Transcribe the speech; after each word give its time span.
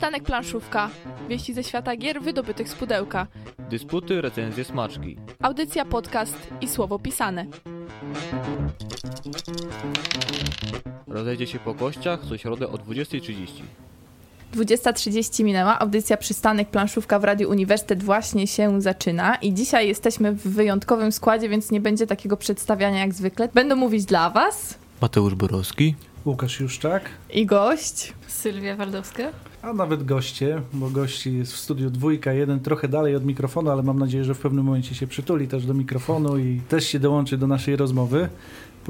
Przystanek 0.00 0.22
planszówka. 0.22 0.90
Wieści 1.28 1.54
ze 1.54 1.64
świata 1.64 1.96
gier 1.96 2.22
wydobytych 2.22 2.68
z 2.68 2.74
pudełka. 2.74 3.26
Dysputy, 3.70 4.20
recenzje, 4.20 4.64
smaczki. 4.64 5.16
Audycja, 5.42 5.84
podcast 5.84 6.36
i 6.60 6.68
słowo 6.68 6.98
pisane. 6.98 7.46
Rozejdzie 11.06 11.46
się 11.46 11.58
po 11.58 11.74
kościach 11.74 12.20
co 12.28 12.38
środę 12.38 12.68
o 12.68 12.72
20.30. 12.72 13.46
20.30 14.54 15.44
minęła, 15.44 15.78
audycja 15.78 16.16
Przystanek 16.16 16.70
Planszówka 16.70 17.18
w 17.18 17.24
Radiu 17.24 17.50
Uniwersytet 17.50 18.02
właśnie 18.02 18.46
się 18.46 18.80
zaczyna 18.80 19.36
i 19.36 19.54
dzisiaj 19.54 19.88
jesteśmy 19.88 20.32
w 20.32 20.42
wyjątkowym 20.42 21.12
składzie, 21.12 21.48
więc 21.48 21.70
nie 21.70 21.80
będzie 21.80 22.06
takiego 22.06 22.36
przedstawiania 22.36 22.98
jak 22.98 23.14
zwykle. 23.14 23.48
Będę 23.54 23.74
mówić 23.74 24.04
dla 24.04 24.30
Was 24.30 24.78
Mateusz 25.00 25.34
Borowski. 25.34 25.94
Łukasz 26.26 26.60
Juszczak, 26.60 27.02
i 27.32 27.46
gość. 27.46 28.12
Sylwia 28.28 28.76
Waldowska. 28.76 29.49
A 29.62 29.72
nawet 29.72 30.04
goście, 30.04 30.62
bo 30.72 30.90
gości 30.90 31.36
jest 31.36 31.52
w 31.52 31.56
studiu 31.56 31.90
dwójka, 31.90 32.32
jeden 32.32 32.60
trochę 32.60 32.88
dalej 32.88 33.16
od 33.16 33.24
mikrofonu, 33.24 33.70
ale 33.70 33.82
mam 33.82 33.98
nadzieję, 33.98 34.24
że 34.24 34.34
w 34.34 34.38
pewnym 34.38 34.64
momencie 34.64 34.94
się 34.94 35.06
przytuli 35.06 35.48
też 35.48 35.66
do 35.66 35.74
mikrofonu 35.74 36.38
i 36.38 36.60
też 36.68 36.84
się 36.86 36.98
dołączy 36.98 37.38
do 37.38 37.46
naszej 37.46 37.76
rozmowy, 37.76 38.28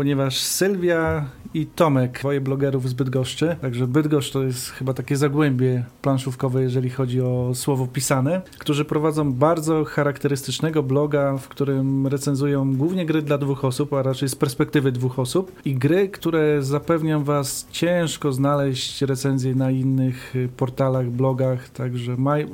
ponieważ 0.01 0.41
Sylwia 0.41 1.25
i 1.55 1.67
Tomek, 1.67 2.19
dwoje 2.21 2.41
blogerów 2.41 2.89
z 2.89 2.93
Bydgoszczy, 2.93 3.57
także 3.61 3.87
Bydgoszcz 3.87 4.33
to 4.33 4.43
jest 4.43 4.71
chyba 4.71 4.95
takie 4.95 5.17
zagłębie 5.17 5.85
planszówkowe, 6.03 6.63
jeżeli 6.63 6.91
chodzi 6.91 7.21
o 7.21 7.51
słowo 7.55 7.87
pisane, 7.87 8.43
którzy 8.59 8.85
prowadzą 8.85 9.33
bardzo 9.33 9.85
charakterystycznego 9.85 10.83
bloga, 10.83 11.37
w 11.37 11.49
którym 11.49 12.07
recenzują 12.07 12.77
głównie 12.77 13.07
gry 13.07 13.23
dla 13.23 13.39
dwóch 13.39 13.65
osób, 13.65 13.93
a 13.93 14.03
raczej 14.03 14.29
z 14.29 14.35
perspektywy 14.35 14.93
dwóch 14.93 15.19
osób 15.19 15.53
i 15.65 15.75
gry, 15.75 16.09
które 16.09 16.63
zapewniam 16.63 17.25
was 17.25 17.67
ciężko 17.71 18.33
znaleźć 18.33 19.03
recenzje 19.03 19.55
na 19.55 19.71
innych 19.71 20.37
y, 20.37 20.49
portalach, 20.57 21.07
blogach, 21.07 21.69
także 21.69 22.17
maj, 22.17 22.47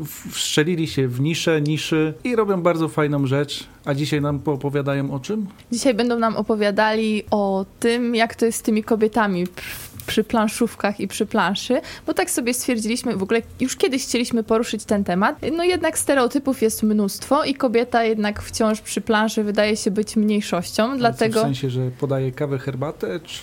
się 0.87 1.09
w 1.09 1.21
nisze, 1.21 1.63
niszy 1.63 2.15
i 2.25 2.37
robią 2.37 2.63
bardzo 2.63 2.89
fajną 2.89 3.27
rzecz, 3.27 3.69
a 3.87 3.95
dzisiaj 3.95 4.21
nam 4.21 4.39
poopowiadają 4.39 5.11
o 5.11 5.21
czym? 5.21 5.47
Dzisiaj 5.73 5.95
będą 5.95 6.19
nam 6.19 6.37
opowiadali 6.37 7.23
o 7.31 7.67
tym, 7.81 8.15
jak 8.15 8.35
to 8.35 8.47
jest 8.47 8.59
z 8.59 8.63
tymi 8.63 8.85
kobietami 8.85 9.47
przy- 9.47 9.97
przy 10.07 10.25
planszówkach 10.25 11.01
i 11.01 11.09
przy 11.09 11.27
planszy, 11.27 11.81
bo 12.07 12.15
tak 12.15 12.31
sobie 12.31 12.55
stwierdziliśmy, 12.55 13.17
w 13.17 13.23
ogóle 13.23 13.43
już 13.61 13.77
kiedyś 13.77 14.03
chcieliśmy 14.07 14.43
poruszyć 14.43 14.85
ten 14.85 15.05
temat, 15.05 15.37
no 15.57 15.65
jednak 15.65 15.99
stereotypów 15.99 16.63
jest 16.63 16.83
mnóstwo 16.83 17.45
i 17.45 17.55
kobieta 17.55 18.05
jednak 18.05 18.43
wciąż 18.43 18.81
przy 18.81 19.01
planszy 19.01 19.45
wydaje 19.45 19.77
się 19.77 19.91
być 19.91 20.17
mniejszością, 20.17 20.99
dlatego... 20.99 21.41
W 21.41 21.43
sensie, 21.43 21.71
że 21.71 21.91
podaje 22.01 22.33
kawę, 22.33 22.59
herbatę, 22.59 23.21
czy... 23.21 23.39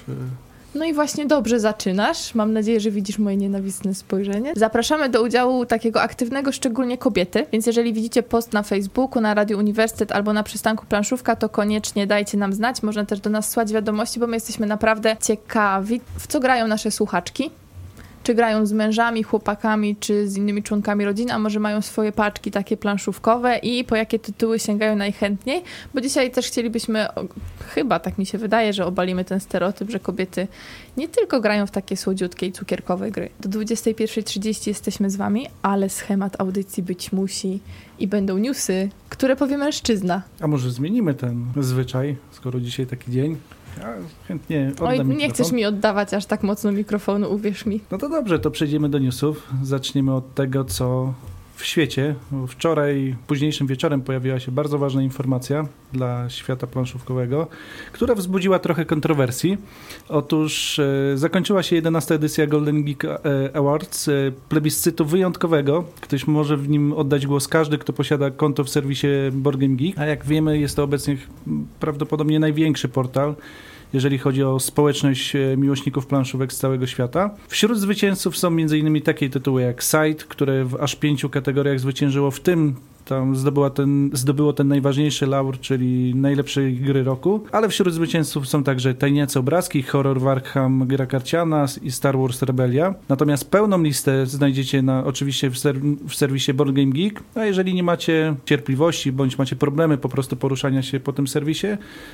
No 0.76 0.86
i 0.86 0.94
właśnie 0.94 1.26
dobrze 1.26 1.60
zaczynasz. 1.60 2.36
Mam 2.36 2.54
nadzieję, 2.54 2.80
że 2.80 2.92
widzisz 2.92 3.20
moje 3.20 3.38
nienawistne 3.38 3.96
spojrzenie. 3.96 4.54
Zapraszamy 4.56 5.10
do 5.10 5.24
udziału 5.24 5.66
takiego 5.66 6.02
aktywnego, 6.02 6.52
szczególnie 6.52 6.98
kobiety. 6.98 7.46
Więc 7.52 7.66
jeżeli 7.66 7.94
widzicie 7.94 8.24
post 8.24 8.54
na 8.54 8.64
Facebooku, 8.64 9.22
na 9.22 9.34
Radio 9.34 9.58
Uniwersytet 9.58 10.12
albo 10.12 10.34
na 10.34 10.44
przystanku 10.44 10.86
Planszówka, 10.86 11.36
to 11.36 11.50
koniecznie 11.50 12.08
dajcie 12.08 12.38
nam 12.38 12.54
znać. 12.54 12.84
Można 12.84 13.06
też 13.06 13.20
do 13.20 13.30
nas 13.30 13.50
słać 13.50 13.74
wiadomości, 13.74 14.20
bo 14.20 14.28
my 14.28 14.36
jesteśmy 14.36 14.68
naprawdę 14.68 15.18
ciekawi, 15.22 16.02
w 16.20 16.28
co 16.28 16.40
grają 16.40 16.68
nasze 16.68 16.92
słuchaczki. 16.92 17.52
Czy 18.24 18.36
grają 18.36 18.66
z 18.66 18.72
mężami, 18.72 19.24
chłopakami, 19.24 19.96
czy 19.96 20.28
z 20.28 20.38
innymi 20.38 20.64
członkami 20.64 21.06
rodziny, 21.06 21.34
a 21.34 21.40
może 21.40 21.60
mają 21.60 21.82
swoje 21.82 22.12
paczki 22.12 22.52
takie 22.52 22.78
planszówkowe 22.78 23.58
i 23.58 23.84
po 23.84 23.96
jakie 23.96 24.20
tytuły 24.20 24.60
sięgają 24.60 24.96
najchętniej, 24.96 25.64
bo 25.94 26.02
dzisiaj 26.02 26.32
też 26.32 26.48
chcielibyśmy, 26.48 27.08
chyba 27.68 28.00
tak 28.00 28.18
mi 28.18 28.26
się 28.26 28.38
wydaje, 28.38 28.74
że 28.74 28.86
obalimy 28.86 29.26
ten 29.26 29.40
stereotyp, 29.40 29.90
że 29.90 30.00
kobiety 30.00 30.48
nie 30.98 31.08
tylko 31.08 31.42
grają 31.42 31.68
w 31.68 31.72
takie 31.72 31.98
słodziutkie 31.98 32.46
i 32.46 32.52
cukierkowe 32.52 33.12
gry. 33.12 33.30
Do 33.40 33.60
21.30 33.60 34.68
jesteśmy 34.68 35.10
z 35.10 35.16
wami, 35.16 35.48
ale 35.62 35.90
schemat 35.90 36.42
audycji 36.42 36.84
być 36.84 37.12
musi 37.12 37.60
i 38.00 38.08
będą 38.08 38.38
newsy, 38.38 38.90
które 39.10 39.36
powie 39.36 39.58
mężczyzna. 39.58 40.22
A 40.40 40.48
może 40.48 40.72
zmienimy 40.72 41.14
ten 41.14 41.46
zwyczaj, 41.58 42.16
skoro 42.32 42.60
dzisiaj 42.60 42.88
taki 42.88 43.12
dzień? 43.12 43.38
Ja 43.78 43.94
chętnie 44.28 44.72
oddam 44.76 44.88
Oj, 44.88 44.98
nie 44.98 45.04
mikrofon. 45.04 45.34
chcesz 45.34 45.52
mi 45.52 45.66
oddawać 45.66 46.14
aż 46.14 46.26
tak 46.26 46.44
mocno 46.44 46.72
mikrofonu, 46.72 47.34
uwierz 47.34 47.66
mi. 47.66 47.80
No 47.92 47.98
to 47.98 48.10
dobrze, 48.10 48.40
to 48.40 48.52
przejdziemy 48.52 48.90
do 48.90 49.00
newsów. 49.00 49.50
Zaczniemy 49.64 50.14
od 50.14 50.34
tego, 50.34 50.66
co 50.66 51.14
w 51.64 51.66
świecie. 51.66 52.16
Wczoraj, 52.48 53.16
późniejszym 53.28 53.68
wieczorem 53.68 54.02
pojawiła 54.02 54.40
się 54.40 54.52
bardzo 54.52 54.78
ważna 54.78 55.04
informacja 55.04 55.68
dla 55.94 56.30
świata 56.30 56.68
planszówkowego, 56.68 57.48
która 57.92 58.16
wzbudziła 58.16 58.60
trochę 58.60 58.86
kontrowersji. 58.86 59.58
Otóż 60.10 60.80
e, 60.80 60.84
zakończyła 61.16 61.64
się 61.64 61.76
11 61.76 62.16
edycja 62.16 62.48
Golden 62.48 62.84
Geek 62.84 63.06
e, 63.06 63.20
Awards, 63.54 64.08
e, 64.08 64.12
plebiscytu 64.50 65.06
wyjątkowego. 65.06 65.84
Ktoś 66.02 66.28
może 66.28 66.58
w 66.58 66.70
nim 66.70 66.94
oddać 66.94 67.28
głos 67.28 67.48
każdy, 67.48 67.78
kto 67.78 67.94
posiada 67.94 68.32
konto 68.32 68.64
w 68.64 68.70
serwisie 68.70 69.08
Board 69.32 69.60
Game 69.60 69.76
Geek. 69.76 69.98
A 69.98 70.06
jak 70.06 70.26
wiemy, 70.26 70.60
jest 70.60 70.76
to 70.76 70.84
obecnie 70.84 71.18
prawdopodobnie 71.80 72.40
największy 72.40 72.90
portal 72.90 73.36
jeżeli 73.94 74.18
chodzi 74.18 74.44
o 74.44 74.60
społeczność 74.60 75.36
e, 75.36 75.58
miłośników 75.58 76.08
planszówek 76.08 76.54
z 76.54 76.58
całego 76.58 76.88
świata. 76.88 77.30
Wśród 77.48 77.80
zwycięzców 77.80 78.38
są 78.38 78.48
m.in. 78.48 79.02
takie 79.02 79.30
tytuły 79.30 79.62
jak 79.62 79.84
Sight, 79.84 80.24
które 80.24 80.66
w 80.66 80.76
aż 80.76 80.96
pięciu 80.96 81.30
kategoriach 81.30 81.80
zwyciężyło, 81.80 82.32
w 82.32 82.40
tym 82.40 82.76
tam 83.06 83.36
zdobyła 83.36 83.70
ten, 83.70 84.10
zdobyło 84.14 84.54
ten 84.54 84.68
najważniejszy 84.68 85.28
laur, 85.28 85.60
czyli 85.60 86.16
najlepszej 86.16 86.76
gry 86.76 87.04
roku, 87.04 87.44
ale 87.52 87.70
wśród 87.70 87.94
zwycięzców 87.94 88.48
są 88.48 88.64
także 88.64 88.94
Tajniace 88.94 89.40
Obrazki, 89.40 89.84
Horror 89.84 90.22
Warham 90.22 90.88
Gra 90.88 91.06
Karciana 91.06 91.66
i 91.82 91.92
Star 91.92 92.18
Wars 92.18 92.42
Rebellia. 92.42 92.96
Natomiast 93.10 93.52
pełną 93.52 93.84
listę 93.84 94.26
znajdziecie 94.26 94.82
na, 94.82 95.06
oczywiście 95.06 95.50
w, 95.50 95.58
ser, 95.58 95.80
w 96.10 96.16
serwisie 96.16 96.54
Board 96.54 96.72
Game 96.72 96.92
Geek, 96.92 97.24
a 97.36 97.46
jeżeli 97.46 97.74
nie 97.74 97.84
macie 97.84 98.36
cierpliwości, 98.46 99.12
bądź 99.12 99.38
macie 99.38 99.56
problemy 99.56 99.98
po 99.98 100.10
prostu 100.10 100.36
poruszania 100.36 100.82
się 100.82 101.00
po 101.00 101.14
tym 101.14 101.28
serwisie, 101.28 101.68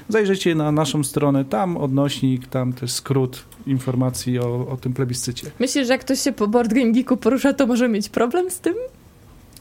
zajrzyjcie 0.09 0.55
na 0.55 0.71
naszą 0.71 1.03
stronę, 1.03 1.45
tam 1.45 1.77
odnośnik, 1.77 2.47
tam 2.47 2.73
też 2.73 2.91
skrót 2.91 3.43
informacji 3.67 4.39
o, 4.39 4.67
o 4.67 4.77
tym 4.77 4.93
plebiscycie. 4.93 5.51
Myślisz, 5.59 5.87
że 5.87 5.93
jak 5.93 6.01
ktoś 6.01 6.19
się 6.19 6.31
po 6.31 6.47
Board 6.47 6.73
Game 6.73 6.91
Geeku 6.91 7.17
porusza, 7.17 7.53
to 7.53 7.67
może 7.67 7.89
mieć 7.89 8.09
problem 8.09 8.49
z 8.49 8.59
tym? 8.59 8.73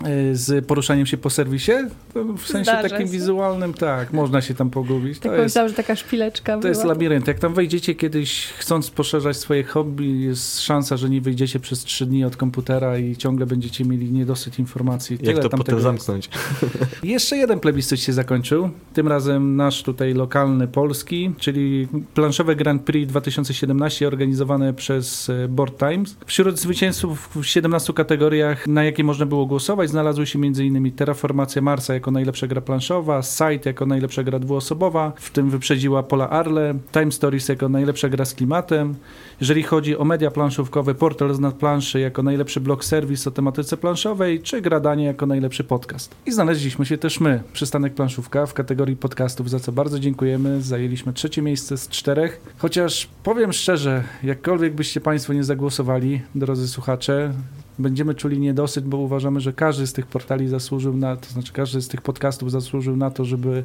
E, 0.05 0.35
Z 0.35 0.67
poruszaniem 0.67 1.07
się 1.07 1.17
po 1.17 1.31
serwisie? 1.31 1.73
W 2.15 2.47
sensie 2.47 2.71
Zdarza 2.71 2.89
takim 2.89 3.07
się. 3.07 3.13
wizualnym, 3.13 3.75
tak, 3.75 4.13
można 4.13 4.41
się 4.41 4.55
tam 4.55 4.71
pogubić. 4.71 5.19
Tak 5.19 5.33
To 5.33 5.43
jest, 5.43 5.55
że 5.55 5.73
taka 5.73 5.97
szpileczka 5.97 6.59
to 6.59 6.69
jest 6.69 6.81
była. 6.81 6.93
labirynt. 6.95 7.27
Jak 7.29 7.39
tam 7.39 7.55
wejdziecie 7.55 7.95
kiedyś, 7.95 8.47
chcąc 8.47 8.91
poszerzać 8.91 9.37
swoje 9.37 9.65
hobby, 9.65 10.21
jest 10.21 10.61
szansa, 10.61 10.97
że 10.97 11.11
nie 11.11 11.21
wyjdziecie 11.21 11.61
przez 11.61 11.85
trzy 11.85 12.07
dni 12.07 12.25
od 12.25 12.37
komputera 12.37 12.99
i 12.99 13.17
ciągle 13.17 13.47
będziecie 13.47 13.85
mieli 13.85 14.13
niedosyt 14.13 14.59
informacji. 14.59 15.15
Jak 15.17 15.27
Tyle 15.27 15.43
to 15.43 15.49
tam 15.49 15.59
potem 15.59 15.77
tego 15.77 15.91
jest. 15.93 16.05
zamknąć? 16.07 16.29
Jeszcze 17.03 17.37
jeden 17.37 17.61
plebiscyt 17.61 18.01
się 18.01 18.13
zakończył. 18.13 18.71
Tym 18.95 19.09
razem 19.09 19.57
nasz 19.57 19.83
tutaj 19.83 20.15
lokalny, 20.15 20.69
polski, 20.69 21.31
czyli 21.39 21.89
planszowe 22.15 22.57
Grand 22.57 22.83
Prix 22.83 23.09
2017 23.09 24.07
organizowane 24.07 24.75
przez 24.75 25.31
e, 25.31 25.49
Board 25.49 25.79
Times. 25.79 26.17
Wśród 26.27 26.59
zwycięzców 26.59 27.29
w 27.37 27.45
17 27.45 27.93
kategoriach, 27.93 28.67
na 28.67 28.85
jakie 28.85 29.05
można 29.05 29.27
było 29.27 29.47
głosować, 29.47 29.88
znalazły 29.89 30.27
się 30.27 30.39
m.in. 30.39 30.93
Terraformacja 30.93 31.63
Marsa 31.63 31.95
jako 31.95 32.11
najlepsza 32.11 32.47
gra 32.47 32.61
planszowa, 32.61 33.23
Sight 33.23 33.67
jako 33.67 33.87
najlepsza 33.87 34.23
gra 34.23 34.39
dwuosobowa, 34.39 35.13
w 35.17 35.31
tym 35.31 35.51
wyprzedziła 35.51 36.03
Pola 36.03 36.31
Arle, 36.31 36.75
Time 36.93 37.13
Stories 37.13 37.49
jako 37.49 37.69
najlepsza 37.69 38.09
gra 38.09 38.25
z 38.25 38.35
klimatem. 38.35 38.95
Jeżeli 39.41 39.63
chodzi 39.63 39.97
o 39.97 40.05
media 40.05 40.31
planszówkowe, 40.31 40.95
Portal 40.95 41.35
z 41.35 41.55
planszy 41.55 42.01
jako 42.01 42.23
najlepszy 42.23 42.61
blog 42.61 42.85
serwis 42.85 43.27
o 43.27 43.31
tematyce 43.31 43.77
planszowej, 43.77 44.41
czy 44.43 44.61
Gradanie 44.61 45.05
jako 45.05 45.27
najlepszy 45.27 45.65
podcast. 45.65 46.15
I 46.27 46.33
znaleźliśmy 46.33 46.87
się 46.87 46.99
też 46.99 47.21
my, 47.21 47.43
Przystanek 47.53 47.95
Planszówka, 47.95 48.47
w 48.47 48.55
kategorii 48.55 48.97
podcastów, 48.97 49.51
za 49.51 49.61
co 49.61 49.73
bardzo 49.73 49.99
dziękujemy. 49.99 50.63
Zajęliśmy 50.63 51.13
trzecie 51.13 51.43
miejsce 51.43 51.79
z 51.79 51.89
czterech. 51.89 52.41
Chociaż 52.59 53.09
powiem 53.23 53.53
szczerze, 53.53 54.05
jakkolwiek 54.23 54.75
byście 54.75 55.01
Państwo 55.01 55.33
nie 55.33 55.45
zagłosowali, 55.45 56.21
drodzy 56.35 56.69
słuchacze, 56.69 57.33
będziemy 57.79 58.15
czuli 58.15 58.41
niedosyt, 58.41 58.85
bo 58.85 58.97
uważamy, 58.97 59.41
że 59.41 59.53
każdy 59.53 59.87
z 59.87 59.93
tych 59.93 60.07
portali 60.07 60.49
zasłużył 60.49 60.97
na, 60.97 61.17
to 61.17 61.31
znaczy 61.31 61.53
każdy 61.53 61.83
z 61.83 61.89
tych 61.89 62.03
podcastów 62.03 62.51
zasłużył 62.51 62.97
na 62.97 63.11
to, 63.11 63.25
żeby 63.25 63.65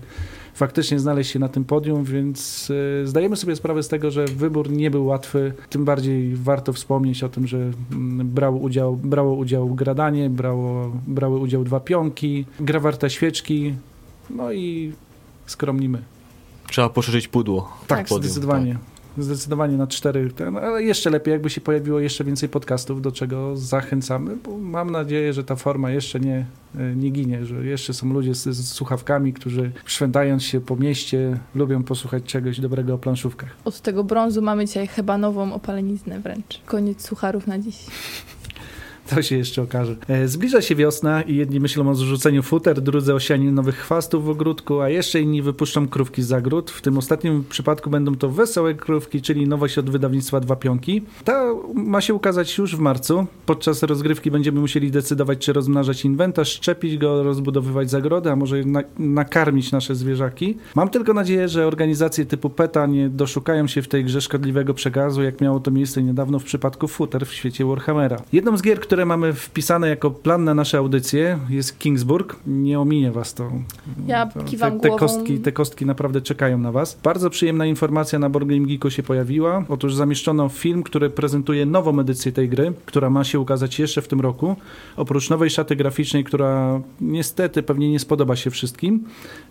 faktycznie 0.53 0.99
znaleźć 0.99 1.31
się 1.31 1.39
na 1.39 1.49
tym 1.49 1.65
podium, 1.65 2.03
więc 2.03 2.69
y, 2.69 3.07
zdajemy 3.07 3.35
sobie 3.35 3.55
sprawę 3.55 3.83
z 3.83 3.87
tego, 3.87 4.11
że 4.11 4.25
wybór 4.25 4.71
nie 4.71 4.91
był 4.91 5.05
łatwy. 5.05 5.53
Tym 5.69 5.85
bardziej 5.85 6.35
warto 6.35 6.73
wspomnieć 6.73 7.23
o 7.23 7.29
tym, 7.29 7.47
że 7.47 7.57
mm, 7.57 8.27
brał 8.29 8.63
udział, 8.63 8.95
brało 8.95 9.33
udział 9.33 9.75
Gradanie, 9.75 10.29
brało, 10.29 10.91
brały 11.07 11.39
udział 11.39 11.63
dwa 11.63 11.79
pionki, 11.79 12.45
gra 12.59 12.79
warta 12.79 13.09
świeczki, 13.09 13.73
no 14.29 14.51
i 14.51 14.93
skromni 15.45 15.89
my. 15.89 16.01
Trzeba 16.67 16.89
poszerzyć 16.89 17.27
pudło. 17.27 17.77
Tak, 17.87 18.07
Podium, 18.07 18.23
zdecydowanie. 18.23 18.77
Zdecydowanie 19.17 19.77
na 19.77 19.87
cztery, 19.87 20.31
ale 20.61 20.83
jeszcze 20.83 21.09
lepiej, 21.09 21.31
jakby 21.31 21.49
się 21.49 21.61
pojawiło 21.61 21.99
jeszcze 21.99 22.23
więcej 22.23 22.49
podcastów, 22.49 23.01
do 23.01 23.11
czego 23.11 23.57
zachęcamy, 23.57 24.35
bo 24.35 24.57
mam 24.57 24.91
nadzieję, 24.91 25.33
że 25.33 25.43
ta 25.43 25.55
forma 25.55 25.91
jeszcze 25.91 26.19
nie, 26.19 26.45
e, 26.75 26.95
nie 26.95 27.09
ginie, 27.09 27.45
że 27.45 27.65
jeszcze 27.65 27.93
są 27.93 28.13
ludzie 28.13 28.35
z, 28.35 28.43
z 28.43 28.67
słuchawkami, 28.67 29.33
którzy 29.33 29.71
szwendając 29.85 30.43
się 30.43 30.61
po 30.61 30.75
mieście 30.75 31.39
lubią 31.55 31.83
posłuchać 31.83 32.23
czegoś 32.23 32.59
dobrego 32.59 32.93
o 32.93 32.97
planszówkach. 32.97 33.49
Od 33.65 33.81
tego 33.81 34.03
brązu 34.03 34.41
mamy 34.41 34.65
dzisiaj 34.65 34.87
chyba 34.87 35.17
nową 35.17 35.53
opaleniznę 35.53 36.19
wręcz. 36.19 36.61
Koniec 36.65 37.07
sucharów 37.07 37.47
na 37.47 37.59
dziś. 37.59 37.77
To 39.15 39.21
się 39.21 39.37
jeszcze 39.37 39.61
okaże. 39.61 39.95
E, 40.07 40.27
Zbliża 40.27 40.61
się 40.61 40.75
wiosna 40.75 41.21
i 41.21 41.35
jedni 41.35 41.59
myślą 41.59 41.89
o 41.89 41.95
zrzuceniu 41.95 42.43
futer, 42.43 42.81
drudzy 42.81 43.13
o 43.13 43.19
sianiu 43.19 43.51
nowych 43.51 43.75
chwastów 43.75 44.25
w 44.25 44.29
ogródku, 44.29 44.79
a 44.79 44.89
jeszcze 44.89 45.21
inni 45.21 45.41
wypuszczą 45.41 45.87
krówki 45.87 46.21
z 46.21 46.27
zagród. 46.27 46.71
W 46.71 46.81
tym 46.81 46.97
ostatnim 46.97 47.43
przypadku 47.49 47.89
będą 47.89 48.15
to 48.15 48.29
wesołe 48.29 48.73
krówki, 48.73 49.21
czyli 49.21 49.47
nowość 49.47 49.77
od 49.77 49.89
wydawnictwa 49.89 50.39
Dwa 50.39 50.55
Pionki. 50.55 51.01
Ta 51.23 51.45
ma 51.73 52.01
się 52.01 52.13
ukazać 52.13 52.57
już 52.57 52.75
w 52.75 52.79
marcu. 52.79 53.25
Podczas 53.45 53.83
rozgrywki 53.83 54.31
będziemy 54.31 54.59
musieli 54.59 54.91
decydować, 54.91 55.39
czy 55.39 55.53
rozmnażać 55.53 56.05
inwentarz, 56.05 56.49
szczepić 56.53 56.97
go, 56.97 57.23
rozbudowywać 57.23 57.89
zagrody, 57.89 58.31
a 58.31 58.35
może 58.35 58.63
na, 58.63 58.83
nakarmić 58.99 59.71
nasze 59.71 59.95
zwierzaki. 59.95 60.57
Mam 60.75 60.89
tylko 60.89 61.13
nadzieję, 61.13 61.47
że 61.47 61.67
organizacje 61.67 62.25
typu 62.25 62.49
PETA 62.49 62.85
nie 62.85 63.09
doszukają 63.09 63.67
się 63.67 63.81
w 63.81 63.87
tej 63.87 64.03
grze 64.03 64.21
szkodliwego 64.21 64.73
przekazu, 64.73 65.23
jak 65.23 65.41
miało 65.41 65.59
to 65.59 65.71
miejsce 65.71 66.03
niedawno 66.03 66.39
w 66.39 66.43
przypadku 66.43 66.87
futer 66.87 67.25
w 67.25 67.33
świecie 67.33 67.65
Warhammera. 67.65 68.17
Jedną 68.33 68.57
z 68.57 68.61
gier, 68.61 68.79
które 68.93 69.05
mamy 69.05 69.33
wpisane 69.33 69.89
jako 69.89 70.11
plan 70.11 70.43
na 70.43 70.53
nasze 70.53 70.77
audycje 70.77 71.39
jest 71.49 71.79
Kingsburg. 71.79 72.35
Nie 72.47 72.79
ominie 72.79 73.11
was 73.11 73.33
to. 73.33 73.51
Ja 74.07 74.25
to 74.25 74.43
kiwam 74.43 74.71
te, 74.71 74.79
te, 74.79 74.87
głową. 74.87 74.99
kostki, 74.99 75.39
te 75.39 75.51
kostki 75.51 75.85
naprawdę 75.85 76.21
czekają 76.21 76.57
na 76.57 76.71
was. 76.71 76.99
Bardzo 77.03 77.29
przyjemna 77.29 77.65
informacja 77.65 78.19
na 78.19 78.29
Board 78.29 78.47
Game 78.47 78.67
Geeku 78.67 78.89
się 78.89 79.03
pojawiła. 79.03 79.63
Otóż 79.69 79.95
zamieszczono 79.95 80.49
film, 80.49 80.83
który 80.83 81.09
prezentuje 81.09 81.65
nową 81.65 81.99
edycję 81.99 82.31
tej 82.31 82.49
gry, 82.49 82.73
która 82.85 83.09
ma 83.09 83.23
się 83.23 83.39
ukazać 83.39 83.79
jeszcze 83.79 84.01
w 84.01 84.07
tym 84.07 84.21
roku. 84.21 84.55
Oprócz 84.97 85.29
nowej 85.29 85.49
szaty 85.49 85.75
graficznej, 85.75 86.23
która 86.23 86.81
niestety 87.01 87.63
pewnie 87.63 87.91
nie 87.91 87.99
spodoba 87.99 88.35
się 88.35 88.49
wszystkim. 88.49 89.03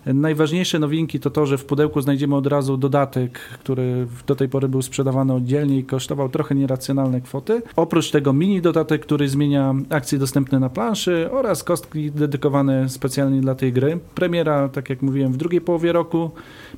Najważniejsze 0.05 0.79
nowinki 0.79 1.19
to 1.19 1.29
to, 1.29 1.45
że 1.45 1.57
w 1.57 1.65
pudełku 1.65 2.01
znajdziemy 2.01 2.35
od 2.35 2.47
razu 2.47 2.77
dodatek, 2.77 3.39
który 3.39 4.07
do 4.27 4.35
tej 4.35 4.49
pory 4.49 4.67
był 4.67 4.81
sprzedawany 4.81 5.33
oddzielnie 5.33 5.77
i 5.77 5.83
kosztował 5.83 6.29
trochę 6.29 6.55
nieracjonalne 6.55 7.21
kwoty. 7.21 7.61
Oprócz 7.75 8.11
tego 8.11 8.33
mini 8.33 8.61
dodatek, 8.61 9.01
który 9.01 9.29
zmienia 9.33 9.75
akcje 9.89 10.17
dostępne 10.17 10.59
na 10.59 10.69
planszy 10.69 11.29
oraz 11.31 11.63
kostki 11.63 12.11
dedykowane 12.11 12.89
specjalnie 12.89 13.41
dla 13.41 13.55
tej 13.55 13.73
gry. 13.73 13.99
Premiera, 14.15 14.69
tak 14.69 14.89
jak 14.89 15.01
mówiłem, 15.01 15.33
w 15.33 15.37
drugiej 15.37 15.61
połowie 15.61 15.91
roku, 15.91 16.31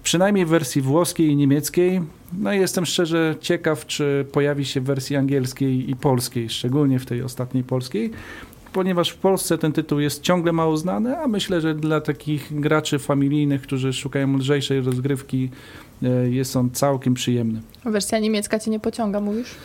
przynajmniej 0.04 0.46
w 0.46 0.50
wersji 0.50 0.82
włoskiej 0.82 1.28
i 1.28 1.36
niemieckiej. 1.36 2.02
No 2.40 2.54
i 2.54 2.60
jestem 2.60 2.86
szczerze 2.86 3.36
ciekaw, 3.40 3.86
czy 3.86 4.26
pojawi 4.32 4.66
się 4.66 4.82
w 4.82 4.84
wersji 4.84 5.16
angielskiej 5.16 5.90
i 5.90 5.96
polskiej, 5.96 6.50
szczególnie 6.50 7.00
w 7.00 7.06
tej 7.06 7.24
ostatniej 7.24 7.64
polskiej 7.64 8.12
ponieważ 8.76 9.10
w 9.10 9.18
Polsce 9.18 9.58
ten 9.58 9.72
tytuł 9.72 10.00
jest 10.00 10.22
ciągle 10.22 10.52
mało 10.52 10.78
znany, 10.78 11.18
a 11.18 11.28
myślę, 11.28 11.62
że 11.62 11.76
dla 11.76 12.02
takich 12.02 12.60
graczy 12.60 13.00
familijnych, 13.00 13.62
którzy 13.62 13.94
szukają 13.94 14.38
lżejszej 14.38 14.82
rozgrywki, 14.82 15.50
e, 16.04 16.30
jest 16.30 16.56
on 16.56 16.70
całkiem 16.72 17.14
przyjemny. 17.14 17.62
Wersja 17.86 18.20
niemiecka 18.20 18.60
cię 18.60 18.72
nie 18.72 18.80
pociąga, 18.80 19.22
mówisz? 19.22 19.56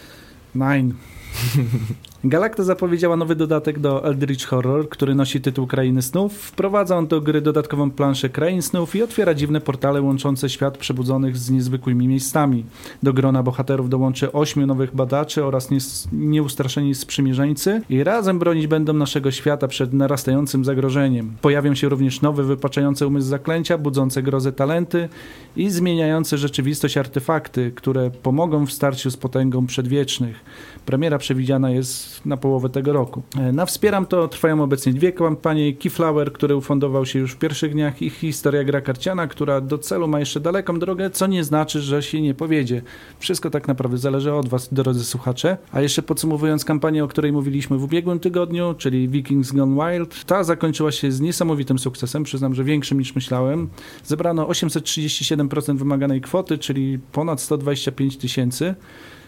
Nine. 0.55 0.93
Galacta 2.25 2.63
zapowiedziała 2.63 3.17
nowy 3.17 3.37
dodatek 3.37 3.79
do 3.79 4.05
Eldritch 4.05 4.47
Horror, 4.47 4.89
który 4.89 5.15
nosi 5.15 5.41
tytuł 5.41 5.67
Krainy 5.67 6.03
Snów. 6.03 6.33
Wprowadza 6.35 6.97
on 6.97 7.07
do 7.07 7.21
gry 7.21 7.41
dodatkową 7.41 7.91
planszę 7.91 8.29
Krain 8.29 8.63
Snów 8.63 8.97
i 8.97 9.03
otwiera 9.03 9.35
dziwne 9.35 9.61
portale 9.61 10.03
łączące 10.03 10.49
świat 10.49 10.79
przebudzonych 10.79 11.37
z 11.37 11.51
niezwykłymi 11.51 12.09
miejscami. 12.09 12.65
Do 13.03 13.13
grona 13.13 13.43
bohaterów 13.43 13.89
dołączy 13.89 14.33
ośmiu 14.33 14.67
nowych 14.67 14.95
badaczy 14.95 15.45
oraz 15.45 15.69
nieustraszeni 16.13 16.95
sprzymierzeńcy 16.95 17.83
i 17.91 18.05
razem 18.05 18.39
bronić 18.39 18.67
będą 18.67 18.93
naszego 18.93 19.31
świata 19.31 19.69
przed 19.69 19.93
narastającym 19.93 20.65
zagrożeniem. 20.65 21.33
Pojawią 21.41 21.75
się 21.75 21.89
również 21.89 22.23
nowe 22.23 22.43
wypaczające 22.43 23.07
umysł 23.07 23.29
zaklęcia, 23.29 23.79
budzące 23.79 24.23
grozę 24.23 24.53
talenty 24.53 25.09
i 25.57 25.71
zmieniające 25.71 26.39
rzeczywistość 26.39 26.97
artefakty, 26.97 27.73
które 27.75 28.11
pomogą 28.11 28.67
w 28.67 28.73
starciu 28.73 29.11
z 29.11 29.17
potęgą 29.17 29.67
przedwiecznych. 29.67 30.45
Premiera 30.87 31.19
przewidziana 31.19 31.71
jest 31.71 32.27
na 32.27 32.37
połowę 32.37 32.69
tego 32.69 32.93
roku. 32.93 33.23
E, 33.39 33.53
Na 33.53 33.67
Wspieram 33.67 34.07
to 34.07 34.29
trwają 34.29 34.63
obecnie 34.63 34.93
dwie 34.93 35.13
kampanie. 35.13 35.75
Keyflower, 35.75 36.33
który 36.33 36.57
ufundował 36.57 37.07
się 37.07 37.19
już 37.19 37.33
w 37.33 37.37
pierwszych 37.37 37.73
dniach 37.73 38.03
i 38.03 38.11
Historia 38.11 38.65
Gra 38.65 38.81
Karciana, 38.81 39.27
która 39.27 39.61
do 39.61 39.79
celu 39.79 40.09
ma 40.09 40.21
jeszcze 40.21 40.41
daleką 40.41 40.79
drogę, 40.79 41.11
co 41.11 41.27
nie 41.27 41.45
znaczy, 41.45 41.81
że 41.81 42.03
się 42.03 42.23
nie 42.23 42.35
powiedzie. 42.35 42.83
Wszystko 43.19 43.51
tak 43.51 43.69
naprawdę 43.69 43.99
zależy 43.99 44.33
od 44.35 44.49
Was, 44.49 44.75
drodzy 44.75 45.05
słuchacze. 45.05 45.57
A 45.73 45.81
jeszcze 45.81 46.03
podsumowując 46.03 46.65
kampanię, 46.65 47.05
o 47.05 47.09
której 47.09 47.33
mówiliśmy 47.33 47.79
w 47.79 47.85
ubiegłym 47.85 48.21
tygodniu, 48.21 48.75
czyli 48.79 49.09
Vikings 49.09 49.53
Gone 49.53 49.93
Wild, 49.93 50.25
ta 50.25 50.45
zakończyła 50.45 50.93
się 50.93 51.13
z 51.13 51.21
niesamowitym 51.21 51.79
sukcesem, 51.79 52.23
przyznam, 52.23 52.55
że 52.55 52.65
większym 52.65 52.99
niż 52.99 53.15
myślałem. 53.15 53.69
Zebrano 54.05 54.47
837% 54.47 55.77
wymaganej 55.77 56.21
kwoty, 56.21 56.59
czyli 56.59 56.99
ponad 57.13 57.41
125 57.41 58.17
tysięcy. 58.17 58.75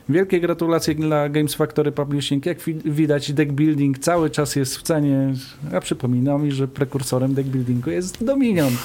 Wielkie 0.08 0.40
gratulacje 0.40 0.94
dla 0.94 1.28
Games 1.28 1.54
Factory 1.54 1.92
Publishing. 1.92 2.46
Jak 2.46 2.60
wi- 2.60 2.80
widać, 2.84 3.32
deck 3.32 3.52
building 3.52 3.98
cały 3.98 4.30
czas 4.30 4.56
jest 4.56 4.76
w 4.76 4.82
cenie. 4.82 5.34
A 5.74 5.80
przypominam 5.80 6.44
mi, 6.44 6.52
że 6.52 6.68
prekursorem 6.68 7.34
deck 7.34 7.48
buildingu 7.48 7.90
jest 7.90 8.24
Dominion. 8.24 8.72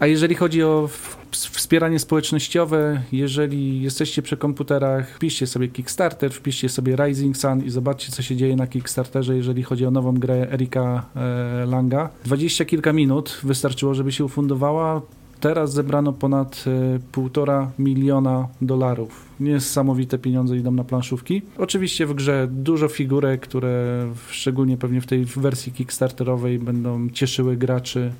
A 0.00 0.06
jeżeli 0.06 0.34
chodzi 0.34 0.62
o 0.62 0.88
wspieranie 1.32 1.98
społecznościowe, 1.98 3.02
jeżeli 3.12 3.82
jesteście 3.82 4.22
przy 4.22 4.36
komputerach, 4.36 5.10
wpiszcie 5.10 5.46
sobie 5.46 5.68
Kickstarter, 5.68 6.32
wpiszcie 6.32 6.68
sobie 6.68 6.96
Rising 6.96 7.36
Sun 7.36 7.64
i 7.64 7.70
zobaczcie, 7.70 8.12
co 8.12 8.22
się 8.22 8.36
dzieje 8.36 8.56
na 8.56 8.66
Kickstarterze, 8.66 9.36
jeżeli 9.36 9.62
chodzi 9.62 9.86
o 9.86 9.90
nową 9.90 10.14
grę 10.14 10.46
Erika 10.52 11.06
e, 11.16 11.66
Langa. 11.66 12.08
Dwadzieścia 12.24 12.64
kilka 12.64 12.92
minut 12.92 13.40
wystarczyło, 13.42 13.94
żeby 13.94 14.12
się 14.12 14.24
ufundowała. 14.24 15.02
Teraz 15.40 15.72
zebrano 15.72 16.12
ponad 16.12 16.64
e, 16.66 16.98
półtora 17.12 17.70
miliona 17.78 18.48
dolarów. 18.62 19.24
Niesamowite 19.40 20.18
pieniądze 20.18 20.56
idą 20.56 20.70
na 20.70 20.84
planszówki. 20.84 21.42
Oczywiście 21.58 22.06
w 22.06 22.14
grze 22.14 22.48
dużo 22.50 22.88
figurek, 22.88 23.40
które 23.40 24.06
szczególnie 24.30 24.76
pewnie 24.76 25.00
w 25.00 25.06
tej 25.06 25.24
wersji 25.24 25.72
kickstarterowej 25.72 26.58
będą 26.58 27.10
cieszyły 27.10 27.56
graczy. 27.56 28.12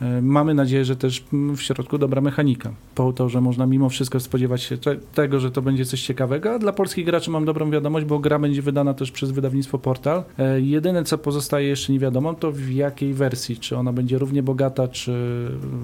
E, 0.00 0.22
Mamy 0.22 0.54
nadzieję, 0.54 0.84
że 0.84 0.96
też 0.96 1.24
w 1.32 1.60
środku 1.62 1.98
dobra 1.98 2.20
mechanika. 2.20 2.70
Po 2.94 3.12
to, 3.12 3.28
że 3.28 3.40
można 3.40 3.66
mimo 3.66 3.88
wszystko 3.88 4.20
spodziewać 4.20 4.62
się 4.62 4.78
te- 4.78 4.96
tego, 4.96 5.40
że 5.40 5.50
to 5.50 5.62
będzie 5.62 5.84
coś 5.84 6.02
ciekawego. 6.02 6.52
A 6.54 6.58
dla 6.58 6.72
polskich 6.72 7.06
graczy 7.06 7.30
mam 7.30 7.44
dobrą 7.44 7.70
wiadomość, 7.70 8.06
bo 8.06 8.18
gra 8.18 8.38
będzie 8.38 8.62
wydana 8.62 8.94
też 8.94 9.10
przez 9.10 9.30
wydawnictwo 9.30 9.78
Portal. 9.78 10.22
E, 10.38 10.60
Jedyne, 10.60 11.04
co 11.04 11.18
pozostaje 11.18 11.68
jeszcze 11.68 11.92
nie 11.92 11.98
wiadomo, 11.98 12.34
to 12.34 12.52
w 12.52 12.70
jakiej 12.70 13.14
wersji. 13.14 13.56
Czy 13.56 13.76
ona 13.76 13.92
będzie 13.92 14.18
równie 14.18 14.42
bogata, 14.42 14.88
czy 14.88 15.12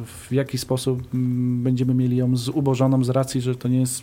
w 0.07 0.33
jaki 0.33 0.59
sposób 0.59 1.03
mm, 1.15 1.63
będziemy 1.63 1.95
mieli 1.95 2.17
ją 2.17 2.37
zubożoną 2.37 3.05
z 3.05 3.11
racji, 3.11 3.41
że 3.41 3.55
to 3.55 3.69
nie 3.69 3.81
jest 3.81 4.03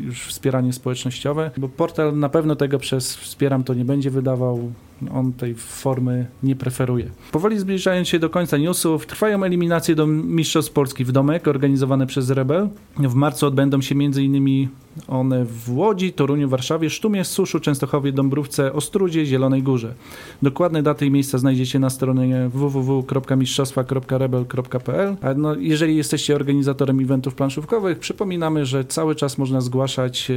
już 0.00 0.22
wspieranie 0.26 0.72
społecznościowe. 0.72 1.50
Bo 1.58 1.68
Portal 1.68 2.18
na 2.18 2.28
pewno 2.28 2.56
tego 2.56 2.78
przez 2.78 3.16
Wspieram 3.16 3.64
to 3.64 3.74
nie 3.74 3.84
będzie 3.84 4.10
wydawał. 4.10 4.72
On 5.14 5.32
tej 5.32 5.54
formy 5.54 6.26
nie 6.42 6.56
preferuje. 6.56 7.10
Powoli 7.32 7.58
zbliżając 7.58 8.08
się 8.08 8.18
do 8.18 8.30
końca 8.30 8.56
newsów, 8.56 9.06
trwają 9.06 9.44
eliminacje 9.44 9.94
do 9.94 10.06
Mistrzostw 10.06 10.72
Polski 10.72 11.04
w 11.04 11.12
domek 11.12 11.48
organizowane 11.48 12.06
przez 12.06 12.30
Rebel. 12.30 12.68
W 12.98 13.14
marcu 13.14 13.46
odbędą 13.46 13.80
się 13.80 13.94
m.in. 13.94 14.68
one 15.08 15.44
w 15.44 15.76
Łodzi, 15.76 16.12
Toruniu, 16.12 16.48
Warszawie, 16.48 16.90
Sztumie, 16.90 17.24
Suszu, 17.24 17.60
Częstochowie, 17.60 18.12
Dąbrówce, 18.12 18.72
Ostrudzie, 18.72 19.26
Zielonej 19.26 19.62
Górze. 19.62 19.94
Dokładne 20.42 20.82
daty 20.82 21.06
i 21.06 21.10
miejsca 21.10 21.38
znajdziecie 21.38 21.78
na 21.78 21.90
stronie 21.90 22.50
www.mistrzostwa.rebel.pl. 22.52 25.16
No, 25.36 25.54
jeżeli 25.54 25.96
jesteście 25.96 26.34
organizatorem 26.34 27.00
eventów 27.00 27.34
planszówkowych, 27.34 27.98
przypominamy, 27.98 28.66
że 28.66 28.84
cały 28.84 29.14
czas 29.14 29.38
można 29.38 29.60
zgłaszać 29.60 30.30
e, 30.30 30.34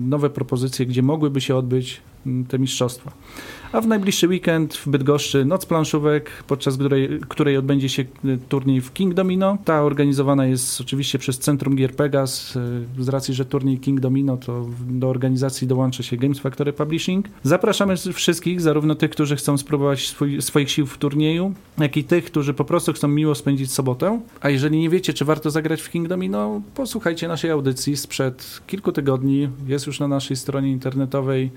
nowe 0.00 0.30
propozycje, 0.30 0.86
gdzie 0.86 1.02
mogłyby 1.02 1.40
się 1.40 1.56
odbyć 1.56 2.00
te 2.48 2.58
mistrzostwa. 2.58 3.12
A 3.72 3.80
w 3.80 3.86
najbliższy 3.86 4.28
weekend 4.28 4.74
w 4.74 4.88
Bydgoszczy 4.88 5.44
Noc 5.44 5.66
Planszówek, 5.66 6.30
podczas 6.46 6.74
której, 6.76 7.20
której 7.28 7.56
odbędzie 7.56 7.88
się 7.88 8.02
y, 8.02 8.38
turniej 8.48 8.80
w 8.80 8.92
King 8.92 9.14
Domino. 9.14 9.58
Ta 9.64 9.82
organizowana 9.82 10.46
jest 10.46 10.80
oczywiście 10.80 11.18
przez 11.18 11.38
Centrum 11.38 11.76
Gier 11.76 11.96
Pegas. 11.96 12.56
y, 12.98 13.04
Z 13.04 13.08
racji, 13.08 13.34
że 13.34 13.44
turniej 13.44 13.78
King 13.78 14.00
Domino 14.00 14.36
to 14.36 14.66
do 14.88 15.08
organizacji 15.08 15.66
dołącza 15.66 16.02
się 16.02 16.16
Games 16.16 16.38
Factory 16.38 16.72
Publishing. 16.72 17.28
Zapraszamy 17.42 17.94
wszystkich, 18.12 18.60
zarówno 18.60 18.94
tych, 18.94 19.10
którzy 19.10 19.36
chcą 19.36 19.58
spróbować 19.58 20.08
swój, 20.08 20.42
swoich 20.42 20.70
sił 20.70 20.86
w 20.86 20.98
turnieju, 20.98 21.54
jak 21.78 21.96
i 21.96 22.04
tych, 22.04 22.24
którzy 22.24 22.54
po 22.54 22.64
prostu 22.64 22.92
chcą 22.92 23.08
miło 23.08 23.34
spędzić 23.34 23.72
sobotę. 23.72 24.20
A 24.40 24.50
jeżeli 24.50 24.78
nie 24.78 24.90
wiecie, 24.90 25.12
czy 25.12 25.24
warto 25.24 25.50
zagrać 25.50 25.82
w 25.82 25.90
King 25.90 26.08
Domino, 26.08 26.62
posłuchajcie 26.74 27.28
naszej 27.28 27.50
audycji 27.50 27.96
sprzed 27.96 28.60
kilku 28.66 28.92
tygodni. 28.92 29.48
Jest 29.66 29.86
już 29.86 30.00
na 30.00 30.08
naszej 30.08 30.36
stronie 30.36 30.70
internetowej. 30.70 31.50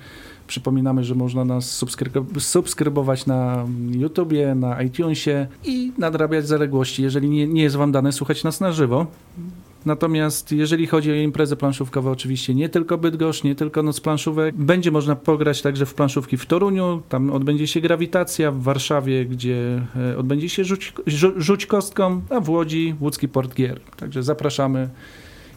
Przypominamy, 0.48 1.04
że 1.04 1.16
można 1.16 1.46
nas 1.46 1.84
subskryb- 1.84 2.40
subskrybować 2.40 3.26
na 3.26 3.66
YouTubie, 3.92 4.56
na 4.56 4.82
iTunesie 4.82 5.48
i 5.64 5.92
nadrabiać 5.98 6.48
zaległości, 6.48 7.04
jeżeli 7.04 7.30
nie, 7.30 7.48
nie 7.48 7.64
jest 7.64 7.76
Wam 7.76 7.92
dane 7.92 8.12
słuchać 8.12 8.44
nas 8.44 8.62
na 8.62 8.72
żywo. 8.72 9.08
Natomiast 9.86 10.52
jeżeli 10.52 10.88
chodzi 10.88 11.12
o 11.12 11.16
imprezy 11.16 11.56
planszówkowe, 11.56 12.12
oczywiście 12.12 12.56
nie 12.56 12.70
tylko 12.70 12.98
Bydgoszcz, 12.98 13.44
nie 13.44 13.56
tylko 13.56 13.84
Noc 13.84 14.02
Planszówek. 14.02 14.56
Będzie 14.56 14.92
można 14.92 15.16
pograć 15.16 15.62
także 15.62 15.86
w 15.86 15.94
planszówki 15.94 16.38
w 16.38 16.46
Toruniu, 16.46 17.02
tam 17.10 17.32
odbędzie 17.32 17.68
się 17.68 17.82
Grawitacja, 17.82 18.52
w 18.52 18.62
Warszawie, 18.62 19.26
gdzie 19.26 19.82
e, 20.12 20.18
odbędzie 20.18 20.50
się 20.50 20.64
Rzuć, 20.64 20.94
rzu- 21.08 21.34
rzuć 21.38 21.66
Kostką, 21.66 22.22
a 22.30 22.40
w 22.40 22.50
Łodzi 22.50 22.96
Łódzki 23.02 23.28
Port 23.28 23.56
Gier. 23.56 23.80
Także 23.98 24.24
zapraszamy 24.24 24.90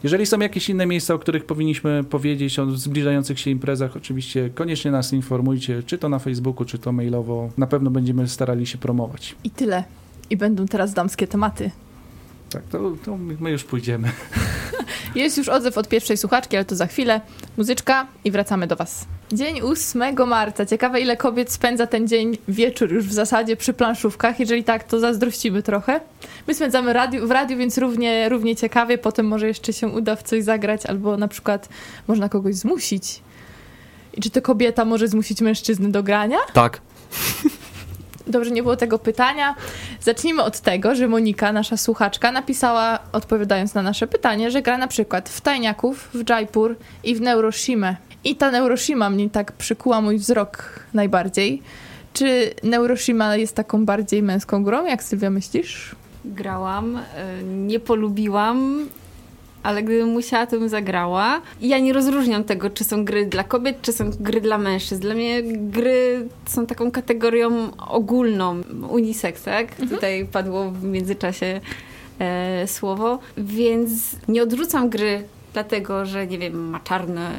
Jeżeli 0.03 0.25
są 0.25 0.39
jakieś 0.39 0.69
inne 0.69 0.85
miejsca, 0.85 1.13
o 1.13 1.19
których 1.19 1.45
powinniśmy 1.45 2.03
powiedzieć, 2.03 2.59
o 2.59 2.71
zbliżających 2.71 3.39
się 3.39 3.51
imprezach, 3.51 3.97
oczywiście 3.97 4.49
koniecznie 4.55 4.91
nas 4.91 5.13
informujcie, 5.13 5.83
czy 5.83 5.97
to 5.97 6.09
na 6.09 6.19
Facebooku, 6.19 6.65
czy 6.65 6.77
to 6.77 6.91
mailowo. 6.91 7.49
Na 7.57 7.67
pewno 7.67 7.89
będziemy 7.89 8.27
starali 8.27 8.65
się 8.65 8.77
promować. 8.77 9.35
I 9.43 9.49
tyle. 9.49 9.83
I 10.29 10.37
będą 10.37 10.65
teraz 10.65 10.93
damskie 10.93 11.27
tematy. 11.27 11.71
Tak, 12.49 12.63
to, 12.63 12.93
to 13.05 13.17
my 13.17 13.51
już 13.51 13.63
pójdziemy. 13.63 14.11
Jest 15.15 15.37
już 15.37 15.49
odzew 15.49 15.77
od 15.77 15.87
pierwszej 15.87 16.17
słuchaczki, 16.17 16.55
ale 16.55 16.65
to 16.65 16.75
za 16.75 16.87
chwilę. 16.87 17.21
Muzyczka 17.57 18.07
i 18.25 18.31
wracamy 18.31 18.67
do 18.67 18.75
Was. 18.75 19.05
Dzień 19.31 19.61
8 19.61 20.27
marca. 20.27 20.65
Ciekawe, 20.65 21.01
ile 21.01 21.17
kobiet 21.17 21.51
spędza 21.51 21.87
ten 21.87 22.07
dzień 22.07 22.37
wieczór 22.47 22.91
już 22.91 23.05
w 23.05 23.13
zasadzie 23.13 23.57
przy 23.57 23.73
planszówkach. 23.73 24.39
Jeżeli 24.39 24.63
tak, 24.63 24.83
to 24.83 24.99
zazdrościmy 24.99 25.63
trochę. 25.63 25.99
My 26.47 26.53
spędzamy 26.53 26.93
radiu, 26.93 27.27
w 27.27 27.31
radiu, 27.31 27.57
więc 27.57 27.77
równie, 27.77 28.29
równie 28.29 28.55
ciekawie. 28.55 28.97
Potem 28.97 29.27
może 29.27 29.47
jeszcze 29.47 29.73
się 29.73 29.87
uda 29.87 30.15
w 30.15 30.23
coś 30.23 30.43
zagrać, 30.43 30.85
albo 30.85 31.17
na 31.17 31.27
przykład 31.27 31.69
można 32.07 32.29
kogoś 32.29 32.55
zmusić. 32.55 33.21
I 34.13 34.21
czy 34.21 34.29
to 34.29 34.41
kobieta 34.41 34.85
może 34.85 35.07
zmusić 35.07 35.41
mężczyznę 35.41 35.91
do 35.91 36.03
grania? 36.03 36.37
Tak. 36.53 36.81
Dobrze, 38.29 38.51
nie 38.51 38.63
było 38.63 38.75
tego 38.75 38.99
pytania. 38.99 39.55
Zacznijmy 40.01 40.43
od 40.43 40.59
tego, 40.59 40.95
że 40.95 41.07
Monika, 41.07 41.53
nasza 41.53 41.77
słuchaczka, 41.77 42.31
napisała, 42.31 42.99
odpowiadając 43.11 43.73
na 43.73 43.81
nasze 43.81 44.07
pytanie, 44.07 44.51
że 44.51 44.61
gra 44.61 44.77
na 44.77 44.87
przykład 44.87 45.29
w 45.29 45.41
Tajniaków, 45.41 46.09
w 46.13 46.29
Jaipur 46.29 46.75
i 47.03 47.15
w 47.15 47.21
Neuroshima. 47.21 47.95
I 48.23 48.35
ta 48.35 48.51
Neuroshima 48.51 49.09
mnie 49.09 49.29
tak 49.29 49.51
przykuła 49.51 50.01
mój 50.01 50.17
wzrok 50.17 50.79
najbardziej. 50.93 51.61
Czy 52.13 52.53
Neuroshima 52.63 53.35
jest 53.35 53.55
taką 53.55 53.85
bardziej 53.85 54.23
męską 54.23 54.63
grą, 54.63 54.85
jak 54.85 55.03
Sylwia 55.03 55.29
myślisz? 55.29 55.95
Grałam, 56.25 56.97
y, 56.97 57.01
nie 57.43 57.79
polubiłam, 57.79 58.87
ale 59.67 59.83
gdybym 59.83 60.09
musiała, 60.09 60.47
to 60.47 60.59
bym 60.59 60.69
zagrała. 60.69 61.41
I 61.61 61.67
ja 61.67 61.79
nie 61.79 61.93
rozróżniam 61.93 62.43
tego, 62.43 62.69
czy 62.69 62.83
są 62.83 63.05
gry 63.05 63.25
dla 63.25 63.43
kobiet, 63.43 63.81
czy 63.81 63.93
są 63.93 64.09
gry 64.19 64.41
dla 64.41 64.57
mężczyzn. 64.57 65.01
Dla 65.01 65.15
mnie 65.15 65.43
gry 65.43 66.27
są 66.45 66.65
taką 66.65 66.91
kategorią 66.91 67.71
ogólną, 67.77 68.61
unisex, 68.89 69.43
tak? 69.43 69.71
Mhm. 69.71 69.89
Tutaj 69.89 70.25
padło 70.31 70.71
w 70.71 70.83
międzyczasie 70.83 71.61
e, 72.19 72.67
słowo, 72.67 73.19
więc 73.37 73.89
nie 74.27 74.43
odrzucam 74.43 74.89
gry 74.89 75.23
dlatego, 75.53 76.05
że 76.05 76.27
nie 76.27 76.37
wiem, 76.37 76.69
ma 76.69 76.79
czarne 76.79 77.31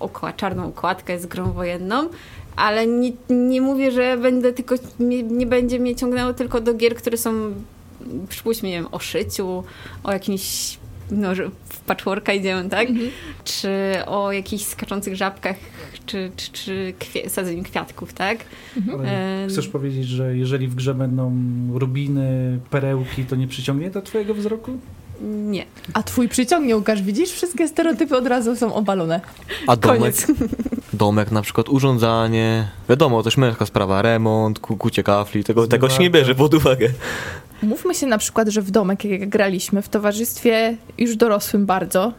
okła, 0.00 0.32
czarną 0.32 0.66
okładkę, 0.66 1.12
jest 1.12 1.26
grą 1.26 1.52
wojenną, 1.52 2.08
ale 2.56 2.86
nie, 2.86 3.12
nie 3.30 3.60
mówię, 3.60 3.90
że 3.90 4.16
będę 4.16 4.52
tylko, 4.52 4.74
nie, 5.00 5.22
nie 5.22 5.46
będzie 5.46 5.78
mnie 5.78 5.96
ciągnęło 5.96 6.32
tylko 6.32 6.60
do 6.60 6.74
gier, 6.74 6.94
które 6.94 7.16
są 7.16 7.54
przypuśćmy, 8.28 8.68
nie 8.68 8.74
wiem, 8.74 8.88
o 8.92 8.98
szyciu, 8.98 9.64
o 10.04 10.12
jakimś 10.12 10.78
no, 11.12 11.34
że 11.34 11.48
w 11.64 11.80
patchworka 11.80 12.32
idziemy, 12.32 12.68
tak? 12.70 12.88
Czy 13.44 13.68
o 14.06 14.32
jakichś 14.32 14.64
skaczących 14.64 15.16
żabkach, 15.16 15.56
czy, 16.06 16.30
czy, 16.36 16.52
czy 16.52 16.94
kwie, 16.98 17.30
sadzeniu 17.30 17.62
kwiatków, 17.62 18.12
tak? 18.12 18.38
Ale 18.92 19.42
Em. 19.42 19.48
chcesz 19.50 19.68
powiedzieć, 19.68 20.06
że 20.08 20.36
jeżeli 20.36 20.68
w 20.68 20.74
grze 20.74 20.94
będą 20.94 21.32
rubiny, 21.74 22.58
perełki, 22.70 23.24
to 23.24 23.36
nie 23.36 23.48
przyciągnie 23.48 23.90
do 23.90 24.02
twojego 24.02 24.34
wzroku? 24.34 24.78
Nie. 25.24 25.64
A 25.94 26.02
twój 26.02 26.28
przyciągnie, 26.28 26.76
Łukasz, 26.76 27.02
widzisz? 27.02 27.30
Wszystkie 27.30 27.68
stereotypy 27.68 28.16
od 28.16 28.26
razu 28.26 28.56
są 28.56 28.74
obalone. 28.74 29.20
A 29.66 29.76
domek? 29.76 30.00
Koniec. 30.00 30.26
Domek 30.92 31.30
na 31.30 31.42
przykład, 31.42 31.68
urządzanie. 31.68 32.68
Wiadomo, 32.88 33.22
też 33.22 33.36
męska 33.36 33.66
sprawa, 33.66 34.02
remont, 34.02 34.58
ku- 34.58 34.76
kucie 34.76 35.02
kafli, 35.02 35.44
tego, 35.44 35.66
tego 35.66 35.88
się 35.88 35.98
nie 36.02 36.10
bierze 36.10 36.34
pod 36.34 36.54
uwagę. 36.54 36.88
Mówmy 37.62 37.94
się 37.94 38.06
na 38.06 38.18
przykład, 38.18 38.48
że 38.48 38.62
w 38.62 38.70
domek, 38.70 39.04
jak 39.04 39.28
graliśmy, 39.28 39.82
w 39.82 39.88
towarzystwie 39.88 40.76
już 40.98 41.16
dorosłym 41.16 41.66
bardzo, 41.66 42.12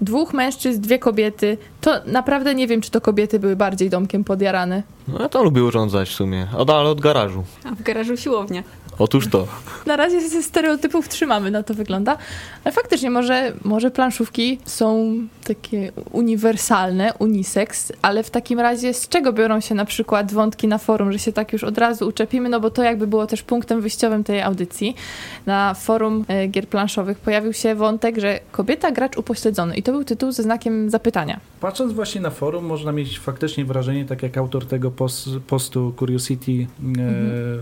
dwóch 0.00 0.34
mężczyzn, 0.34 0.80
dwie 0.80 0.98
kobiety, 0.98 1.58
to 1.80 1.94
naprawdę 2.06 2.54
nie 2.54 2.66
wiem, 2.66 2.80
czy 2.80 2.90
to 2.90 3.00
kobiety 3.00 3.38
były 3.38 3.56
bardziej 3.56 3.90
domkiem 3.90 4.24
podjarane. 4.24 4.82
No 5.08 5.18
ja 5.22 5.28
to 5.28 5.44
lubię 5.44 5.64
urządzać 5.64 6.08
w 6.08 6.12
sumie, 6.12 6.46
od, 6.56 6.70
ale 6.70 6.88
od 6.88 7.00
garażu. 7.00 7.44
A 7.64 7.74
w 7.74 7.82
garażu 7.82 8.16
siłownia. 8.16 8.62
Otóż 8.98 9.28
to. 9.28 9.46
Na 9.86 9.96
razie 9.96 10.28
ze 10.28 10.42
stereotypów 10.42 11.08
trzymamy, 11.08 11.50
na 11.50 11.62
to 11.62 11.74
wygląda. 11.74 12.16
Ale 12.64 12.72
faktycznie 12.72 13.10
może, 13.10 13.52
może 13.64 13.90
planszówki 13.90 14.58
są 14.64 15.12
takie 15.44 15.92
uniwersalne, 16.12 17.12
unisex, 17.18 17.92
ale 18.02 18.22
w 18.22 18.30
takim 18.30 18.60
razie 18.60 18.94
z 18.94 19.08
czego 19.08 19.32
biorą 19.32 19.60
się 19.60 19.74
na 19.74 19.84
przykład 19.84 20.32
wątki 20.32 20.68
na 20.68 20.78
forum, 20.78 21.12
że 21.12 21.18
się 21.18 21.32
tak 21.32 21.52
już 21.52 21.64
od 21.64 21.78
razu 21.78 22.08
uczepimy, 22.08 22.48
no 22.48 22.60
bo 22.60 22.70
to 22.70 22.82
jakby 22.82 23.06
było 23.06 23.26
też 23.26 23.42
punktem 23.42 23.80
wyjściowym 23.80 24.24
tej 24.24 24.42
audycji. 24.42 24.96
Na 25.46 25.74
forum 25.74 26.24
e, 26.28 26.46
gier 26.46 26.68
planszowych 26.68 27.18
pojawił 27.18 27.52
się 27.52 27.74
wątek, 27.74 28.18
że 28.18 28.40
kobieta 28.52 28.90
gracz 28.90 29.16
upośledzony 29.16 29.76
i 29.76 29.82
to 29.82 29.92
był 29.92 30.04
tytuł 30.04 30.32
ze 30.32 30.42
znakiem 30.42 30.90
zapytania. 30.90 31.40
Patrząc 31.60 31.92
właśnie 31.92 32.20
na 32.20 32.30
forum, 32.30 32.64
można 32.64 32.92
mieć 32.92 33.18
faktycznie 33.18 33.64
wrażenie, 33.64 34.04
tak 34.04 34.22
jak 34.22 34.38
autor 34.38 34.66
tego 34.66 34.90
pos, 34.90 35.28
postu 35.46 35.92
Curiosity 35.98 36.52
e, 36.52 36.66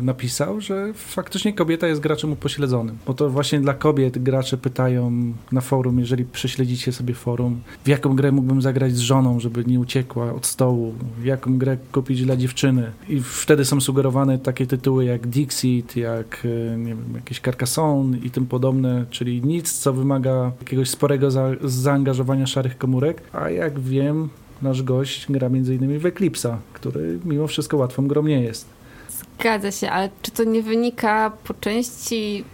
napisał, 0.00 0.60
że 0.60 0.92
faktycznie 0.94 1.52
kobieta 1.52 1.86
jest 1.86 2.00
graczem 2.00 2.32
upośledzonym. 2.32 2.98
Bo 3.06 3.14
to 3.14 3.30
właśnie 3.30 3.60
dla 3.60 3.74
kobiet 3.74 4.18
gracze 4.18 4.56
pytają 4.56 5.12
na 5.52 5.60
forum, 5.60 5.98
jeżeli 5.98 6.24
prześledzicie 6.24 6.92
sobie 6.92 7.14
forum, 7.14 7.60
w 7.84 7.88
jaką 7.88 8.16
grę 8.16 8.32
mógłbym 8.32 8.62
zagrać 8.62 8.92
z 8.96 8.98
żoną, 8.98 9.40
żeby 9.40 9.64
nie 9.64 9.80
uciekła 9.80 10.32
od 10.32 10.46
stołu, 10.46 10.94
w 11.18 11.24
jaką 11.24 11.58
grę 11.58 11.76
kupić 11.92 12.24
dla 12.24 12.36
dziewczyny. 12.36 12.92
I 13.08 13.20
wtedy 13.20 13.64
są 13.64 13.80
sugerowane 13.80 14.38
takie 14.38 14.66
tytuły 14.66 15.04
jak 15.04 15.26
Dixit, 15.26 15.96
jak 15.96 16.42
e, 16.44 16.78
nie 16.78 16.94
wiem, 16.94 17.14
jakieś 17.14 17.40
Carcassonne 17.40 18.18
i 18.18 18.30
tym 18.30 18.46
podobne, 18.46 19.04
czyli 19.10 19.42
nic, 19.42 19.72
co 19.72 19.92
wymaga 19.92 20.52
jakiegoś 20.60 20.90
sporego 20.90 21.30
za, 21.30 21.50
zaangażowania 21.64 22.46
szarych 22.46 22.78
komórek, 22.78 23.22
a 23.32 23.50
jak 23.50 23.78
wiem, 23.86 24.28
nasz 24.62 24.82
gość 24.82 25.26
gra 25.28 25.46
m.in. 25.46 25.98
w 25.98 26.02
Eclipse'a, 26.02 26.56
który 26.72 27.18
mimo 27.24 27.46
wszystko 27.46 27.76
łatwą 27.76 28.08
grą 28.08 28.22
nie 28.22 28.40
jest. 28.40 28.66
Zgadza 29.08 29.70
się, 29.70 29.90
ale 29.90 30.10
czy 30.22 30.30
to 30.30 30.44
nie 30.44 30.62
wynika 30.62 31.32
po 31.44 31.54
części 31.54 32.44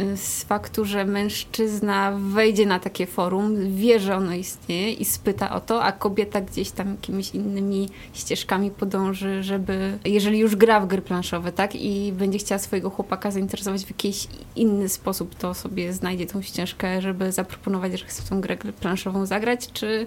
y, 0.00 0.16
z 0.16 0.44
faktu, 0.44 0.84
że 0.84 1.04
mężczyzna 1.04 2.18
wejdzie 2.18 2.66
na 2.66 2.80
takie 2.80 3.06
forum, 3.06 3.76
wie, 3.76 4.00
że 4.00 4.16
ono 4.16 4.34
istnieje 4.34 4.92
i 4.92 5.04
spyta 5.04 5.54
o 5.54 5.60
to, 5.60 5.82
a 5.82 5.92
kobieta 5.92 6.40
gdzieś 6.40 6.70
tam 6.70 6.90
jakimiś 6.90 7.34
innymi 7.34 7.88
ścieżkami 8.12 8.70
podąży, 8.70 9.42
żeby, 9.42 9.98
jeżeli 10.04 10.38
już 10.38 10.56
gra 10.56 10.80
w 10.80 10.86
gry 10.86 11.02
planszowe, 11.02 11.52
tak, 11.52 11.74
i 11.74 12.12
będzie 12.12 12.38
chciała 12.38 12.58
swojego 12.58 12.90
chłopaka 12.90 13.30
zainteresować 13.30 13.84
w 13.84 13.90
jakiś 13.90 14.28
inny 14.56 14.88
sposób, 14.88 15.34
to 15.34 15.54
sobie 15.54 15.92
znajdzie 15.92 16.26
tą 16.26 16.42
ścieżkę, 16.42 17.02
żeby 17.02 17.32
zaproponować, 17.32 17.98
że 17.98 18.06
chce 18.06 18.22
w 18.22 18.28
tą 18.28 18.40
grę 18.40 18.56
planszową 18.56 19.26
zagrać, 19.26 19.72
czy 19.72 20.06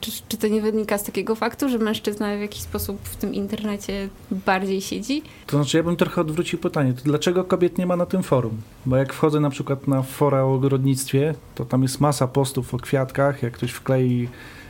czy, 0.00 0.10
czy, 0.12 0.22
czy 0.28 0.36
to 0.36 0.48
nie 0.48 0.62
wynika 0.62 0.98
z 0.98 1.02
takiego 1.04 1.34
faktu, 1.34 1.68
że 1.68 1.78
mężczyzna 1.78 2.36
w 2.36 2.40
jakiś 2.40 2.60
sposób 2.62 2.98
w 3.02 3.16
tym 3.16 3.34
internecie 3.34 4.08
bardziej 4.30 4.80
siedzi? 4.80 5.22
To 5.46 5.56
znaczy, 5.56 5.76
ja 5.76 5.82
bym 5.82 5.96
trochę 5.96 6.20
odwrócił 6.20 6.58
pytanie, 6.58 6.92
to 6.92 7.00
dlaczego 7.04 7.44
kobiet 7.44 7.78
nie 7.78 7.86
ma 7.86 7.96
na 7.96 8.06
tym 8.06 8.22
forum? 8.22 8.52
Bo 8.86 8.96
jak 8.96 9.12
wchodzę 9.12 9.40
na 9.40 9.50
przykład 9.50 9.88
na 9.88 10.02
fora 10.02 10.44
o 10.44 10.54
ogrodnictwie, 10.54 11.34
to 11.54 11.64
tam 11.64 11.82
jest 11.82 12.00
masa 12.00 12.26
postów 12.28 12.74
o 12.74 12.78
kwiatkach, 12.78 13.42
jak 13.42 13.52
ktoś 13.52 13.70
wklei 13.70 14.28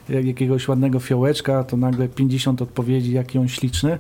jak- 0.09 0.25
jakiegoś 0.27 0.69
ładnego 0.69 1.01
fiołeczka, 1.01 1.65
to 1.65 1.77
nagle 1.77 2.09
50 2.09 2.63
odpowiedzi, 2.63 3.13
jaki 3.13 3.39
on 3.39 3.49
śliczny, 3.49 3.99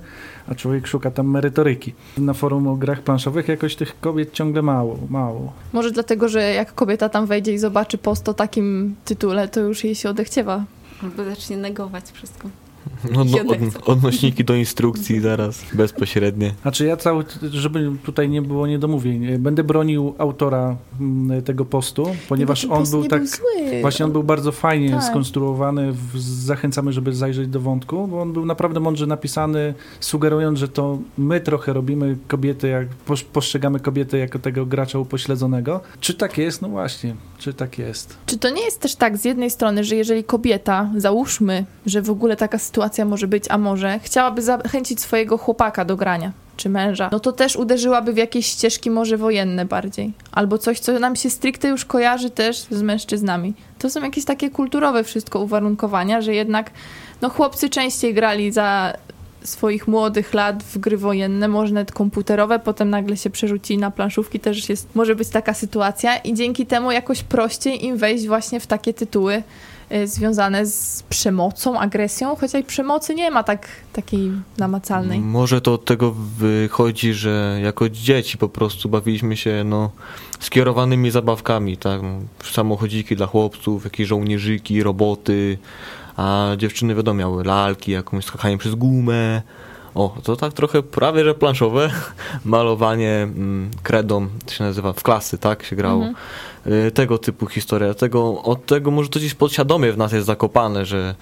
a 0.48 0.54
człowiek 0.54 0.86
szuka 0.86 1.10
tam 1.10 1.30
merytoryki. 1.30 1.92
Na 2.18 2.32
forum 2.34 2.66
o 2.68 2.76
grach 2.76 3.02
planszowych 3.02 3.48
jakoś 3.48 3.76
tych 3.76 4.00
kobiet 4.00 4.32
ciągle 4.32 4.62
mało, 4.62 4.98
mało. 5.10 5.52
Może 5.72 5.90
dlatego, 5.90 6.28
że 6.28 6.42
jak 6.42 6.74
kobieta 6.74 7.08
tam 7.08 7.26
wejdzie 7.26 7.52
i 7.52 7.58
zobaczy 7.58 7.98
post 7.98 8.28
o 8.28 8.34
takim 8.34 8.94
tytule, 9.04 9.48
to 9.48 9.60
już 9.60 9.84
jej 9.84 9.94
się 9.94 10.10
odechciewa. 10.10 10.64
Albo 11.02 11.24
zacznie 11.24 11.56
negować 11.56 12.04
wszystko. 12.12 12.48
No, 13.10 13.24
no, 13.24 13.38
od, 13.52 13.88
odnośniki 13.88 14.44
do 14.44 14.54
instrukcji 14.54 15.20
zaraz, 15.20 15.62
bezpośrednie. 15.72 16.54
Znaczy 16.62 16.86
ja 16.86 16.96
cały, 16.96 17.24
żeby 17.50 17.92
tutaj 18.04 18.28
nie 18.28 18.42
było 18.42 18.66
niedomówień, 18.66 19.38
będę 19.38 19.64
bronił 19.64 20.14
autora 20.18 20.76
mm, 21.00 21.42
tego 21.42 21.64
postu, 21.64 22.06
ponieważ 22.28 22.64
on 22.64 22.70
post 22.78 22.90
był 22.92 23.04
tak... 23.04 23.22
Był. 23.22 23.80
Właśnie 23.80 24.04
on 24.04 24.12
był 24.12 24.22
bardzo 24.22 24.52
fajnie 24.52 24.90
Tak. 24.90 25.04
skonstruowany. 25.04 25.92
W, 25.92 26.20
zachęcamy, 26.20 26.92
żeby 26.92 27.14
zajrzeć 27.14 27.48
do 27.48 27.60
wątku, 27.60 28.08
bo 28.08 28.22
on 28.22 28.32
był 28.32 28.46
naprawdę 28.46 28.80
mądrze 28.80 29.06
napisany, 29.06 29.74
sugerując, 30.00 30.58
że 30.58 30.68
to 30.68 30.98
my 31.18 31.40
trochę 31.40 31.72
robimy 31.72 32.16
kobiety, 32.28 32.68
jak 32.68 32.88
pos- 33.06 33.24
postrzegamy 33.24 33.80
kobiety 33.80 34.18
jako 34.18 34.38
tego 34.38 34.66
gracza 34.66 34.98
upośledzonego. 34.98 35.80
Czy 36.00 36.14
tak 36.14 36.38
jest? 36.38 36.62
No 36.62 36.68
właśnie, 36.68 37.14
czy 37.38 37.54
tak 37.54 37.78
jest? 37.78 38.16
Czy 38.26 38.38
to 38.38 38.50
nie 38.50 38.64
jest 38.64 38.80
też 38.80 38.96
tak 38.96 39.16
z 39.16 39.24
jednej 39.24 39.50
strony, 39.50 39.84
że 39.84 39.96
jeżeli 39.96 40.24
kobieta, 40.24 40.90
załóżmy, 40.96 41.64
że 41.86 42.02
w 42.02 42.10
ogóle 42.10 42.36
taka 42.36 42.58
sytuacja 42.58 42.91
może 43.04 43.26
być, 43.26 43.44
a 43.48 43.58
może, 43.58 44.00
chciałaby 44.02 44.42
zachęcić 44.42 45.00
swojego 45.00 45.38
chłopaka 45.38 45.84
do 45.84 45.96
grania, 45.96 46.32
czy 46.56 46.68
męża, 46.68 47.08
no 47.12 47.20
to 47.20 47.32
też 47.32 47.56
uderzyłaby 47.56 48.12
w 48.12 48.16
jakieś 48.16 48.46
ścieżki 48.46 48.90
może 48.90 49.16
wojenne 49.16 49.64
bardziej. 49.64 50.12
Albo 50.32 50.58
coś, 50.58 50.80
co 50.80 50.98
nam 50.98 51.16
się 51.16 51.30
stricte 51.30 51.68
już 51.68 51.84
kojarzy 51.84 52.30
też 52.30 52.66
z 52.70 52.82
mężczyznami. 52.82 53.54
To 53.78 53.90
są 53.90 54.02
jakieś 54.02 54.24
takie 54.24 54.50
kulturowe 54.50 55.04
wszystko 55.04 55.40
uwarunkowania, 55.40 56.20
że 56.20 56.34
jednak 56.34 56.70
no 57.22 57.28
chłopcy 57.28 57.70
częściej 57.70 58.14
grali 58.14 58.52
za 58.52 58.92
swoich 59.44 59.88
młodych 59.88 60.34
lat 60.34 60.62
w 60.62 60.78
gry 60.78 60.96
wojenne, 60.96 61.48
może 61.48 61.84
komputerowe, 61.84 62.58
potem 62.58 62.90
nagle 62.90 63.16
się 63.16 63.30
przerzuci 63.30 63.78
na 63.78 63.90
planszówki, 63.90 64.40
też 64.40 64.68
jest, 64.68 64.94
może 64.94 65.14
być 65.14 65.28
taka 65.28 65.54
sytuacja 65.54 66.16
i 66.16 66.34
dzięki 66.34 66.66
temu 66.66 66.90
jakoś 66.90 67.22
prościej 67.22 67.84
im 67.84 67.96
wejść 67.96 68.26
właśnie 68.26 68.60
w 68.60 68.66
takie 68.66 68.94
tytuły 68.94 69.42
związane 70.04 70.66
z 70.66 71.02
przemocą, 71.08 71.80
agresją, 71.80 72.36
chociaż 72.36 72.64
przemocy 72.64 73.14
nie 73.14 73.30
ma 73.30 73.42
tak 73.42 73.68
takiej 73.92 74.32
namacalnej. 74.58 75.20
Może 75.20 75.60
to 75.60 75.74
od 75.74 75.84
tego 75.84 76.12
wychodzi, 76.38 77.12
że 77.12 77.60
jako 77.62 77.88
dzieci 77.88 78.38
po 78.38 78.48
prostu 78.48 78.88
bawiliśmy 78.88 79.36
się 79.36 79.64
no, 79.64 79.90
skierowanymi 80.40 81.10
zabawkami, 81.10 81.76
tak? 81.76 82.02
No, 82.02 82.18
samochodziki 82.52 83.16
dla 83.16 83.26
chłopców, 83.26 83.84
jakieś 83.84 84.08
żołnierzyki, 84.08 84.82
roboty, 84.82 85.58
a 86.16 86.50
dziewczyny 86.56 86.94
wiadomo 86.94 87.18
miały 87.18 87.44
lalki, 87.44 87.92
jakąś 87.92 88.24
skakanie 88.24 88.58
przez 88.58 88.74
gumę. 88.74 89.42
O, 89.94 90.16
to 90.22 90.36
tak 90.36 90.52
trochę 90.52 90.82
prawie, 90.82 91.24
że 91.24 91.34
planszowe. 91.34 91.90
Malowanie 92.44 93.22
mm, 93.22 93.70
kredą, 93.82 94.28
to 94.46 94.52
się 94.52 94.64
nazywa, 94.64 94.92
w 94.92 95.02
klasy, 95.02 95.38
tak 95.38 95.62
się 95.62 95.76
grało. 95.76 96.04
Mhm. 96.04 96.86
Y, 96.86 96.90
Tego 96.90 97.18
typu 97.18 97.46
historia. 97.46 97.94
Tego, 97.94 98.42
od 98.42 98.66
tego 98.66 98.90
może 98.90 99.08
to 99.08 99.18
gdzieś 99.18 99.34
podświadomie 99.34 99.92
w 99.92 99.98
nas 99.98 100.12
jest 100.12 100.26
zakopane, 100.26 100.86
że 100.86 101.14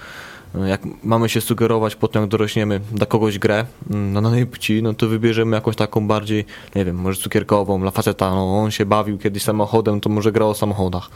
y, 0.54 0.68
jak 0.68 0.80
mamy 1.04 1.28
się 1.28 1.40
sugerować 1.40 1.96
potem, 1.96 2.22
jak 2.22 2.30
dorośniemy, 2.30 2.80
dla 2.92 3.06
kogoś 3.06 3.38
grę 3.38 3.64
mm, 3.90 4.12
na 4.12 4.22
danej 4.22 4.46
płci, 4.46 4.82
no 4.82 4.94
to 4.94 5.08
wybierzemy 5.08 5.56
jakąś 5.56 5.76
taką 5.76 6.08
bardziej, 6.08 6.44
nie 6.74 6.84
wiem, 6.84 6.96
może 6.96 7.20
cukierkową, 7.20 7.80
dla 7.80 7.90
faceta, 7.90 8.30
no 8.30 8.58
on 8.58 8.70
się 8.70 8.86
bawił 8.86 9.18
kiedyś 9.18 9.42
samochodem, 9.42 10.00
to 10.00 10.10
może 10.10 10.32
grał 10.32 10.50
o 10.50 10.54
samochodach. 10.54 11.10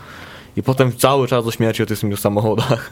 I 0.56 0.62
potem 0.62 0.96
cały 0.96 1.28
czas 1.28 1.44
do 1.44 1.50
śmierci 1.50 1.82
o 1.82 1.86
tych 1.86 1.98
samochodach. 2.18 2.90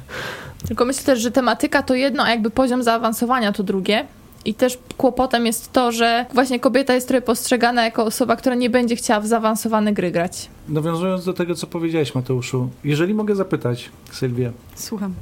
Tylko 0.66 0.84
myślę 0.84 1.02
też, 1.04 1.20
że 1.20 1.30
tematyka 1.30 1.82
to 1.82 1.94
jedno, 1.94 2.24
a 2.24 2.30
jakby 2.30 2.50
poziom 2.50 2.82
zaawansowania 2.82 3.52
to 3.52 3.62
drugie. 3.62 4.06
I 4.44 4.54
też 4.54 4.78
kłopotem 4.96 5.46
jest 5.46 5.72
to, 5.72 5.92
że 5.92 6.26
właśnie 6.34 6.60
kobieta 6.60 6.94
jest 6.94 7.08
trochę 7.08 7.22
postrzegana 7.22 7.84
jako 7.84 8.04
osoba, 8.04 8.36
która 8.36 8.54
nie 8.54 8.70
będzie 8.70 8.96
chciała 8.96 9.20
w 9.20 9.26
zaawansowane 9.26 9.92
gry 9.92 10.10
grać. 10.10 10.48
Nawiązując 10.68 11.24
do 11.24 11.32
tego, 11.32 11.54
co 11.54 11.66
powiedziałeś, 11.66 12.14
Mateuszu, 12.14 12.70
jeżeli 12.84 13.14
mogę 13.14 13.34
zapytać, 13.36 13.90
Sylwię, 14.10 14.52
Słucham. 14.74 15.14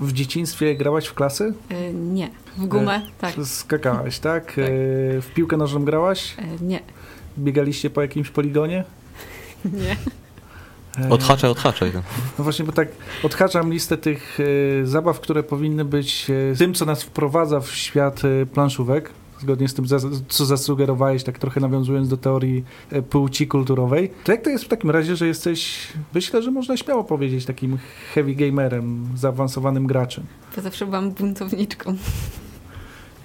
w 0.00 0.12
dzieciństwie 0.12 0.76
grałaś 0.76 1.06
w 1.06 1.14
klasy? 1.14 1.54
E, 1.70 1.92
nie. 1.92 2.30
W 2.56 2.66
gumę? 2.66 3.02
Tak. 3.20 3.34
Skakałaś, 3.44 4.18
tak? 4.30 4.58
E, 4.58 4.62
W 5.20 5.30
piłkę 5.34 5.56
nożną 5.56 5.84
grałaś? 5.84 6.34
Nie. 6.60 6.80
Biegaliście 7.38 7.90
po 7.90 8.02
jakimś 8.02 8.30
poligonie? 8.30 8.84
Nie. 9.64 9.96
Odhaczaj, 11.10 11.50
odhaczaj. 11.50 11.92
No 12.38 12.44
właśnie, 12.44 12.64
bo 12.64 12.72
tak 12.72 12.88
odhaczam 13.22 13.72
listę 13.72 13.96
tych 13.96 14.38
e, 14.82 14.86
zabaw, 14.86 15.20
które 15.20 15.42
powinny 15.42 15.84
być 15.84 16.30
e, 16.52 16.56
tym, 16.56 16.74
co 16.74 16.84
nas 16.84 17.02
wprowadza 17.02 17.60
w 17.60 17.70
świat 17.70 18.22
e, 18.24 18.46
planszówek. 18.46 19.10
Zgodnie 19.40 19.68
z 19.68 19.74
tym, 19.74 19.84
co 20.28 20.46
zasugerowałeś, 20.46 21.24
tak 21.24 21.38
trochę 21.38 21.60
nawiązując 21.60 22.08
do 22.08 22.16
teorii 22.16 22.64
płci 23.10 23.46
kulturowej. 23.46 24.10
To 24.24 24.32
jak 24.32 24.42
to 24.42 24.50
jest 24.50 24.64
w 24.64 24.68
takim 24.68 24.90
razie, 24.90 25.16
że 25.16 25.26
jesteś, 25.26 25.88
myślę, 26.14 26.42
że 26.42 26.50
można 26.50 26.76
śmiało 26.76 27.04
powiedzieć, 27.04 27.44
takim 27.44 27.78
heavy 28.14 28.34
gamerem, 28.34 29.08
zaawansowanym 29.16 29.86
graczem? 29.86 30.24
Bo 30.56 30.62
zawsze 30.62 30.86
byłam 30.86 31.10
buntowniczką. 31.10 31.96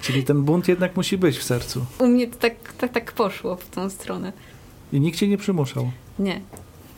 Czyli 0.00 0.24
ten 0.24 0.42
bunt 0.42 0.68
jednak 0.68 0.96
musi 0.96 1.18
być 1.18 1.38
w 1.38 1.42
sercu. 1.42 1.84
U 1.98 2.06
mnie 2.06 2.26
to 2.26 2.36
tak, 2.36 2.54
tak, 2.78 2.92
tak 2.92 3.12
poszło 3.12 3.56
w 3.56 3.70
tą 3.70 3.90
stronę. 3.90 4.32
I 4.92 5.00
nikt 5.00 5.18
cię 5.18 5.28
nie 5.28 5.38
przymuszał. 5.38 5.90
Nie. 6.18 6.40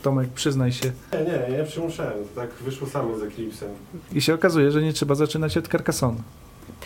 Tomek, 0.02 0.28
przyznaj 0.28 0.72
się. 0.72 0.92
Nie, 1.12 1.18
nie, 1.18 1.58
nie 1.58 1.64
przymuszałem. 1.64 2.12
To 2.34 2.40
tak 2.40 2.50
wyszło 2.54 2.88
samo 2.88 3.18
z 3.18 3.22
Eclipsem. 3.22 3.68
I 4.12 4.20
się 4.20 4.34
okazuje, 4.34 4.70
że 4.70 4.82
nie 4.82 4.92
trzeba 4.92 5.14
zaczynać 5.14 5.56
od 5.56 5.68
Carcassonne. 5.68 6.20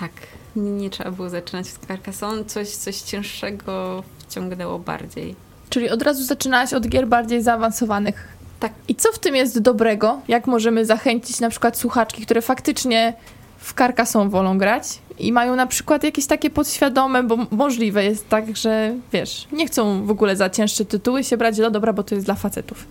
Tak. 0.00 0.11
Nie, 0.56 0.71
nie 0.71 0.90
trzeba 0.90 1.11
było 1.11 1.30
zaczynać 1.30 1.66
od 1.83 1.87
Carcassonne. 1.87 2.44
Coś, 2.44 2.68
coś 2.68 2.97
cięższego 2.97 4.02
wciągnęło 4.18 4.78
bardziej. 4.78 5.35
Czyli 5.71 5.90
od 5.90 6.02
razu 6.02 6.25
zaczynałaś 6.25 6.73
od 6.73 6.88
gier 6.88 7.06
bardziej 7.09 7.42
zaawansowanych. 7.42 8.28
Tak. 8.61 8.73
I 8.88 8.94
co 8.94 9.12
w 9.12 9.18
tym 9.18 9.37
jest 9.37 9.59
dobrego? 9.59 10.21
Jak 10.28 10.47
możemy 10.47 10.85
zachęcić 10.85 11.40
na 11.40 11.50
przykład 11.50 11.78
słuchaczki, 11.78 12.23
które 12.23 12.42
faktycznie 12.42 13.14
w 13.59 13.75
Carcassonne 13.75 14.30
wolą 14.30 14.59
grać 14.59 14.85
i 15.18 15.33
mają 15.33 15.56
na 15.56 15.66
przykład 15.66 16.04
jakieś 16.04 16.26
takie 16.26 16.50
podświadome, 16.50 17.23
bo 17.23 17.37
możliwe 17.50 18.04
jest 18.04 18.28
tak, 18.28 18.56
że 18.56 18.94
wiesz, 19.12 19.49
nie 19.52 19.66
chcą 19.66 20.06
w 20.06 20.11
ogóle 20.11 20.37
za 20.37 20.50
cięższe 20.50 20.85
tytuły 20.85 21.24
się 21.24 21.37
brać, 21.37 21.59
no 21.59 21.70
dobra, 21.70 21.92
bo 21.92 22.03
to 22.03 22.14
jest 22.14 22.27
dla 22.27 22.35
facetów. 22.35 22.87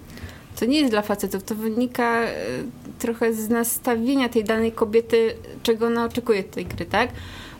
To 0.59 0.65
nie 0.65 0.79
jest 0.79 0.91
dla 0.91 1.01
facetów, 1.01 1.43
to 1.43 1.55
wynika 1.55 2.23
e, 2.23 2.33
trochę 2.99 3.33
z 3.33 3.49
nastawienia 3.49 4.29
tej 4.29 4.43
danej 4.43 4.71
kobiety, 4.71 5.35
czego 5.63 5.85
ona 5.87 6.05
oczekuje 6.05 6.39
od 6.39 6.51
tej 6.51 6.65
gry, 6.65 6.85
tak? 6.85 7.09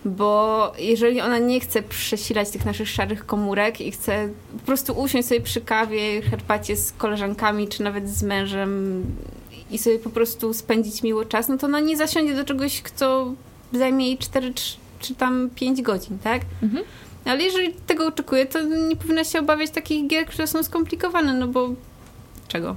Bo 0.06 0.72
jeżeli 0.80 1.22
ona 1.22 1.40
nie 1.40 1.60
chce 1.60 1.82
przesilać 1.82 2.50
tych 2.50 2.66
naszych 2.66 2.90
szarych 2.90 3.26
komórek 3.26 3.82
i 3.82 3.92
chce 3.92 4.30
po 4.60 4.66
prostu 4.66 4.94
usiąść 4.94 5.28
sobie 5.28 5.42
przy 5.42 5.62
kawie, 5.62 6.22
herbacie 6.22 6.76
z 6.76 6.92
koleżankami, 6.92 7.68
czy 7.68 7.84
nawet 7.84 8.10
z 8.10 8.24
mężem 8.24 9.04
i 9.72 9.78
sobie 9.78 10.00
po 10.00 10.10
prostu 10.10 10.54
spędzić 10.54 11.04
miło 11.04 11.26
czas, 11.26 11.48
no 11.48 11.58
to 11.58 11.68
ona 11.68 11.80
nie 11.80 11.98
zasiądzie 11.98 12.36
do 12.36 12.44
czegoś, 12.44 12.82
co 12.96 13.34
zajmie 13.74 14.08
jej 14.08 14.18
4 14.18 14.54
czy, 14.54 14.76
czy 15.00 15.16
tam 15.16 15.50
5 15.56 15.82
godzin, 15.82 16.20
tak? 16.20 16.42
Mhm. 16.64 16.84
Ale 17.26 17.44
jeżeli 17.44 17.74
tego 17.74 18.08
oczekuje, 18.08 18.46
to 18.46 18.64
nie 18.64 18.96
powinna 18.96 19.24
się 19.24 19.40
obawiać 19.40 19.72
takich 19.72 20.08
gier, 20.08 20.26
które 20.26 20.48
są 20.48 20.64
skomplikowane, 20.64 21.34
no 21.34 21.48
bo 21.48 21.70
czego? 22.54 22.76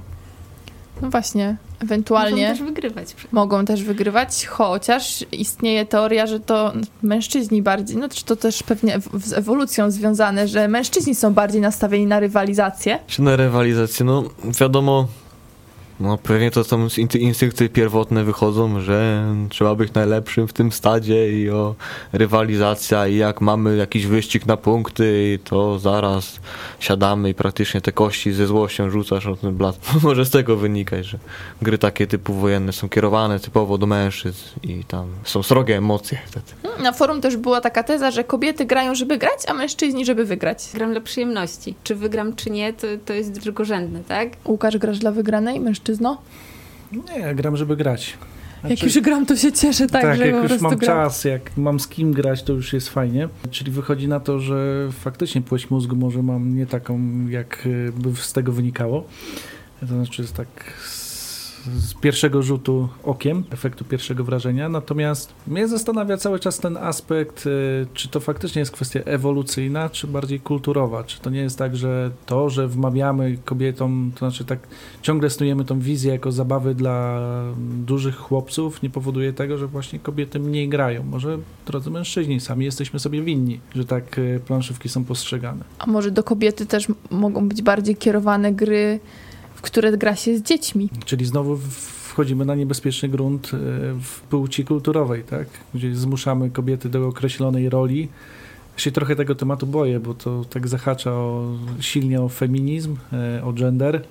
No 1.01 1.09
właśnie, 1.09 1.55
ewentualnie 1.79 2.47
też 2.47 2.61
wygrywać. 2.61 3.15
mogą 3.31 3.65
też 3.65 3.83
wygrywać, 3.83 4.45
chociaż 4.45 5.25
istnieje 5.31 5.85
teoria, 5.85 6.27
że 6.27 6.39
to 6.39 6.73
mężczyźni 7.03 7.61
bardziej, 7.61 7.97
no 7.97 8.09
czy 8.09 8.25
to 8.25 8.35
też 8.35 8.63
pewnie 8.63 8.99
z 9.23 9.33
ewolucją 9.33 9.91
związane, 9.91 10.47
że 10.47 10.67
mężczyźni 10.67 11.15
są 11.15 11.33
bardziej 11.33 11.61
nastawieni 11.61 12.05
na 12.05 12.19
rywalizację. 12.19 12.99
Czy 13.07 13.21
na 13.21 13.35
rywalizację? 13.35 14.05
No 14.05 14.23
wiadomo, 14.59 15.07
no 15.99 16.17
pewnie 16.17 16.51
to 16.51 16.61
inty- 16.61 17.19
instynkty 17.19 17.69
pierwotne 17.69 18.23
wychodzą, 18.23 18.81
że 18.81 19.25
trzeba 19.49 19.75
być 19.75 19.93
najlepszym 19.93 20.47
w 20.47 20.53
tym 20.53 20.71
stadzie 20.71 21.41
i 21.41 21.49
o 21.49 21.75
rywalizacja 22.13 23.07
i 23.07 23.15
jak 23.15 23.41
mamy 23.41 23.77
jakiś 23.77 24.05
wyścig 24.05 24.45
na 24.45 24.57
punkty, 24.57 25.39
to 25.43 25.79
zaraz 25.79 26.39
siadamy 26.79 27.29
i 27.29 27.33
praktycznie 27.33 27.81
te 27.81 27.91
kości 27.91 28.33
ze 28.33 28.47
złością 28.47 28.89
rzucasz 28.89 29.25
o 29.27 29.35
ten 29.35 29.55
blat. 29.55 29.79
Może 30.03 30.25
z 30.25 30.29
tego 30.29 30.57
wynikać, 30.57 31.05
że 31.05 31.17
gry 31.61 31.77
takie 31.77 32.07
typu 32.07 32.33
wojenne 32.33 32.73
są 32.73 32.89
kierowane 32.89 33.39
typowo 33.39 33.77
do 33.77 33.85
mężczyzn 33.85 34.43
i 34.63 34.83
tam 34.83 35.07
są 35.23 35.43
srogie 35.43 35.77
emocje 35.77 36.17
wtedy. 36.25 36.45
Hmm, 36.63 36.83
Na 36.83 36.91
forum 36.91 37.21
też 37.21 37.37
była 37.37 37.61
taka 37.61 37.83
teza, 37.83 38.11
że 38.11 38.23
kobiety 38.23 38.65
grają, 38.65 38.95
żeby 38.95 39.17
grać, 39.17 39.39
a 39.47 39.53
mężczyźni, 39.53 40.05
żeby 40.05 40.25
wygrać. 40.25 40.69
Gram 40.73 40.91
dla 40.91 41.01
przyjemności. 41.01 41.75
Czy 41.83 41.95
wygram, 41.95 42.35
czy 42.35 42.49
nie, 42.49 42.73
to, 42.73 42.87
to 43.05 43.13
jest 43.13 43.31
drugorzędne, 43.39 43.99
tak? 44.07 44.29
Łukasz, 44.45 44.77
grasz 44.77 44.99
dla 44.99 45.11
wygranej, 45.11 45.59
mężczyzno? 45.87 46.21
Nie, 46.91 47.19
ja 47.19 47.33
gram, 47.33 47.57
żeby 47.57 47.77
grać. 47.77 48.17
Jak 48.63 48.67
Znaczy- 48.67 48.85
już 48.85 48.99
gram, 49.05 49.25
to 49.25 49.35
się 49.35 49.51
cieszę 49.51 49.87
tak, 49.87 50.01
tak, 50.01 50.17
że 50.17 50.27
jak 50.27 50.35
po 50.35 50.53
już 50.53 50.61
mam 50.61 50.75
gram. 50.75 50.95
czas, 50.95 51.23
jak 51.25 51.57
mam 51.57 51.79
z 51.79 51.87
kim 51.87 52.11
grać, 52.13 52.43
to 52.43 52.53
już 52.53 52.73
jest 52.73 52.89
fajnie. 52.89 53.29
Czyli 53.51 53.71
wychodzi 53.71 54.07
na 54.07 54.19
to, 54.19 54.39
że 54.39 54.89
faktycznie 54.91 55.41
płeć 55.41 55.69
mózgu 55.69 55.95
może 55.95 56.23
mam 56.23 56.55
nie 56.55 56.65
taką, 56.65 56.99
jak 57.27 57.63
y, 57.65 57.91
by 57.97 58.15
z 58.15 58.33
tego 58.33 58.51
wynikało. 58.51 59.03
To 59.79 59.87
znaczy 59.87 60.21
jest 60.21 60.33
tak 60.33 60.47
z, 61.75 61.93
pierwszego 61.93 62.43
rzutu 62.43 62.89
okiem, 63.03 63.43
efektu 63.51 63.85
pierwszego 63.85 64.23
wrażenia. 64.23 64.69
Natomiast 64.69 65.33
mnie 65.47 65.67
zastanawia 65.67 66.17
cały 66.17 66.39
czas 66.39 66.59
ten 66.59 66.77
aspekt, 66.77 67.45
y, 67.45 67.87
czy 67.93 68.09
to 68.09 68.19
faktycznie 68.19 68.59
jest 68.59 68.71
kwestia 68.71 68.99
ewolucyjna, 68.99 69.89
czy 69.89 70.07
bardziej 70.07 70.39
kulturowa. 70.39 71.03
Czy 71.03 71.19
to 71.19 71.29
nie 71.29 71.39
jest 71.39 71.57
tak, 71.57 71.75
że 71.75 72.11
to, 72.25 72.49
że 72.49 72.67
wmawiamy 72.67 73.37
kobietom, 73.45 74.11
to 74.15 74.19
znaczy 74.19 74.45
tak 74.45 74.59
ciągle 75.01 75.29
snujemy 75.29 75.65
tą 75.65 75.79
wizję 75.79 76.11
jako 76.11 76.31
zabawy 76.31 76.75
dla 76.75 77.21
dużych 77.85 78.15
chłopców, 78.15 78.81
nie 78.81 78.89
powoduje 78.89 79.33
tego, 79.33 79.57
że 79.57 79.67
właśnie 79.67 79.99
kobiety 79.99 80.39
mniej 80.39 80.69
grają. 80.69 81.03
Może, 81.03 81.37
drodzy 81.65 81.89
mężczyźni, 81.89 82.39
sami 82.39 82.65
jesteśmy 82.65 82.99
sobie 82.99 83.21
winni, 83.21 83.59
że 83.75 83.85
tak 83.85 84.19
y, 84.19 84.41
planszówki 84.47 84.89
są 84.89 85.05
postrzegane. 85.05 85.63
A 85.79 85.87
może 85.87 86.11
do 86.11 86.23
kobiety 86.23 86.65
też 86.65 86.87
mogą 87.11 87.49
być 87.49 87.61
bardziej 87.61 87.95
kierowane 87.95 88.53
gry, 88.53 88.99
w 89.57 89.61
które 89.61 89.97
gra 89.97 90.15
się 90.15 90.37
z 90.37 90.41
dziećmi. 90.41 90.89
Czyli 91.05 91.25
znowu 91.25 91.57
wchodzimy 92.09 92.45
na 92.45 92.55
niebezpieczny 92.55 93.09
grunt 93.09 93.45
y, 93.45 93.57
w 94.01 94.21
płci 94.29 94.65
kulturowej, 94.65 95.23
tak? 95.23 95.47
Gdzie 95.73 95.95
zmuszamy 95.95 96.49
kobiety 96.49 96.89
do 96.89 97.07
określonej 97.07 97.69
roli. 97.69 98.07
Ja 98.73 98.79
się 98.79 98.91
trochę 98.91 99.15
tego 99.15 99.35
tematu 99.35 99.67
boję, 99.67 99.99
bo 99.99 100.13
to 100.13 100.45
tak 100.49 100.67
zahacza 100.67 101.11
o, 101.11 101.57
silnie 101.79 102.21
o 102.21 102.29
feminizm, 102.29 102.95
y, 103.37 103.43
o 103.43 103.53
gender. 103.53 104.01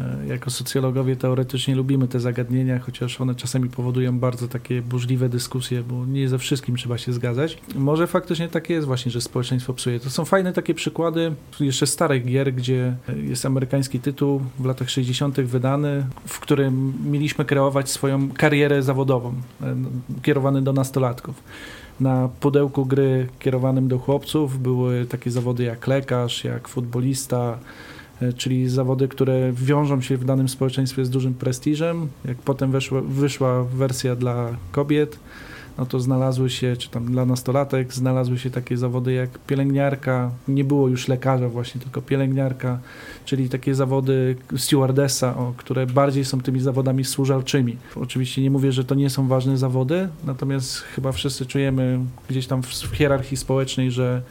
Y, 0.00 0.26
Jako 0.26 0.50
socjologowie 0.50 1.16
teoretycznie 1.16 1.74
lubimy 1.74 2.08
te 2.08 2.20
zagadnienia, 2.20 2.78
chociaż 2.78 3.20
one 3.20 3.34
czasami 3.34 3.68
powodują 3.68 4.18
bardzo 4.18 4.48
takie 4.48 4.82
burzliwe 4.82 5.28
dyskusje, 5.28 5.82
bo 5.82 6.06
nie 6.06 6.28
ze 6.28 6.38
wszystkim 6.38 6.76
trzeba 6.76 6.98
się 6.98 7.12
zgadzać. 7.12 7.58
Może 7.74 8.06
faktycznie 8.06 8.48
tak 8.48 8.70
jest 8.70 8.86
właśnie, 8.86 9.12
że 9.12 9.20
społeczeństwo 9.20 9.74
psuje. 9.74 10.00
To 10.00 10.10
są 10.10 10.24
fajne 10.24 10.52
takie 10.52 10.74
przykłady 10.74 11.32
jeszcze 11.60 11.86
starych 11.86 12.24
gier, 12.24 12.54
gdzie 12.54 12.96
jest 13.16 13.46
amerykański 13.46 14.00
tytuł 14.00 14.40
w 14.58 14.64
latach 14.64 14.90
60. 14.90 15.40
wydany, 15.40 16.06
w 16.26 16.40
którym 16.40 16.94
mieliśmy 17.10 17.44
kreować 17.44 17.90
swoją 17.90 18.30
karierę 18.30 18.82
zawodową, 18.82 19.34
e, 19.62 19.76
kierowany 20.22 20.62
do 20.62 20.72
nastolatków. 20.72 21.42
Na 22.00 22.28
pudełku 22.40 22.86
gry 22.86 23.26
kierowanym 23.38 23.88
do 23.88 23.98
chłopców 23.98 24.62
były 24.62 25.06
takie 25.06 25.30
zawody 25.30 25.64
jak 25.64 25.86
lekarz, 25.86 26.44
jak 26.44 26.68
futbolista, 26.68 27.58
e, 27.58 27.99
czyli 28.36 28.68
zawody, 28.68 29.08
które 29.08 29.52
wiążą 29.52 30.00
się 30.00 30.16
w 30.16 30.24
danym 30.24 30.48
społeczeństwie 30.48 31.04
z 31.04 31.10
dużym 31.10 31.34
prestiżem. 31.34 32.08
Jak 32.24 32.38
potem 32.38 32.70
weszła, 32.70 33.00
wyszła 33.00 33.64
wersja 33.64 34.16
dla 34.16 34.48
kobiet, 34.72 35.18
no 35.78 35.86
to 35.86 36.00
znalazły 36.00 36.50
się, 36.50 36.76
czy 36.76 36.90
tam 36.90 37.12
dla 37.12 37.26
nastolatek, 37.26 37.94
znalazły 37.94 38.38
się 38.38 38.50
takie 38.50 38.76
zawody 38.76 39.12
jak 39.12 39.38
pielęgniarka, 39.38 40.30
nie 40.48 40.64
było 40.64 40.88
już 40.88 41.08
lekarza 41.08 41.48
właśnie, 41.48 41.80
tylko 41.80 42.02
pielęgniarka, 42.02 42.78
czyli 43.24 43.48
takie 43.48 43.74
zawody 43.74 44.36
stewardessa, 44.56 45.36
o, 45.36 45.54
które 45.56 45.86
bardziej 45.86 46.24
są 46.24 46.40
tymi 46.40 46.60
zawodami 46.60 47.04
służalczymi. 47.04 47.76
Oczywiście 47.96 48.42
nie 48.42 48.50
mówię, 48.50 48.72
że 48.72 48.84
to 48.84 48.94
nie 48.94 49.10
są 49.10 49.28
ważne 49.28 49.58
zawody, 49.58 50.08
natomiast 50.24 50.78
chyba 50.78 51.12
wszyscy 51.12 51.46
czujemy 51.46 52.00
gdzieś 52.28 52.46
tam 52.46 52.62
w 52.62 52.96
hierarchii 52.96 53.36
społecznej, 53.36 53.90
że 53.90 54.22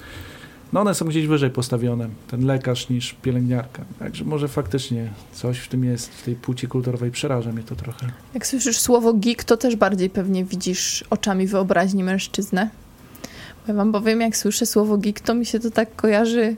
no 0.74 0.82
one 0.82 0.96
są 0.96 1.06
gdzieś 1.06 1.28
wyżej 1.28 1.50
postawione, 1.50 2.10
ten 2.28 2.46
lekarz 2.46 2.90
niż 2.90 3.14
pielęgniarka. 3.14 3.86
Także 4.00 4.26
może 4.26 4.48
faktycznie 4.48 5.10
coś 5.34 5.60
w 5.60 5.68
tym 5.68 5.84
jest, 5.84 6.10
w 6.10 6.24
tej 6.24 6.36
płci 6.36 6.68
kulturowej 6.68 7.12
przeraża 7.12 7.52
mnie 7.52 7.64
to 7.64 7.76
trochę. 7.76 8.08
Jak 8.34 8.48
słyszysz 8.48 8.80
słowo 8.80 9.14
geek, 9.14 9.44
to 9.44 9.58
też 9.58 9.76
bardziej 9.76 10.10
pewnie 10.10 10.46
widzisz 10.46 11.04
oczami 11.10 11.48
wyobraźni 11.48 12.04
mężczyznę. 12.04 12.70
Bo 13.66 13.74
ja 13.74 13.74
wam 13.74 13.92
powiem, 13.92 14.22
jak 14.22 14.38
słyszę 14.38 14.66
słowo 14.66 14.98
geek, 14.98 15.20
to 15.20 15.36
mi 15.36 15.46
się 15.46 15.60
to 15.60 15.72
tak 15.72 15.96
kojarzy 15.96 16.56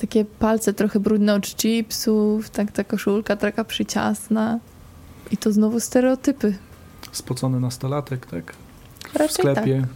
takie 0.00 0.24
palce 0.24 0.72
trochę 0.72 1.00
brudne 1.00 1.34
od 1.34 1.46
chipsów, 1.46 2.50
tak 2.50 2.72
ta 2.72 2.84
koszulka 2.84 3.36
taka 3.36 3.64
przyciasna. 3.64 4.58
I 5.30 5.36
to 5.36 5.52
znowu 5.52 5.80
stereotypy. 5.80 6.54
Spocony 7.12 7.60
nastolatek, 7.60 8.26
tak? 8.26 8.54
W 9.12 9.16
Raczej 9.16 9.34
sklepie 9.34 9.86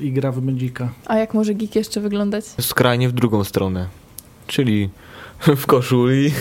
i 0.00 0.12
gra 0.12 0.32
w 0.32 0.42
mędzika. 0.42 0.88
A 1.06 1.16
jak 1.16 1.34
może 1.34 1.54
geek 1.54 1.76
jeszcze 1.76 2.00
wyglądać? 2.00 2.44
Skrajnie 2.60 3.08
w 3.08 3.12
drugą 3.12 3.44
stronę. 3.44 3.88
Czyli 4.46 4.90
w 5.56 5.66
koszuli, 5.66 6.32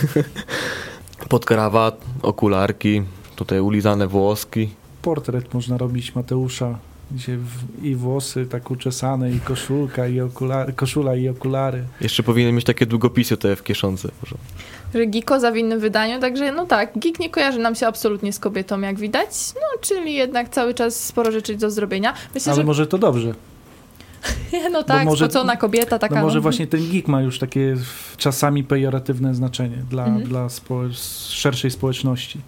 pod 1.29 1.45
krawat, 1.45 2.01
okularki, 2.21 3.03
tutaj 3.35 3.59
ulizane 3.59 4.07
włoski. 4.07 4.69
Portret 5.01 5.53
można 5.53 5.77
robić 5.77 6.15
Mateusza, 6.15 6.77
gdzie 7.11 7.37
w, 7.37 7.83
i 7.85 7.95
włosy 7.95 8.45
tak 8.45 8.71
uczesane, 8.71 9.31
i 9.31 9.39
koszulka, 9.39 10.07
i 10.07 10.21
okulary, 10.21 10.73
koszula, 10.73 11.15
i 11.15 11.29
okulary. 11.29 11.83
Jeszcze 12.01 12.23
powinien 12.23 12.55
mieć 12.55 12.65
takie 12.65 12.85
długopisy 12.85 13.37
te 13.37 13.55
w 13.55 13.63
kieszonce. 13.63 14.09
Może. 14.23 14.35
Że 14.93 15.05
geekoza 15.07 15.51
w 15.51 15.57
innym 15.57 15.79
wydaniu, 15.79 16.19
także 16.19 16.51
no 16.51 16.65
tak, 16.65 16.91
geek 16.97 17.19
nie 17.19 17.29
kojarzy 17.29 17.59
nam 17.59 17.75
się 17.75 17.87
absolutnie 17.87 18.33
z 18.33 18.39
kobietą, 18.39 18.81
jak 18.81 18.99
widać. 18.99 19.29
No, 19.55 19.79
czyli 19.81 20.13
jednak 20.13 20.49
cały 20.49 20.73
czas 20.73 21.03
sporo 21.03 21.31
rzeczy 21.31 21.55
do 21.55 21.71
zrobienia. 21.71 22.13
Myślę, 22.35 22.51
Ale 22.51 22.61
że 22.61 22.65
może 22.65 22.87
to 22.87 22.97
dobrze. 22.97 23.33
no 24.71 24.83
tak, 24.83 25.05
może- 25.05 25.25
spocona 25.25 25.57
kobieta 25.57 25.99
taka. 25.99 26.15
no 26.15 26.21
może 26.21 26.35
no. 26.35 26.41
właśnie 26.41 26.67
ten 26.67 26.89
geek 26.91 27.07
ma 27.07 27.21
już 27.21 27.39
takie 27.39 27.75
czasami 28.17 28.63
pejoratywne 28.63 29.35
znaczenie 29.35 29.77
dla, 29.89 30.05
Mhm. 30.05 30.23
dla 30.27 30.49
spo, 30.49 30.81
szerszej 31.29 31.71
społeczności. 31.71 32.39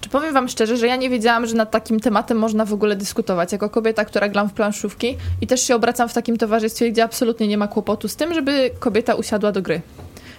Czy 0.00 0.08
powiem 0.08 0.34
wam 0.34 0.48
szczerze, 0.48 0.76
że 0.76 0.86
ja 0.86 0.96
nie 0.96 1.10
wiedziałam, 1.10 1.46
że 1.46 1.54
nad 1.54 1.70
takim 1.70 2.00
tematem 2.00 2.38
można 2.38 2.64
w 2.64 2.72
ogóle 2.72 2.96
dyskutować. 2.96 3.52
Jako 3.52 3.70
kobieta, 3.70 4.04
która 4.04 4.28
gram 4.28 4.48
w 4.48 4.52
planszówki 4.52 5.16
i 5.40 5.46
też 5.46 5.62
się 5.62 5.74
obracam 5.74 6.08
w 6.08 6.12
takim 6.12 6.36
towarzystwie, 6.36 6.92
gdzie 6.92 7.04
absolutnie 7.04 7.48
nie 7.48 7.58
ma 7.58 7.68
kłopotu 7.68 8.08
z 8.08 8.16
tym, 8.16 8.34
żeby 8.34 8.70
kobieta 8.78 9.14
usiadła 9.14 9.52
do 9.52 9.62
gry. 9.62 9.80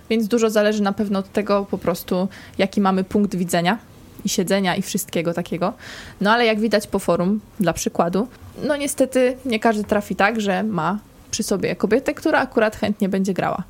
Więc 0.10 0.28
dużo 0.28 0.50
zależy 0.50 0.84
na 0.84 0.94
pewno 0.94 1.20
od 1.20 1.32
tego 1.32 1.66
po 1.72 1.78
prostu, 1.78 2.28
jaki 2.58 2.82
mamy 2.82 3.04
punkt 3.04 3.36
widzenia 3.36 3.78
i 4.26 4.30
siedzenia 4.30 4.76
i 4.76 4.82
wszystkiego 4.82 5.34
takiego. 5.34 5.74
No 6.22 6.32
ale 6.32 6.46
jak 6.46 6.60
widać 6.60 6.88
po 6.88 7.00
forum, 7.00 7.40
dla 7.60 7.74
przykładu, 7.74 8.28
no 8.64 8.76
niestety 8.76 9.38
nie 9.46 9.60
każdy 9.60 9.84
trafi 9.84 10.16
tak, 10.16 10.42
że 10.42 10.64
ma 10.64 11.00
przy 11.32 11.44
sobie 11.44 11.76
kobietę, 11.76 12.14
która 12.14 12.40
akurat 12.40 12.76
chętnie 12.76 13.10
będzie 13.10 13.34
grała. 13.34 13.64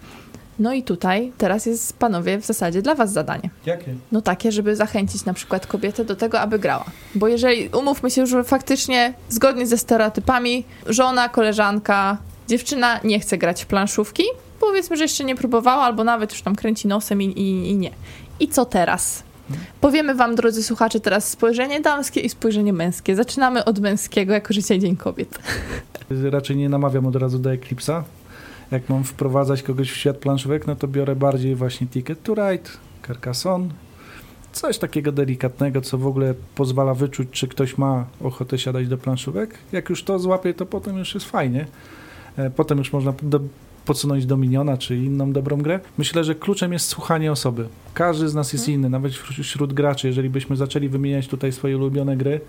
No 0.59 0.73
i 0.73 0.83
tutaj 0.83 1.31
teraz 1.37 1.65
jest, 1.65 1.97
panowie, 1.97 2.37
w 2.37 2.45
zasadzie 2.45 2.81
dla 2.81 2.95
was 2.95 3.13
zadanie. 3.13 3.49
Jakie? 3.65 3.95
No 4.11 4.21
takie, 4.21 4.51
żeby 4.51 4.75
zachęcić 4.75 5.25
na 5.25 5.33
przykład 5.33 5.67
kobietę 5.67 6.05
do 6.05 6.15
tego, 6.15 6.39
aby 6.39 6.59
grała. 6.59 6.85
Bo 7.15 7.27
jeżeli, 7.27 7.69
umówmy 7.69 8.11
się, 8.11 8.27
że 8.27 8.43
faktycznie 8.43 9.13
zgodnie 9.29 9.67
ze 9.67 9.77
stereotypami, 9.77 10.63
żona, 10.85 11.29
koleżanka, 11.29 12.17
dziewczyna 12.47 12.99
nie 13.03 13.19
chce 13.19 13.37
grać 13.37 13.63
w 13.63 13.65
planszówki, 13.65 14.23
powiedzmy, 14.59 14.97
że 14.97 15.03
jeszcze 15.03 15.23
nie 15.23 15.35
próbowała, 15.35 15.83
albo 15.83 16.03
nawet 16.03 16.31
już 16.31 16.41
tam 16.41 16.55
kręci 16.55 16.87
nosem 16.87 17.21
i, 17.21 17.25
i, 17.25 17.69
i 17.69 17.75
nie. 17.75 17.91
I 18.39 18.47
co 18.47 18.65
teraz? 18.65 19.23
Powiemy 19.81 20.15
wam, 20.15 20.35
drodzy 20.35 20.63
słuchacze, 20.63 20.99
teraz 20.99 21.29
spojrzenie 21.29 21.81
damskie 21.81 22.21
i 22.21 22.29
spojrzenie 22.29 22.73
męskie. 22.73 23.15
Zaczynamy 23.15 23.65
od 23.65 23.79
męskiego, 23.79 24.33
jako 24.33 24.53
że 24.53 24.61
dzisiaj 24.61 24.79
Dzień 24.79 24.95
Kobiet. 24.95 25.39
Raczej 26.09 26.57
nie 26.57 26.69
namawiam 26.69 27.05
od 27.05 27.15
razu 27.15 27.39
do 27.39 27.49
Eclipse'a. 27.49 28.03
Jak 28.71 28.89
mam 28.89 29.03
wprowadzać 29.03 29.63
kogoś 29.63 29.91
w 29.91 29.95
świat 29.95 30.17
planszówek, 30.17 30.67
no 30.67 30.75
to 30.75 30.87
biorę 30.87 31.15
bardziej 31.15 31.55
właśnie 31.55 31.87
Ticket 31.87 32.23
to 32.23 32.33
Ride, 32.33 32.69
Carcassonne, 33.07 33.69
coś 34.51 34.77
takiego 34.77 35.11
delikatnego, 35.11 35.81
co 35.81 35.97
w 35.97 36.07
ogóle 36.07 36.33
pozwala 36.55 36.93
wyczuć, 36.93 37.29
czy 37.31 37.47
ktoś 37.47 37.77
ma 37.77 38.05
ochotę 38.21 38.57
siadać 38.57 38.87
do 38.87 38.97
planszówek. 38.97 39.57
Jak 39.71 39.89
już 39.89 40.03
to 40.03 40.19
złapie, 40.19 40.53
to 40.53 40.65
potem 40.65 40.97
już 40.97 41.13
jest 41.13 41.25
fajnie. 41.25 41.67
E, 42.37 42.49
Potem 42.49 42.77
już 42.77 42.93
można 42.93 43.13
do, 43.21 43.39
podsunąć 43.85 44.25
Dominiona, 44.25 44.77
czy 44.77 44.95
inną 44.95 45.31
dobrą 45.31 45.57
grę. 45.57 45.79
Myślę, 45.97 46.23
że 46.23 46.35
kluczem 46.35 46.73
jest 46.73 46.87
słuchanie 46.87 47.31
osoby. 47.31 47.67
Każdy 47.93 48.29
z 48.29 48.35
nas 48.35 48.53
jest 48.53 48.69
inny, 48.69 48.89
nawet 48.89 49.13
wśród 49.41 49.73
graczy. 49.73 50.07
Jeżeli 50.07 50.29
byśmy 50.29 50.55
zaczęli 50.55 50.89
wymieniać 50.89 51.27
tutaj 51.27 51.51
swoje 51.51 51.77
ulubione 51.77 52.17
gry, 52.17 52.41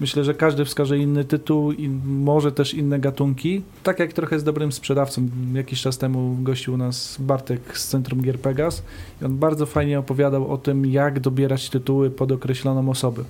Myślę, 0.00 0.24
że 0.24 0.34
każdy 0.34 0.64
wskaże 0.64 0.98
inny 0.98 1.24
tytuł 1.24 1.72
i 1.72 1.88
może 2.04 2.52
też 2.52 2.74
inne 2.74 2.98
gatunki. 2.98 3.62
Tak 3.82 3.98
jak 3.98 4.12
trochę 4.12 4.38
z 4.38 4.44
dobrym 4.44 4.72
sprzedawcą. 4.72 5.28
Jakiś 5.54 5.82
czas 5.82 5.98
temu 5.98 6.36
gościł 6.42 6.74
u 6.74 6.76
nas 6.76 7.16
Bartek 7.20 7.78
z 7.78 7.88
Centrum 7.88 8.22
Gier 8.22 8.38
Pegas 8.38 8.82
i 9.22 9.24
on 9.24 9.36
bardzo 9.36 9.66
fajnie 9.66 9.98
opowiadał 9.98 10.52
o 10.52 10.58
tym, 10.58 10.86
jak 10.86 11.20
dobierać 11.20 11.70
tytuły 11.70 12.10
pod 12.10 12.32
określoną 12.32 12.90
osobę. 12.90 13.24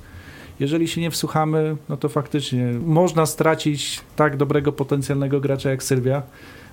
Jeżeli 0.60 0.88
się 0.88 1.00
nie 1.00 1.10
wsłuchamy, 1.10 1.76
no 1.88 1.96
to 1.96 2.08
faktycznie 2.08 2.72
można 2.86 3.26
stracić 3.26 4.00
tak 4.16 4.36
dobrego 4.36 4.72
potencjalnego 4.72 5.40
gracza 5.40 5.70
jak 5.70 5.82
Sylwia. 5.82 6.22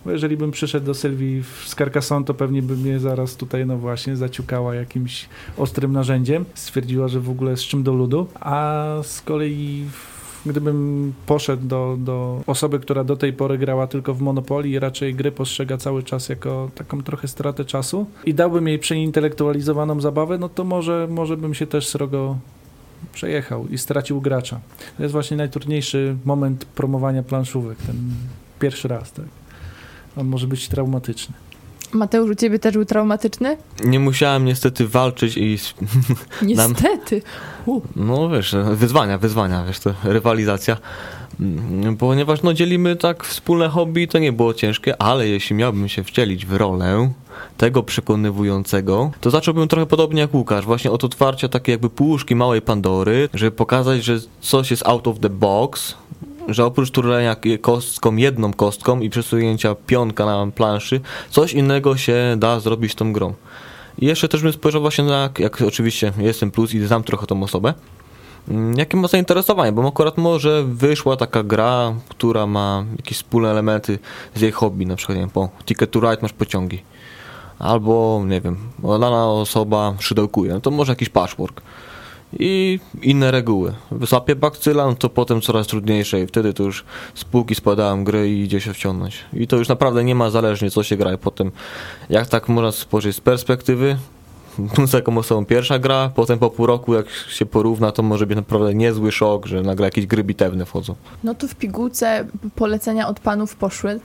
Bo 0.08 0.12
jeżeli 0.12 0.38
bym 0.38 0.52
przyszedł 0.52 0.86
do 0.86 0.94
Sylwii 0.94 1.44
z 1.66 1.76
Carcassonne, 1.76 2.26
to 2.26 2.34
pewnie 2.34 2.62
by 2.62 2.78
mnie 2.78 3.00
zaraz 3.00 3.36
tutaj, 3.36 3.66
no 3.66 3.78
właśnie, 3.78 4.16
zaciukała 4.16 4.76
jakimś 4.76 5.30
ostrym 5.58 5.92
narzędziem. 5.92 6.46
Stwierdziła, 6.54 7.08
że 7.08 7.20
w 7.20 7.30
ogóle 7.30 7.58
z 7.58 7.62
czym 7.62 7.84
do 7.84 7.94
ludu. 7.94 8.28
A 8.40 8.86
z 9.04 9.22
kolei 9.22 9.86
gdybym 10.46 11.14
poszedł 11.26 11.68
do, 11.68 11.98
do 12.00 12.42
osoby, 12.48 12.80
która 12.80 13.04
do 13.04 13.16
tej 13.16 13.34
pory 13.34 13.58
grała 13.58 13.88
tylko 13.88 14.14
w 14.14 14.22
Monopolii 14.22 14.72
i 14.72 14.80
raczej 14.80 15.16
gry 15.16 15.32
postrzega 15.32 15.78
cały 15.78 16.04
czas 16.04 16.30
jako 16.30 16.70
taką 16.76 17.04
trochę 17.04 17.28
stratę 17.28 17.66
czasu 17.66 18.06
i 18.26 18.34
dałbym 18.34 18.68
jej 18.68 18.80
przeintelektualizowaną 18.80 20.02
zabawę, 20.02 20.38
no 20.38 20.50
to 20.50 20.64
może, 20.64 21.08
może 21.10 21.38
bym 21.38 21.54
się 21.54 21.68
też 21.68 21.88
srogo 21.88 22.38
przejechał 23.14 23.68
i 23.68 23.78
stracił 23.78 24.22
gracza. 24.22 24.60
To 24.98 25.04
jest 25.04 25.14
właśnie 25.14 25.38
najtrudniejszy 25.38 26.16
moment 26.26 26.66
promowania 26.66 27.24
planszówek, 27.24 27.78
ten 27.78 27.96
pierwszy 28.60 28.88
raz, 28.88 29.12
tak. 29.12 29.26
On 30.18 30.28
może 30.28 30.48
być 30.48 30.68
traumatyczny. 30.68 31.36
Mateusz, 31.92 32.32
u 32.32 32.36
ciebie 32.36 32.60
też 32.60 32.74
był 32.74 32.86
traumatyczny? 32.86 33.58
Nie 33.84 34.00
musiałem 34.00 34.46
niestety 34.46 34.88
walczyć 34.88 35.38
i 35.38 35.58
Niestety. 36.42 37.22
No 37.96 38.30
wiesz, 38.30 38.56
wyzwania, 38.74 39.18
wyzwania, 39.18 39.64
wiesz, 39.64 39.80
to 39.80 39.94
rywalizacja. 40.04 40.78
Mm, 41.40 41.98
Ponieważ 41.98 42.42
no 42.42 42.54
dzielimy 42.54 42.96
tak 42.96 43.24
wspólne 43.24 43.70
hobby, 43.70 44.08
to 44.08 44.20
nie 44.20 44.32
było 44.32 44.54
ciężkie, 44.54 45.02
ale 45.02 45.28
jeśli 45.28 45.56
miałbym 45.56 45.90
się 45.90 46.04
wcielić 46.04 46.46
w 46.46 46.54
rolę 46.54 47.10
tego 47.58 47.84
przekonywującego, 47.84 49.12
to 49.22 49.30
zacząłbym 49.30 49.68
trochę 49.68 49.86
podobnie 49.86 50.22
jak 50.22 50.34
Łukasz, 50.34 50.66
właśnie 50.66 50.92
od 50.92 51.04
otwarcia 51.04 51.48
takiej 51.50 51.74
jakby 51.74 51.90
puszki 51.90 52.36
małej 52.36 52.62
Pandory, 52.62 53.30
żeby 53.34 53.52
pokazać, 53.52 54.04
że 54.04 54.20
coś 54.42 54.72
jest 54.72 54.88
out 54.88 55.08
of 55.08 55.20
the 55.20 55.30
box, 55.30 55.96
że 56.48 56.66
oprócz 56.66 56.92
turlenia 56.92 57.36
kostką, 57.62 58.16
jedną 58.16 58.54
kostką 58.54 59.00
i 59.00 59.10
przesunięcia 59.10 59.76
pionka 59.88 60.26
na 60.26 60.52
planszy, 60.52 61.02
coś 61.30 61.54
innego 61.54 61.98
się 61.98 62.36
da 62.38 62.60
zrobić 62.60 62.96
tą 62.96 63.14
grą. 63.14 63.34
I 64.00 64.06
jeszcze 64.06 64.28
też 64.28 64.42
bym 64.42 64.54
spojrzał 64.54 64.82
właśnie 64.82 65.04
na, 65.04 65.30
jak 65.40 65.62
oczywiście 65.62 66.14
jestem 66.18 66.52
plus 66.52 66.74
i 66.74 66.88
znam 66.88 67.04
trochę 67.04 67.28
tą 67.28 67.44
osobę, 67.44 67.74
mm, 68.50 68.78
jakie 68.78 68.98
ma 68.98 69.08
zainteresowanie, 69.08 69.72
bo 69.72 69.88
akurat 69.88 70.18
może 70.18 70.64
wyszła 70.64 71.18
taka 71.18 71.44
gra, 71.44 71.94
która 72.10 72.48
ma 72.48 72.86
jakieś 72.98 73.18
wspólne 73.18 73.52
elementy 73.52 74.00
z 74.36 74.42
jej 74.42 74.52
hobby, 74.52 74.86
na 74.86 74.96
przykład 74.96 75.16
nie 75.16 75.22
wiem, 75.22 75.30
po 75.30 75.50
Ticket 75.66 75.92
to 75.92 76.00
Ride 76.00 76.18
masz 76.22 76.34
pociągi, 76.34 76.84
albo 77.60 78.24
nie 78.28 78.42
wiem, 78.42 78.58
dana 79.00 79.32
osoba 79.32 79.94
szydełkuje, 80.00 80.54
no 80.54 80.60
to 80.60 80.72
może 80.72 80.92
jakiś 80.92 81.10
patchwork 81.10 81.62
i 82.34 82.80
inne 83.02 83.32
reguły. 83.32 83.74
Wysłapie 83.92 84.36
bakcyla, 84.36 84.86
no 84.86 84.96
to 84.96 85.10
potem 85.10 85.42
coraz 85.42 85.68
trudniejsze 85.68 86.22
i 86.22 86.28
wtedy 86.28 86.54
to 86.54 86.64
już 86.64 86.86
z 87.16 87.24
półki 87.24 87.56
spadają 87.56 88.04
gry 88.04 88.30
i 88.30 88.42
idzie 88.42 88.62
się 88.62 88.74
wciągnąć. 88.74 89.26
I 89.34 89.48
to 89.48 89.56
już 89.56 89.68
naprawdę 89.68 90.04
nie 90.04 90.16
ma 90.16 90.30
zależnie 90.30 90.72
co 90.72 90.84
się 90.84 90.98
gra 90.98 91.14
i 91.14 91.18
potem 91.18 91.52
jak 92.10 92.28
tak 92.28 92.50
można 92.50 92.72
spojrzeć 92.72 93.16
z 93.16 93.22
perspektywy, 93.22 93.98
z 94.88 94.92
taką 94.92 95.18
osobą 95.18 95.46
pierwsza 95.46 95.80
gra, 95.80 96.12
potem 96.16 96.40
po 96.40 96.50
pół 96.50 96.66
roku 96.66 96.94
jak 96.94 97.10
się 97.10 97.46
porówna, 97.46 97.92
to 97.92 98.04
może 98.04 98.28
być 98.28 98.36
naprawdę 98.36 98.74
niezły 98.74 99.12
szok, 99.12 99.46
że 99.46 99.62
nagle 99.62 99.88
jakieś 99.88 100.06
gry 100.06 100.24
bitewne 100.24 100.66
wchodzą. 100.66 100.96
No 101.24 101.36
to 101.36 101.48
w 101.48 101.56
pigułce 101.56 102.28
polecenia 102.56 103.08
od 103.08 103.20
panów 103.20 103.56
poszły. 103.56 104.00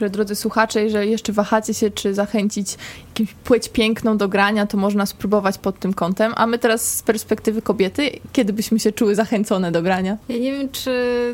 Że 0.00 0.10
drodzy 0.10 0.34
słuchacze, 0.34 0.84
jeżeli 0.84 1.10
jeszcze 1.10 1.32
wahacie 1.32 1.74
się, 1.74 1.90
czy 1.90 2.14
zachęcić 2.14 2.76
jakąś 3.18 3.34
płeć 3.34 3.68
piękną 3.68 4.16
do 4.16 4.28
grania, 4.28 4.66
to 4.66 4.76
można 4.76 5.06
spróbować 5.06 5.58
pod 5.58 5.78
tym 5.78 5.94
kątem. 5.94 6.32
A 6.36 6.46
my 6.46 6.58
teraz 6.58 6.96
z 6.96 7.02
perspektywy 7.02 7.62
kobiety, 7.62 8.10
kiedy 8.32 8.52
byśmy 8.52 8.78
się 8.78 8.92
czuły 8.92 9.14
zachęcone 9.14 9.72
do 9.72 9.82
grania? 9.82 10.16
Ja 10.28 10.38
nie 10.38 10.52
wiem, 10.52 10.68
czy 10.68 10.92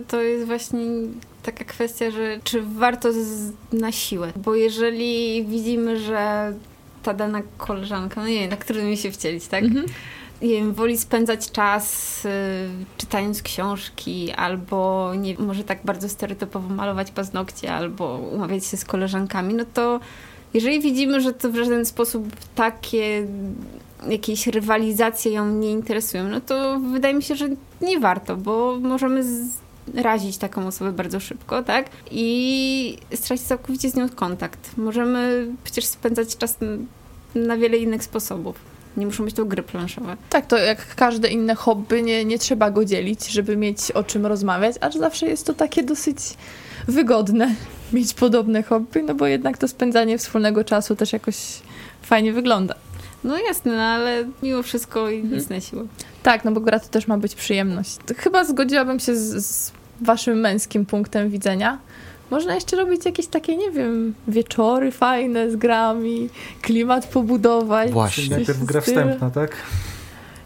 to 0.08 0.22
jest 0.22 0.46
właśnie 0.46 0.80
taka 1.42 1.64
kwestia, 1.64 2.10
że 2.10 2.38
czy 2.44 2.62
warto 2.62 3.12
z, 3.12 3.52
na 3.72 3.92
siłę. 3.92 4.32
Bo 4.36 4.54
jeżeli 4.54 5.44
widzimy, 5.44 6.00
że 6.00 6.52
ta 7.02 7.14
dana 7.14 7.42
koleżanka, 7.58 8.20
no 8.20 8.28
nie 8.28 8.40
wiem, 8.40 8.50
na 8.50 8.56
którym 8.56 8.86
mi 8.86 8.96
się 8.96 9.10
wcielić, 9.10 9.46
tak? 9.46 9.64
Mhm. 9.64 9.86
Wiem, 10.48 10.72
woli 10.72 10.98
spędzać 10.98 11.50
czas 11.50 12.24
y, 12.24 12.28
czytając 12.96 13.42
książki, 13.42 14.32
albo 14.32 15.12
nie, 15.14 15.34
może 15.38 15.64
tak 15.64 15.78
bardzo 15.84 16.08
stereotypowo 16.08 16.74
malować 16.74 17.10
paznokcie, 17.10 17.74
albo 17.74 18.18
umawiać 18.18 18.66
się 18.66 18.76
z 18.76 18.84
koleżankami, 18.84 19.54
no 19.54 19.64
to 19.74 20.00
jeżeli 20.54 20.80
widzimy, 20.80 21.20
że 21.20 21.32
to 21.32 21.50
w 21.50 21.56
żaden 21.56 21.86
sposób 21.86 22.36
takie 22.54 23.26
jakieś 24.08 24.46
rywalizacje 24.46 25.32
ją 25.32 25.48
nie 25.48 25.70
interesują, 25.70 26.28
no 26.28 26.40
to 26.40 26.80
wydaje 26.92 27.14
mi 27.14 27.22
się, 27.22 27.36
że 27.36 27.48
nie 27.80 28.00
warto, 28.00 28.36
bo 28.36 28.78
możemy 28.80 29.24
razić 29.94 30.38
taką 30.38 30.66
osobę 30.66 30.92
bardzo 30.92 31.20
szybko, 31.20 31.62
tak? 31.62 31.90
I 32.10 32.98
stracić 33.14 33.46
całkowicie 33.46 33.90
z 33.90 33.94
nią 33.94 34.08
kontakt. 34.08 34.76
Możemy 34.76 35.46
przecież 35.64 35.84
spędzać 35.84 36.36
czas 36.36 36.56
na 37.34 37.56
wiele 37.56 37.76
innych 37.76 38.04
sposobów. 38.04 38.71
Nie 38.96 39.06
muszą 39.06 39.24
być 39.24 39.34
to 39.34 39.44
gry 39.44 39.62
planszowe. 39.62 40.16
Tak, 40.30 40.46
to 40.46 40.58
jak 40.58 40.94
każde 40.94 41.28
inne 41.28 41.54
hobby, 41.54 42.02
nie, 42.02 42.24
nie 42.24 42.38
trzeba 42.38 42.70
go 42.70 42.84
dzielić, 42.84 43.28
żeby 43.28 43.56
mieć 43.56 43.90
o 43.90 44.04
czym 44.04 44.26
rozmawiać, 44.26 44.76
aż 44.80 44.94
zawsze 44.94 45.26
jest 45.26 45.46
to 45.46 45.54
takie 45.54 45.82
dosyć 45.82 46.16
wygodne 46.88 47.54
mieć 47.92 48.14
podobne 48.14 48.62
hobby, 48.62 49.02
no 49.02 49.14
bo 49.14 49.26
jednak 49.26 49.58
to 49.58 49.68
spędzanie 49.68 50.18
wspólnego 50.18 50.64
czasu 50.64 50.96
też 50.96 51.12
jakoś 51.12 51.36
fajnie 52.02 52.32
wygląda. 52.32 52.74
No 53.24 53.38
jasne, 53.38 53.76
no 53.76 53.82
ale 53.82 54.24
mimo 54.42 54.62
wszystko 54.62 55.10
nic 55.10 55.30
hmm. 55.30 55.46
na 55.50 55.60
siłę. 55.60 55.84
Tak, 56.22 56.44
no 56.44 56.52
bo 56.52 56.60
gra 56.60 56.80
to 56.80 56.88
też 56.88 57.06
ma 57.06 57.18
być 57.18 57.34
przyjemność. 57.34 57.96
Chyba 58.16 58.44
zgodziłabym 58.44 59.00
się 59.00 59.16
z, 59.16 59.46
z 59.46 59.72
waszym 60.00 60.40
męskim 60.40 60.86
punktem 60.86 61.30
widzenia. 61.30 61.78
Można 62.32 62.54
jeszcze 62.54 62.76
robić 62.76 63.04
jakieś 63.04 63.26
takie, 63.26 63.56
nie 63.56 63.70
wiem, 63.70 64.14
wieczory 64.28 64.90
fajne 64.90 65.50
z 65.50 65.56
grami, 65.56 66.28
klimat 66.62 67.06
pobudować. 67.06 67.90
Właśnie. 67.90 68.36
Najpierw 68.36 68.64
gra 68.64 68.80
wstępna, 68.80 69.30
tak? 69.30 69.56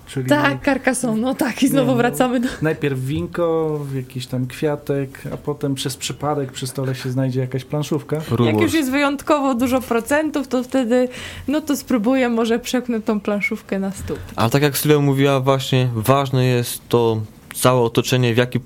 Czyli 0.07 0.29
tak, 0.29 0.65
Carcassonne, 0.65 1.21
no 1.23 1.35
tak 1.35 1.63
i 1.63 1.69
znowu 1.69 1.87
nie, 1.87 1.93
no, 1.93 1.97
wracamy 1.97 2.41
do... 2.41 2.49
Najpierw 2.63 3.01
winko, 3.01 3.81
jakiś 3.95 4.27
tam 4.27 4.47
kwiatek, 4.47 5.23
a 5.33 5.37
potem 5.37 5.75
przez 5.75 5.97
przypadek 5.97 6.53
przy 6.53 6.67
stole 6.67 6.95
się 6.95 7.11
znajdzie 7.11 7.41
jakaś 7.41 7.65
planszówka. 7.65 8.21
Rumors. 8.31 8.55
Jak 8.55 8.63
już 8.63 8.75
jest 8.75 8.91
wyjątkowo 8.91 9.55
dużo 9.55 9.81
procentów, 9.81 10.49
to 10.49 10.63
wtedy 10.63 11.09
no 11.49 11.61
to 11.61 11.77
spróbuję 11.77 12.29
może 12.29 12.59
przepchnąć 12.59 13.05
tą 13.05 13.21
planszówkę 13.21 13.79
na 13.79 13.91
stół. 13.91 14.17
Ale 14.37 14.51
tak 14.51 14.63
jak 14.63 14.79
Sylwia 14.79 15.01
mówiła 15.01 15.41
właśnie, 15.41 15.89
ważne 15.95 16.45
jest 16.45 16.89
to 16.89 17.21
całe 17.61 17.81
otoczenie, 17.81 18.35
w 18.35 18.37
jaki, 18.37 18.61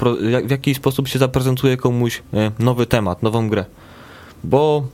w 0.45 0.51
jaki 0.51 0.75
sposób 0.75 1.09
się 1.09 1.19
zaprezentuje 1.19 1.77
komuś 1.77 2.23
e, 2.35 2.51
nowy 2.59 2.87
temat, 2.87 3.23
nową 3.23 3.49
grę. 3.49 3.65
Bo 4.45 4.87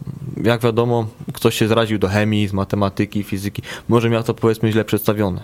jak 0.42 0.60
wiadomo, 0.60 1.06
ktoś 1.32 1.54
się 1.54 1.68
zraził 1.68 1.98
do 1.98 2.08
chemii, 2.08 2.48
z 2.48 2.52
matematyki, 2.52 3.22
fizyki, 3.22 3.62
może 3.88 4.10
miał 4.10 4.22
to 4.22 4.34
powiedzmy 4.34 4.72
źle 4.72 4.84
przedstawione. 4.84 5.40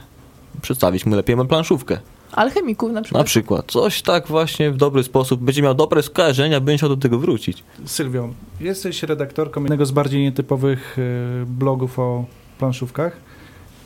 Przedstawić 0.62 1.06
mu 1.06 1.16
lepiej 1.16 1.36
planszówkę. 1.48 1.98
Alchemików 2.32 2.92
na 2.92 3.02
przykład. 3.02 3.20
Na 3.20 3.24
przykład. 3.24 3.72
Coś 3.72 4.02
tak 4.02 4.26
właśnie 4.26 4.70
w 4.70 4.76
dobry 4.76 5.02
sposób. 5.02 5.40
Będzie 5.40 5.62
miał 5.62 5.74
dobre 5.74 6.02
skojarzenia, 6.02 6.60
będzie 6.60 6.78
chciał 6.78 6.88
do 6.88 6.96
tego 6.96 7.18
wrócić. 7.18 7.64
Sylwio, 7.84 8.28
jesteś 8.60 9.02
redaktorką 9.02 9.60
jednego 9.60 9.86
z 9.86 9.90
bardziej 9.90 10.22
nietypowych 10.22 10.96
e, 10.98 11.46
blogów 11.46 11.98
o 11.98 12.24
planszówkach. 12.58 13.16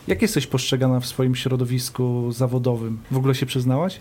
Jak 0.06 0.22
jesteś 0.22 0.46
postrzegana 0.46 1.00
w 1.00 1.06
swoim 1.06 1.34
środowisku 1.34 2.32
zawodowym? 2.32 2.98
W 3.10 3.16
ogóle 3.16 3.34
się 3.34 3.46
przyznałaś? 3.46 4.00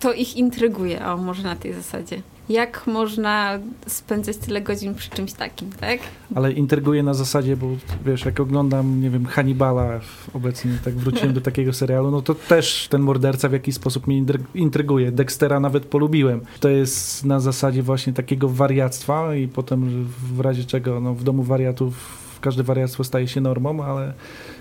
To 0.00 0.12
ich 0.12 0.36
intryguje, 0.36 1.06
o 1.06 1.16
może 1.16 1.42
na 1.42 1.56
tej 1.56 1.72
zasadzie. 1.72 2.22
Jak 2.48 2.86
można 2.86 3.58
spędzać 3.86 4.36
tyle 4.36 4.60
godzin 4.60 4.94
przy 4.94 5.10
czymś 5.10 5.32
takim, 5.32 5.70
tak? 5.72 5.98
Ale 6.34 6.52
intryguje 6.52 7.02
na 7.02 7.14
zasadzie, 7.14 7.56
bo 7.56 7.66
wiesz, 8.06 8.24
jak 8.24 8.40
oglądam, 8.40 9.00
nie 9.02 9.10
wiem, 9.10 9.26
Hannibala 9.26 10.00
obecnie, 10.34 10.72
tak 10.84 10.94
wróciłem 10.94 11.32
do 11.32 11.40
takiego 11.40 11.72
serialu, 11.72 12.10
no 12.10 12.22
to 12.22 12.34
też 12.34 12.88
ten 12.90 13.02
morderca 13.02 13.48
w 13.48 13.52
jakiś 13.52 13.74
sposób 13.74 14.06
mnie 14.06 14.24
intryguje. 14.54 15.12
Dextera 15.12 15.60
nawet 15.60 15.86
polubiłem. 15.86 16.40
To 16.60 16.68
jest 16.68 17.24
na 17.24 17.40
zasadzie 17.40 17.82
właśnie 17.82 18.12
takiego 18.12 18.48
wariactwa 18.48 19.34
i 19.34 19.48
potem 19.48 20.06
w 20.34 20.40
razie 20.40 20.64
czego, 20.64 21.00
no 21.00 21.14
w 21.14 21.24
domu 21.24 21.42
wariatów 21.42 21.94
każde 22.40 22.62
wariactwo 22.62 23.04
staje 23.04 23.28
się 23.28 23.40
normą, 23.40 23.84
ale 23.84 24.14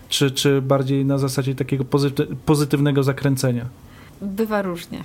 czy, 0.10 0.32
czy 0.32 0.62
bardziej 0.62 1.06
na 1.06 1.18
zasadzie 1.18 1.56
takiego 1.56 1.86
pozytywnego 2.46 3.04
zakręcenia? 3.04 3.66
Bywa 4.22 4.62
różnie. 4.62 5.04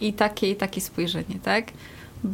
I 0.00 0.12
takie, 0.12 0.50
i 0.50 0.56
takie 0.56 0.80
spojrzenie, 0.80 1.38
tak? 1.42 1.72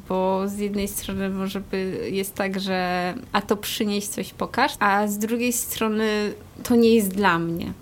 Bo 0.09 0.49
z 0.49 0.59
jednej 0.59 0.89
strony 0.89 1.31
może 1.31 1.61
by 1.61 2.09
jest 2.13 2.35
tak, 2.35 2.61
że 2.61 3.15
a 3.33 3.43
to 3.43 3.57
przynieść 3.57 4.09
coś 4.09 4.33
pokaż, 4.33 4.73
a 4.79 5.07
z 5.07 5.19
drugiej 5.19 5.53
strony 5.53 6.33
to 6.63 6.77
nie 6.77 6.95
jest 6.95 7.09
dla 7.09 7.39
mnie. 7.39 7.73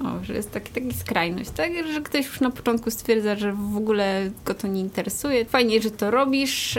O, 0.00 0.24
że 0.24 0.34
jest 0.34 0.50
taki, 0.50 0.72
taki 0.72 0.94
skrajność, 0.94 1.50
tak? 1.50 1.70
Że 1.92 2.00
ktoś 2.00 2.26
już 2.26 2.40
na 2.40 2.50
początku 2.50 2.90
stwierdza, 2.90 3.36
że 3.36 3.52
w 3.52 3.76
ogóle 3.76 4.30
go 4.44 4.54
to 4.54 4.68
nie 4.68 4.80
interesuje. 4.80 5.44
Fajnie, 5.44 5.82
że 5.82 5.90
to 5.90 6.10
robisz, 6.10 6.76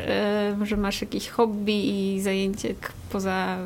yy, 0.60 0.65
że 0.65 0.78
masz 0.78 1.02
jakieś 1.02 1.30
hobby 1.30 2.15
i 2.15 2.21
zajęcie 2.21 2.76
poza 3.10 3.58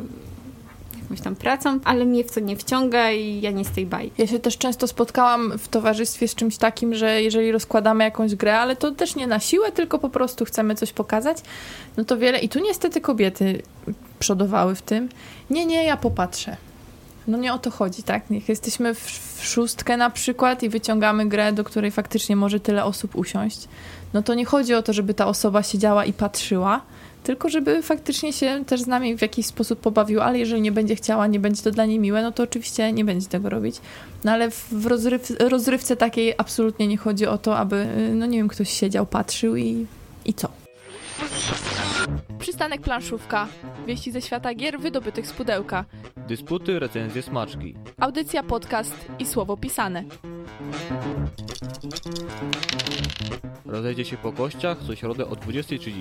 jakąś 1.08 1.22
tam 1.22 1.36
pracą, 1.36 1.80
ale 1.84 2.06
mnie 2.06 2.24
w 2.24 2.32
to 2.32 2.40
nie 2.40 2.58
wciąga 2.58 3.12
i 3.12 3.42
ja 3.42 3.52
nie 3.52 3.66
z 3.66 3.72
tej 3.72 3.86
bajki. 3.86 4.22
Ja 4.22 4.28
się 4.28 4.40
też 4.40 4.58
często 4.58 4.88
spotkałam 4.88 5.58
w 5.58 5.68
towarzystwie 5.68 6.28
z 6.28 6.36
czymś 6.36 6.58
takim, 6.58 6.96
że 6.96 7.22
jeżeli 7.22 7.52
rozkładamy 7.52 8.04
jakąś 8.04 8.36
grę, 8.36 8.60
ale 8.60 8.76
to 8.76 8.92
też 8.92 9.16
nie 9.16 9.28
na 9.28 9.40
siłę, 9.40 9.72
tylko 9.72 10.00
po 10.00 10.10
prostu 10.10 10.46
chcemy 10.46 10.76
coś 10.76 10.94
pokazać, 10.94 11.38
no 11.98 12.04
to 12.04 12.18
wiele, 12.18 12.40
i 12.40 12.50
tu 12.50 12.60
niestety 12.60 13.02
kobiety 13.02 13.62
przodowały 14.20 14.76
w 14.76 14.82
tym. 14.82 15.10
Nie, 15.50 15.66
nie, 15.66 15.84
ja 15.84 15.98
popatrzę. 15.98 16.58
No 17.28 17.38
nie 17.38 17.54
o 17.54 17.60
to 17.60 17.72
chodzi, 17.72 18.04
tak? 18.04 18.30
Niech 18.30 18.50
jesteśmy 18.50 18.94
w, 18.94 19.00
w 19.38 19.46
szóstkę 19.46 19.98
na 19.98 20.10
przykład 20.10 20.64
i 20.64 20.70
wyciągamy 20.70 21.30
grę, 21.30 21.54
do 21.54 21.64
której 21.64 21.92
faktycznie 21.92 22.36
może 22.36 22.60
tyle 22.60 22.84
osób 22.84 23.16
usiąść, 23.16 23.68
no 24.14 24.24
to 24.24 24.34
nie 24.34 24.46
chodzi 24.46 24.74
o 24.74 24.84
to, 24.84 24.94
żeby 24.94 25.14
ta 25.14 25.28
osoba 25.28 25.64
siedziała 25.64 26.06
i 26.06 26.14
patrzyła, 26.14 26.82
tylko 27.28 27.50
żeby 27.50 27.82
faktycznie 27.84 28.34
się 28.34 28.64
też 28.66 28.82
z 28.82 28.88
nami 28.88 29.18
w 29.18 29.22
jakiś 29.22 29.46
sposób 29.46 29.80
pobawiła, 29.80 30.26
ale 30.26 30.40
jeżeli 30.40 30.62
nie 30.62 30.72
będzie 30.72 30.96
chciała, 30.96 31.28
nie 31.28 31.40
będzie 31.40 31.64
to 31.64 31.72
dla 31.72 31.86
niej 31.86 32.00
miłe, 32.00 32.22
no 32.22 32.32
to 32.32 32.44
oczywiście 32.44 32.92
nie 32.92 33.06
będzie 33.06 33.28
tego 33.28 33.50
robić. 33.50 33.82
No 34.24 34.32
ale 34.32 34.52
w 34.52 34.86
rozryw 34.86 35.32
rozrywce 35.40 35.96
takiej 35.96 36.34
absolutnie 36.38 36.88
nie 36.88 36.98
chodzi 36.98 37.28
o 37.28 37.38
to, 37.38 37.58
aby, 37.58 37.88
no 38.14 38.26
nie 38.26 38.38
wiem, 38.38 38.48
ktoś 38.48 38.70
siedział, 38.70 39.06
patrzył 39.06 39.56
i, 39.56 39.86
i 40.26 40.34
co. 40.34 40.50
Przystanek 42.40 42.82
planszówka. 42.82 43.48
Wieści 43.88 44.12
ze 44.12 44.22
świata 44.22 44.54
gier 44.54 44.80
wydobytych 44.80 45.28
z 45.28 45.32
pudełka. 45.32 45.86
Dysputy, 46.28 46.80
recenzje, 46.80 47.22
smaczki. 47.22 47.76
Audycja, 48.00 48.44
podcast 48.44 48.96
i 49.20 49.26
słowo 49.26 49.58
pisane. 49.58 50.04
Rozejdzie 53.66 54.06
się 54.06 54.18
po 54.18 54.32
kościach 54.32 54.78
co 54.88 54.96
środę 54.96 55.26
o 55.26 55.32
20.30. 55.32 55.92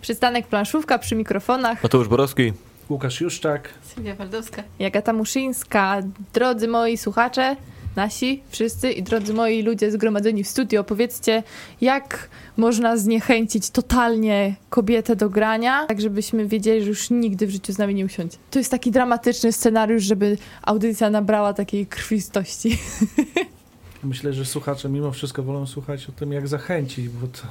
Przystanek 0.00 0.46
planszówka 0.46 0.98
przy 0.98 1.14
mikrofonach. 1.14 1.82
Mateusz 1.82 2.08
Borowski. 2.08 2.52
Łukasz 2.90 3.20
Juszczak. 3.20 3.68
Sylwia 3.82 4.14
Waldowska. 4.14 4.62
Jagata 4.78 5.12
Muszyńska. 5.12 6.02
Drodzy 6.32 6.68
moi 6.68 6.96
słuchacze, 6.96 7.56
nasi, 7.96 8.42
wszyscy 8.48 8.92
i 8.92 9.02
drodzy 9.02 9.34
moi 9.34 9.62
ludzie 9.62 9.90
zgromadzeni 9.90 10.44
w 10.44 10.48
studio, 10.48 10.84
powiedzcie, 10.84 11.42
jak 11.80 12.28
można 12.56 12.96
zniechęcić 12.96 13.70
totalnie 13.70 14.54
kobietę 14.70 15.16
do 15.16 15.30
grania, 15.30 15.86
tak 15.86 16.00
żebyśmy 16.00 16.46
wiedzieli, 16.46 16.82
że 16.82 16.88
już 16.88 17.10
nigdy 17.10 17.46
w 17.46 17.50
życiu 17.50 17.72
z 17.72 17.78
nami 17.78 17.94
nie 17.94 18.04
usiądzie. 18.04 18.36
To 18.50 18.58
jest 18.58 18.70
taki 18.70 18.90
dramatyczny 18.90 19.52
scenariusz, 19.52 20.02
żeby 20.02 20.36
audycja 20.62 21.10
nabrała 21.10 21.52
takiej 21.52 21.86
krwistości. 21.86 22.78
Myślę, 24.04 24.32
że 24.32 24.44
słuchacze 24.44 24.88
mimo 24.88 25.12
wszystko 25.12 25.42
wolą 25.42 25.66
słuchać 25.66 26.08
o 26.08 26.12
tym, 26.12 26.32
jak 26.32 26.48
zachęcić, 26.48 27.08
bo 27.08 27.26
to 27.26 27.42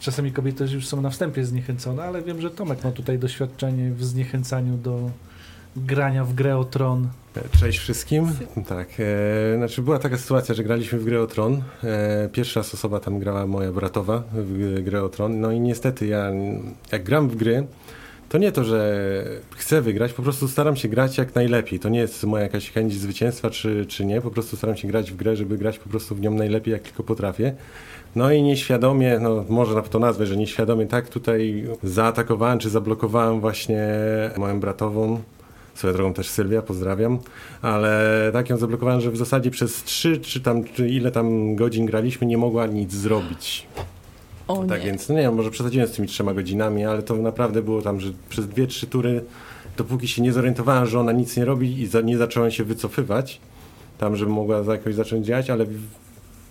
czasami 0.00 0.32
kobiety 0.32 0.64
już 0.64 0.86
są 0.86 1.00
na 1.00 1.10
wstępie 1.10 1.44
zniechęcone, 1.44 2.04
ale 2.04 2.22
wiem, 2.22 2.40
że 2.40 2.50
Tomek 2.50 2.84
ma 2.84 2.92
tutaj 2.92 3.18
doświadczenie 3.18 3.90
w 3.90 4.04
zniechęcaniu 4.04 4.76
do 4.76 5.10
grania 5.76 6.24
w 6.24 6.34
grę 6.34 6.58
o 6.58 6.64
tron. 6.64 7.08
Cześć 7.60 7.78
wszystkim. 7.78 8.28
Tak, 8.68 8.88
e, 8.98 9.56
znaczy 9.56 9.82
była 9.82 9.98
taka 9.98 10.18
sytuacja, 10.18 10.54
że 10.54 10.64
graliśmy 10.64 10.98
w 10.98 11.04
grę 11.04 11.22
o 11.22 11.26
tron. 11.26 11.62
E, 11.84 12.28
pierwsza 12.32 12.60
osoba 12.60 13.00
tam 13.00 13.18
grała 13.18 13.46
moja 13.46 13.72
bratowa 13.72 14.22
w 14.32 14.82
grę 14.82 15.02
o 15.02 15.08
tron. 15.08 15.40
No 15.40 15.52
i 15.52 15.60
niestety 15.60 16.06
ja, 16.06 16.30
jak 16.92 17.04
gram 17.04 17.28
w 17.28 17.36
gry, 17.36 17.66
to 18.28 18.38
nie 18.38 18.52
to, 18.52 18.64
że 18.64 19.24
chcę 19.56 19.82
wygrać, 19.82 20.12
po 20.12 20.22
prostu 20.22 20.48
staram 20.48 20.76
się 20.76 20.88
grać 20.88 21.18
jak 21.18 21.34
najlepiej. 21.34 21.80
To 21.80 21.88
nie 21.88 21.98
jest 21.98 22.24
moja 22.24 22.42
jakaś 22.42 22.70
chęć 22.70 22.94
zwycięstwa 22.94 23.50
czy, 23.50 23.86
czy 23.86 24.04
nie, 24.04 24.20
po 24.20 24.30
prostu 24.30 24.56
staram 24.56 24.76
się 24.76 24.88
grać 24.88 25.12
w 25.12 25.16
grę, 25.16 25.36
żeby 25.36 25.58
grać 25.58 25.78
po 25.78 25.88
prostu 25.88 26.14
w 26.14 26.20
nią 26.20 26.30
najlepiej 26.30 26.72
jak 26.72 26.82
tylko 26.82 27.02
potrafię. 27.02 27.54
No 28.16 28.32
i 28.32 28.42
nieświadomie, 28.42 29.18
no 29.18 29.44
może 29.48 29.82
to 29.82 29.98
nazwę, 29.98 30.26
że 30.26 30.36
nieświadomie 30.36 30.86
tak 30.86 31.08
tutaj 31.08 31.66
zaatakowałem 31.82 32.58
czy 32.58 32.70
zablokowałem 32.70 33.40
właśnie 33.40 33.88
moją 34.36 34.60
bratową, 34.60 35.22
swoją 35.74 35.94
drogą 35.94 36.14
też 36.14 36.28
Sylwia, 36.28 36.62
pozdrawiam, 36.62 37.18
ale 37.62 38.30
tak 38.32 38.50
ją 38.50 38.56
zablokowałem, 38.56 39.00
że 39.00 39.10
w 39.10 39.16
zasadzie 39.16 39.50
przez 39.50 39.84
trzy 39.84 40.20
czy 40.20 40.40
tam, 40.40 40.64
czy 40.64 40.88
ile 40.88 41.10
tam 41.10 41.56
godzin 41.56 41.86
graliśmy, 41.86 42.26
nie 42.26 42.38
mogła 42.38 42.66
nic 42.66 42.92
zrobić. 42.92 43.66
O 44.48 44.62
nie. 44.62 44.68
Tak 44.68 44.82
więc, 44.82 45.08
no 45.08 45.14
nie 45.14 45.30
może 45.30 45.50
przesadziłem 45.50 45.88
z 45.88 45.92
tymi 45.92 46.08
trzema 46.08 46.34
godzinami, 46.34 46.84
ale 46.84 47.02
to 47.02 47.16
naprawdę 47.16 47.62
było 47.62 47.82
tam, 47.82 48.00
że 48.00 48.10
przez 48.28 48.48
dwie, 48.48 48.66
trzy 48.66 48.86
tury, 48.86 49.24
dopóki 49.76 50.08
się 50.08 50.22
nie 50.22 50.32
zorientowałem, 50.32 50.86
że 50.86 51.00
ona 51.00 51.12
nic 51.12 51.36
nie 51.36 51.44
robi 51.44 51.80
i 51.80 51.86
za, 51.86 52.00
nie 52.00 52.18
zacząłem 52.18 52.50
się 52.50 52.64
wycofywać, 52.64 53.40
tam, 53.98 54.16
żeby 54.16 54.30
mogła 54.32 54.62
za- 54.62 54.72
jakoś 54.72 54.94
zacząć 54.94 55.26
działać, 55.26 55.50
ale 55.50 55.66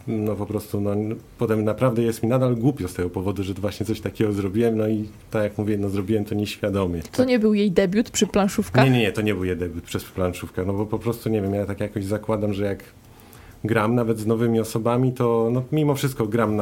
no 0.07 0.35
po 0.35 0.45
prostu, 0.45 0.81
no, 0.81 0.91
potem 1.37 1.63
naprawdę 1.63 2.01
jest 2.01 2.23
mi 2.23 2.29
nadal 2.29 2.55
głupio 2.55 2.87
z 2.87 2.93
tego 2.93 3.09
powodu, 3.09 3.43
że 3.43 3.53
właśnie 3.53 3.85
coś 3.85 4.01
takiego 4.01 4.33
zrobiłem, 4.33 4.77
no 4.77 4.87
i 4.87 5.05
tak 5.31 5.43
jak 5.43 5.57
mówię, 5.57 5.77
no 5.77 5.89
zrobiłem 5.89 6.25
to 6.25 6.35
nieświadomie. 6.35 7.01
To 7.11 7.25
nie 7.25 7.39
był 7.39 7.53
jej 7.53 7.71
debiut 7.71 8.09
przy 8.09 8.27
planszówkach? 8.27 8.85
Nie, 8.85 8.91
nie, 8.91 8.99
nie, 8.99 9.11
to 9.11 9.21
nie 9.21 9.33
był 9.35 9.43
jej 9.45 9.57
debiut 9.57 9.83
przez 9.83 10.03
planszówkę, 10.03 10.65
no 10.65 10.73
bo 10.73 10.85
po 10.85 10.99
prostu, 10.99 11.29
nie 11.29 11.41
wiem, 11.41 11.53
ja 11.53 11.65
tak 11.65 11.79
jakoś 11.79 12.05
zakładam, 12.05 12.53
że 12.53 12.63
jak 12.65 12.83
gram 13.67 13.95
nawet 13.95 14.19
z 14.19 14.25
nowymi 14.25 14.59
osobami, 14.59 15.13
to 15.13 15.49
no, 15.51 15.63
mimo 15.71 15.95
wszystko 15.95 16.27
gram 16.27 16.57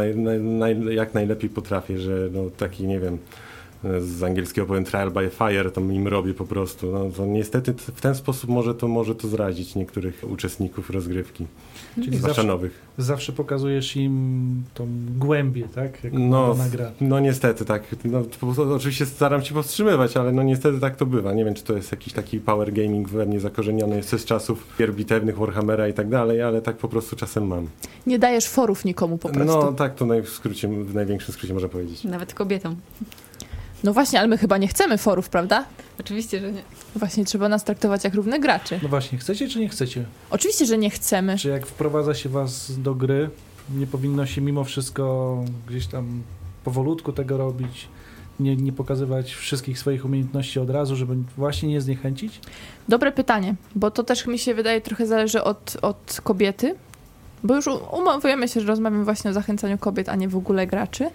jak 0.92 1.14
najlepiej 1.14 1.50
potrafię, 1.50 2.00
że 2.00 2.30
no 2.34 2.50
taki, 2.58 2.88
nie 2.88 3.00
wiem, 3.00 3.18
z 4.00 4.24
angielskiego 4.24 4.68
powiem 4.68 4.84
trial 4.84 5.12
by 5.12 5.30
fire, 5.30 5.72
to 5.72 5.82
im 5.82 6.08
robię 6.08 6.34
po 6.34 6.46
prostu. 6.46 7.12
No, 7.18 7.26
niestety 7.26 7.74
w 7.74 8.02
ten 8.02 8.16
sposób 8.16 8.50
może 8.50 8.76
to, 8.76 8.88
może 8.88 9.16
to 9.16 9.28
zrazić 9.28 9.76
niektórych 9.76 10.24
uczestników 10.30 10.90
rozgrywki, 10.90 11.46
Czyli 11.96 12.18
zawsze, 12.18 12.44
nowych. 12.44 12.82
zawsze 12.98 13.34
pokazujesz 13.34 13.96
im 13.96 14.64
tą 14.74 14.88
głębię, 15.18 15.68
tak? 15.76 16.04
Jak 16.04 16.14
No, 16.14 16.20
no, 16.58 16.64
gra. 16.72 16.92
no 17.02 17.20
niestety 17.20 17.66
tak. 17.66 17.84
No, 18.06 18.22
po 18.40 18.46
prostu, 18.46 18.74
oczywiście 18.74 19.06
staram 19.06 19.44
się 19.44 19.54
powstrzymywać, 19.54 20.18
ale 20.18 20.32
no 20.32 20.44
niestety 20.44 20.80
tak 20.80 20.96
to 20.96 21.06
bywa. 21.06 21.34
Nie 21.34 21.46
wiem, 21.46 21.54
czy 21.54 21.64
to 21.64 21.74
jest 21.74 21.92
jakiś 21.92 22.14
taki 22.14 22.40
power 22.40 22.74
gaming 22.74 23.10
we 23.10 23.26
mnie 23.26 23.40
zakorzeniony 23.40 23.96
jeszcze 23.96 24.20
z 24.20 24.26
czasów 24.26 24.68
gier 24.80 24.94
bitewnych, 24.94 25.38
Warhammera 25.38 25.88
i 25.88 25.94
tak 25.94 26.10
dalej, 26.10 26.42
ale 26.42 26.62
tak 26.62 26.78
po 26.78 26.88
prostu 26.88 27.16
czasem 27.16 27.48
mam. 27.48 27.68
Nie 28.08 28.20
dajesz 28.20 28.48
forów 28.48 28.86
nikomu 28.86 29.18
po 29.18 29.30
prostu. 29.30 29.54
No 29.54 29.62
No, 29.66 29.74
tak 29.74 29.96
to 29.96 30.06
naj, 30.06 30.22
w 30.24 30.30
skrócie, 30.30 30.68
w 30.68 30.94
największym 30.96 31.34
skrócie 31.34 31.54
można 31.54 31.70
powiedzieć. 31.70 32.04
Nawet 32.04 32.34
kobietom. 32.34 32.76
No 33.84 33.94
właśnie, 33.94 34.20
ale 34.20 34.28
my 34.28 34.38
chyba 34.38 34.58
nie 34.58 34.68
chcemy 34.68 34.98
forów, 34.98 35.30
prawda? 35.30 35.66
Oczywiście, 36.00 36.40
że 36.40 36.52
nie. 36.52 36.62
Właśnie 36.96 37.26
trzeba 37.26 37.50
nas 37.50 37.64
traktować 37.64 38.04
jak 38.04 38.14
równych 38.14 38.42
graczy. 38.42 38.80
No 38.84 38.90
właśnie, 38.90 39.18
chcecie 39.18 39.48
czy 39.48 39.60
nie 39.60 39.70
chcecie? 39.70 40.06
Oczywiście, 40.30 40.66
że 40.66 40.78
nie 40.78 40.90
chcemy. 40.90 41.38
Czy 41.38 41.50
jak 41.50 41.66
wprowadza 41.66 42.14
się 42.14 42.30
was 42.30 42.80
do 42.80 42.96
gry, 42.96 43.30
nie 43.76 43.88
powinno 43.88 44.26
się 44.26 44.42
mimo 44.42 44.64
wszystko 44.64 45.38
gdzieś 45.68 45.88
tam 45.88 46.24
powolutku 46.64 47.12
tego 47.12 47.38
robić? 47.38 47.88
Nie, 48.40 48.56
nie 48.56 48.72
pokazywać 48.72 49.34
wszystkich 49.34 49.80
swoich 49.80 50.06
umiejętności 50.06 50.60
od 50.60 50.70
razu, 50.70 50.96
żeby 50.96 51.16
właśnie 51.38 51.70
nie 51.70 51.82
zniechęcić? 51.82 52.40
Dobre 52.90 53.12
pytanie, 53.12 53.56
bo 53.76 53.92
to 53.92 54.04
też 54.04 54.28
mi 54.28 54.40
się 54.40 54.54
wydaje 54.54 54.82
trochę 54.82 55.08
zależy 55.08 55.44
od, 55.44 55.78
od 55.82 56.22
kobiety. 56.24 56.76
Bo 57.44 57.56
już 57.56 57.66
umawiamy 57.92 58.48
się, 58.48 58.62
że 58.62 58.68
rozmawiamy 58.68 59.04
właśnie 59.04 59.32
o 59.32 59.34
zachęcaniu 59.34 59.78
kobiet, 59.78 60.10
a 60.10 60.16
nie 60.16 60.30
w 60.30 60.36
ogóle 60.36 60.68
graczy. 60.68 61.10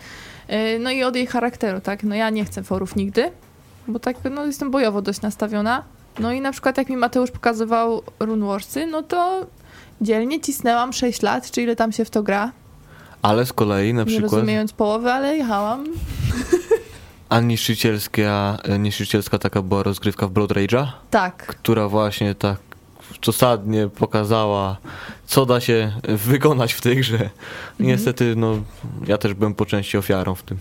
Yy, 0.49 0.79
No 0.79 0.91
i 0.91 1.03
od 1.05 1.17
jej 1.17 1.27
charakteru, 1.27 1.81
tak? 1.81 2.03
No 2.03 2.15
ja 2.15 2.31
nie 2.31 2.45
chcę 2.45 2.63
forów 2.63 2.97
nigdy, 2.97 3.31
bo 3.89 3.99
tak 3.99 4.17
no, 4.31 4.47
jestem 4.47 4.71
bojowo 4.71 5.03
dość 5.03 5.21
nastawiona. 5.21 5.83
No 6.19 6.33
i 6.33 6.41
na 6.41 6.53
przykład 6.53 6.79
jak 6.79 6.89
mi 6.89 6.97
Mateusz 6.97 7.31
pokazywał 7.31 8.03
Rune 8.21 8.47
Warsy, 8.47 8.87
no 8.87 9.03
to 9.03 9.47
dzielnie 10.01 10.41
cisnęłam 10.41 10.93
6 10.93 11.23
lat, 11.23 11.51
czy 11.51 11.63
ile 11.63 11.77
tam 11.77 11.93
się 11.93 12.05
w 12.05 12.11
to 12.11 12.23
gra. 12.23 12.53
Ale 13.23 13.47
z 13.47 13.53
kolei 13.53 13.95
na 13.95 14.01
Nie 14.03 14.07
przykład 14.07 14.33
rozumiejąc 14.33 14.73
połowy, 14.73 15.13
ale 15.13 15.37
jechałam. 15.37 15.85
a 17.29 17.41
niszczycielska, 17.41 18.59
niszczycielska 18.79 19.39
taka 19.39 19.63
była 19.63 19.83
rozgrywka 19.83 20.27
w 20.27 20.31
Blood 20.31 20.51
Rage'a, 20.51 20.87
Tak. 21.11 21.47
która 21.47 21.89
właśnie 21.89 22.35
tak 22.35 22.59
dosadnie 23.27 23.89
pokazała, 23.89 24.77
co 25.27 25.47
da 25.47 25.61
się 25.61 25.93
wykonać 26.03 26.73
w 26.73 26.81
tej 26.81 26.97
grze. 26.97 27.31
I 27.81 27.83
Niestety, 27.83 28.35
no, 28.37 28.57
ja 29.07 29.19
też 29.19 29.35
byłem 29.35 29.55
po 29.55 29.67
części 29.67 29.99
ofiarą 29.99 30.35
w 30.35 30.43
tym. 30.43 30.59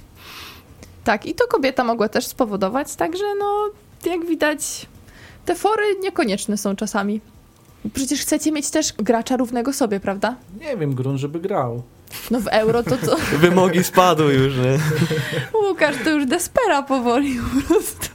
Tak, 1.04 1.26
i 1.26 1.36
to 1.36 1.48
kobieta 1.48 1.84
mogła 1.84 2.10
też 2.10 2.28
spowodować, 2.28 2.96
także 2.96 3.24
no, 3.40 3.70
jak 4.12 4.26
widać, 4.26 4.86
te 5.46 5.56
fory 5.56 5.84
niekonieczne 6.04 6.58
są 6.58 6.76
czasami. 6.76 7.22
Przecież 7.94 8.22
chcecie 8.22 8.52
mieć 8.52 8.70
też 8.70 8.94
gracza 8.94 9.38
równego 9.38 9.74
sobie, 9.74 10.00
prawda? 10.00 10.36
Nie 10.62 10.78
wiem, 10.78 10.96
grunt, 10.96 11.20
żeby 11.20 11.40
grał. 11.40 11.84
No 12.32 12.40
w 12.40 12.48
euro 12.48 12.84
to 12.84 12.98
co? 13.06 13.16
Wymogi 13.38 13.84
spadły 13.84 14.34
już, 14.34 14.56
nie? 14.58 14.80
Łukasz 15.68 15.96
to 16.04 16.10
już 16.10 16.26
despera 16.26 16.84
powoli 16.84 17.40
po 17.40 17.68
prostu. 17.68 18.10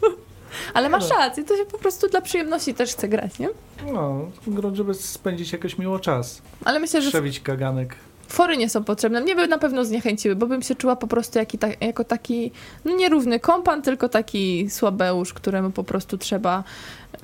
Ale 0.74 0.88
masz 0.88 1.10
rację, 1.10 1.44
to 1.44 1.56
się 1.56 1.64
po 1.64 1.78
prostu 1.78 2.08
dla 2.08 2.20
przyjemności 2.20 2.74
też 2.74 2.92
chce 2.92 3.08
grać, 3.08 3.38
nie? 3.38 3.48
No, 3.92 4.30
grunt, 4.46 4.76
żeby 4.76 4.94
spędzić 4.94 5.52
jakoś 5.52 5.78
miło 5.78 5.98
czas. 5.98 6.42
Ale 6.64 6.80
myślę, 6.80 7.02
że 7.02 7.08
Przewić 7.08 7.40
kaganek. 7.40 7.94
fory 8.28 8.56
nie 8.56 8.68
są 8.68 8.84
potrzebne. 8.84 9.20
Mnie 9.20 9.34
by 9.36 9.48
na 9.48 9.58
pewno 9.58 9.84
zniechęciły, 9.84 10.36
bo 10.36 10.46
bym 10.46 10.62
się 10.62 10.74
czuła 10.74 10.96
po 10.96 11.06
prostu 11.06 11.38
jaki 11.38 11.58
ta, 11.58 11.68
jako 11.80 12.04
taki, 12.04 12.52
no 12.84 12.96
nierówny 12.96 13.40
kompan, 13.40 13.82
tylko 13.82 14.08
taki 14.08 14.70
słabeusz, 14.70 15.32
któremu 15.34 15.70
po 15.70 15.84
prostu 15.84 16.18
trzeba, 16.18 16.64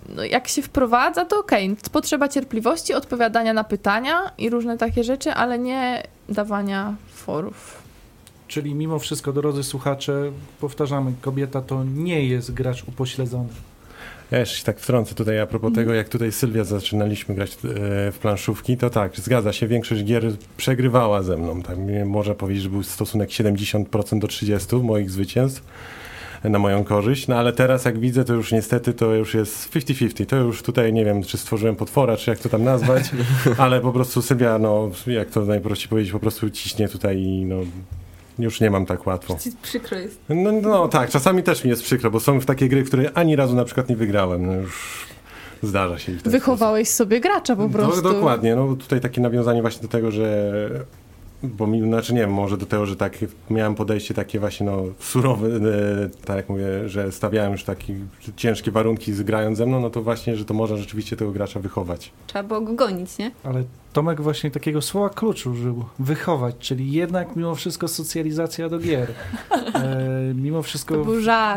no 0.09 0.25
jak 0.25 0.49
się 0.49 0.63
wprowadza, 0.63 1.25
to 1.25 1.39
okej, 1.39 1.77
potrzeba 1.93 2.29
cierpliwości, 2.29 2.95
odpowiadania 2.95 3.53
na 3.53 3.65
pytania 3.65 4.31
i 4.39 4.51
różne 4.51 4.79
takie 4.79 5.05
rzeczy, 5.05 5.33
ale 5.33 5.59
nie 5.59 6.03
dawania 6.29 6.95
forów. 7.15 7.88
Czyli 8.49 8.75
mimo 8.75 8.99
wszystko, 8.99 9.33
drodzy 9.33 9.63
słuchacze, 9.63 10.33
powtarzamy, 10.61 11.13
kobieta 11.21 11.63
to 11.63 11.85
nie 11.85 12.27
jest 12.27 12.55
gracz 12.55 12.85
upośledzony. 12.89 13.49
Ja 14.31 14.39
jeszcze 14.39 14.57
się 14.57 14.65
tak 14.65 14.81
wtrącę 14.81 15.15
tutaj 15.15 15.41
a 15.41 15.47
propos 15.47 15.73
tego, 15.73 15.95
jak 15.95 16.09
tutaj 16.09 16.33
Sylwia 16.33 16.65
zaczynaliśmy 16.65 17.35
grać 17.35 17.53
e, 17.53 17.57
w 18.13 18.19
planszówki, 18.21 18.77
to 18.77 18.91
tak, 18.91 19.17
zgadza 19.17 19.53
się, 19.53 19.67
większość 19.67 20.05
gier 20.05 20.25
przegrywała 20.57 21.23
ze 21.23 21.37
mną. 21.37 21.63
Tak, 21.63 21.79
nie 21.79 22.05
można 22.05 22.35
powiedzieć, 22.35 22.63
że 22.63 22.71
był 22.71 22.83
stosunek 22.83 23.31
70% 23.31 24.19
do 24.19 24.29
30 24.29 24.77
moich 24.77 25.11
zwycięstw 25.11 25.63
na 26.45 26.59
moją 26.59 26.85
korzyść, 26.85 27.29
no 27.29 27.37
ale 27.37 27.53
teraz 27.53 27.85
jak 27.85 27.99
widzę, 27.99 28.25
to 28.25 28.35
już 28.35 28.53
niestety 28.53 28.95
to 28.95 29.15
już 29.15 29.35
jest 29.35 29.73
50-50. 29.73 30.27
To 30.27 30.37
już 30.37 30.63
tutaj 30.63 30.93
nie 30.93 31.05
wiem, 31.05 31.23
czy 31.23 31.39
stworzyłem 31.39 31.77
potwora, 31.77 32.17
czy 32.17 32.31
jak 32.31 32.39
to 32.39 32.49
tam 32.49 32.65
nazwać, 32.65 33.11
ale 33.59 33.81
po 33.81 33.93
prostu 33.93 34.23
Sylwia, 34.23 34.59
no 34.59 34.91
jak 35.07 35.31
to 35.31 35.45
najprościej 35.45 35.89
powiedzieć, 35.89 36.13
po 36.13 36.21
prostu 36.21 36.51
ciśnie 36.51 36.89
tutaj 36.89 37.19
i 37.19 37.45
no 37.45 37.57
już 38.39 38.61
nie 38.61 38.71
mam 38.71 38.87
tak 38.87 39.07
łatwo. 39.07 39.37
Ci 39.41 39.51
przykro 39.63 39.99
jest. 39.99 40.21
No, 40.29 40.53
no 40.53 40.89
tak, 40.89 41.11
czasami 41.11 41.43
też 41.43 41.65
mi 41.65 41.71
jest 41.71 41.83
przykro, 41.83 42.11
bo 42.11 42.21
są 42.21 42.41
w 42.41 42.47
takie 42.47 42.69
gry, 42.69 42.85
które 42.85 43.11
ani 43.15 43.37
razu 43.37 43.57
na 43.57 43.65
przykład 43.65 43.89
nie 43.89 43.97
wygrałem. 43.97 44.47
No 44.47 44.53
już 44.53 45.07
zdarza 45.63 45.99
się. 45.99 46.13
Wychowałeś 46.13 46.89
sobie 46.91 47.21
gracza 47.21 47.57
po 47.57 47.63
sposób. 47.63 47.73
prostu. 47.73 48.03
Do, 48.03 48.13
dokładnie, 48.13 48.57
no 48.57 48.77
tutaj 48.77 49.01
takie 49.01 49.21
nawiązanie 49.21 49.61
właśnie 49.63 49.83
do 49.83 49.89
tego, 49.89 50.11
że 50.11 50.53
bo 51.43 51.67
mi, 51.67 51.83
znaczy 51.83 52.15
nie 52.15 52.21
wiem, 52.21 52.33
może 52.33 52.57
do 52.57 52.67
tego, 52.67 52.87
że 52.87 52.97
tak 52.97 53.19
miałem 53.51 53.75
podejście 53.75 54.15
takie 54.15 54.41
właśnie 54.41 54.67
no 54.67 54.83
surowe, 54.99 55.49
e, 55.49 55.61
tak 56.25 56.37
jak 56.37 56.49
mówię, 56.49 56.89
że 56.89 57.13
stawiałem 57.13 57.53
już 57.53 57.65
takie 57.65 57.95
ciężkie 58.37 58.71
warunki 58.71 59.13
z 59.13 59.23
grając 59.23 59.59
ze 59.59 59.67
mną, 59.67 59.81
no 59.81 59.91
to 59.91 60.03
właśnie, 60.03 60.37
że 60.37 60.45
to 60.45 60.55
można 60.55 60.77
rzeczywiście 60.77 61.17
tego 61.17 61.33
gracza 61.33 61.61
wychować. 61.61 62.13
Trzeba 62.27 62.43
było 62.43 62.61
go 62.61 62.75
gonić, 62.75 63.19
nie? 63.19 63.31
Ale 63.45 63.65
Tomek 63.99 64.21
właśnie 64.21 64.51
takiego 64.51 64.83
słowa 64.83 65.09
klucz 65.09 65.47
użył. 65.47 65.85
Wychować, 65.99 66.55
czyli 66.59 66.93
jednak 66.93 67.37
mimo 67.37 67.55
wszystko 67.55 67.89
socjalizacja 67.89 68.69
do 68.69 68.79
gier. 68.79 69.09
E, 69.75 70.35
mimo 70.35 70.63
wszystko 70.63 71.05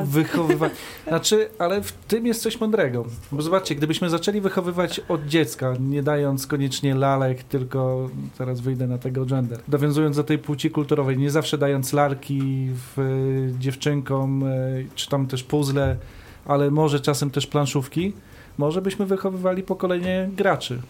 wychowywać. 0.03 0.71
Znaczy, 1.07 1.49
ale 1.59 1.81
w 1.81 1.91
tym 1.91 2.25
jest 2.25 2.41
coś 2.41 2.59
mądrego. 2.59 3.05
Bo 3.31 3.41
zobaczcie, 3.41 3.75
gdybyśmy 3.75 4.09
zaczęli 4.09 4.41
wychowywać 4.41 5.01
od 5.09 5.25
dziecka, 5.25 5.73
nie 5.79 6.03
dając 6.03 6.47
koniecznie 6.47 6.95
lalek, 6.95 7.43
tylko 7.43 8.09
teraz 8.37 8.61
wyjdę 8.61 8.87
na 8.87 8.97
tego 8.97 9.25
gender, 9.25 9.59
dowiązując 9.67 10.15
do 10.15 10.23
tej 10.23 10.37
płci 10.37 10.71
kulturowej, 10.71 11.17
nie 11.17 11.31
zawsze 11.31 11.57
dając 11.57 11.93
lalki 11.93 12.67
w, 12.73 13.53
dziewczynkom, 13.59 14.43
e, 14.43 14.47
czy 14.95 15.09
tam 15.09 15.27
też 15.27 15.43
puzzle, 15.43 15.97
ale 16.45 16.71
może 16.71 16.99
czasem 16.99 17.31
też 17.31 17.47
planszówki, 17.47 18.13
może 18.57 18.81
byśmy 18.81 19.05
wychowywali 19.05 19.63
pokolenie 19.63 20.29
graczy. 20.35 20.81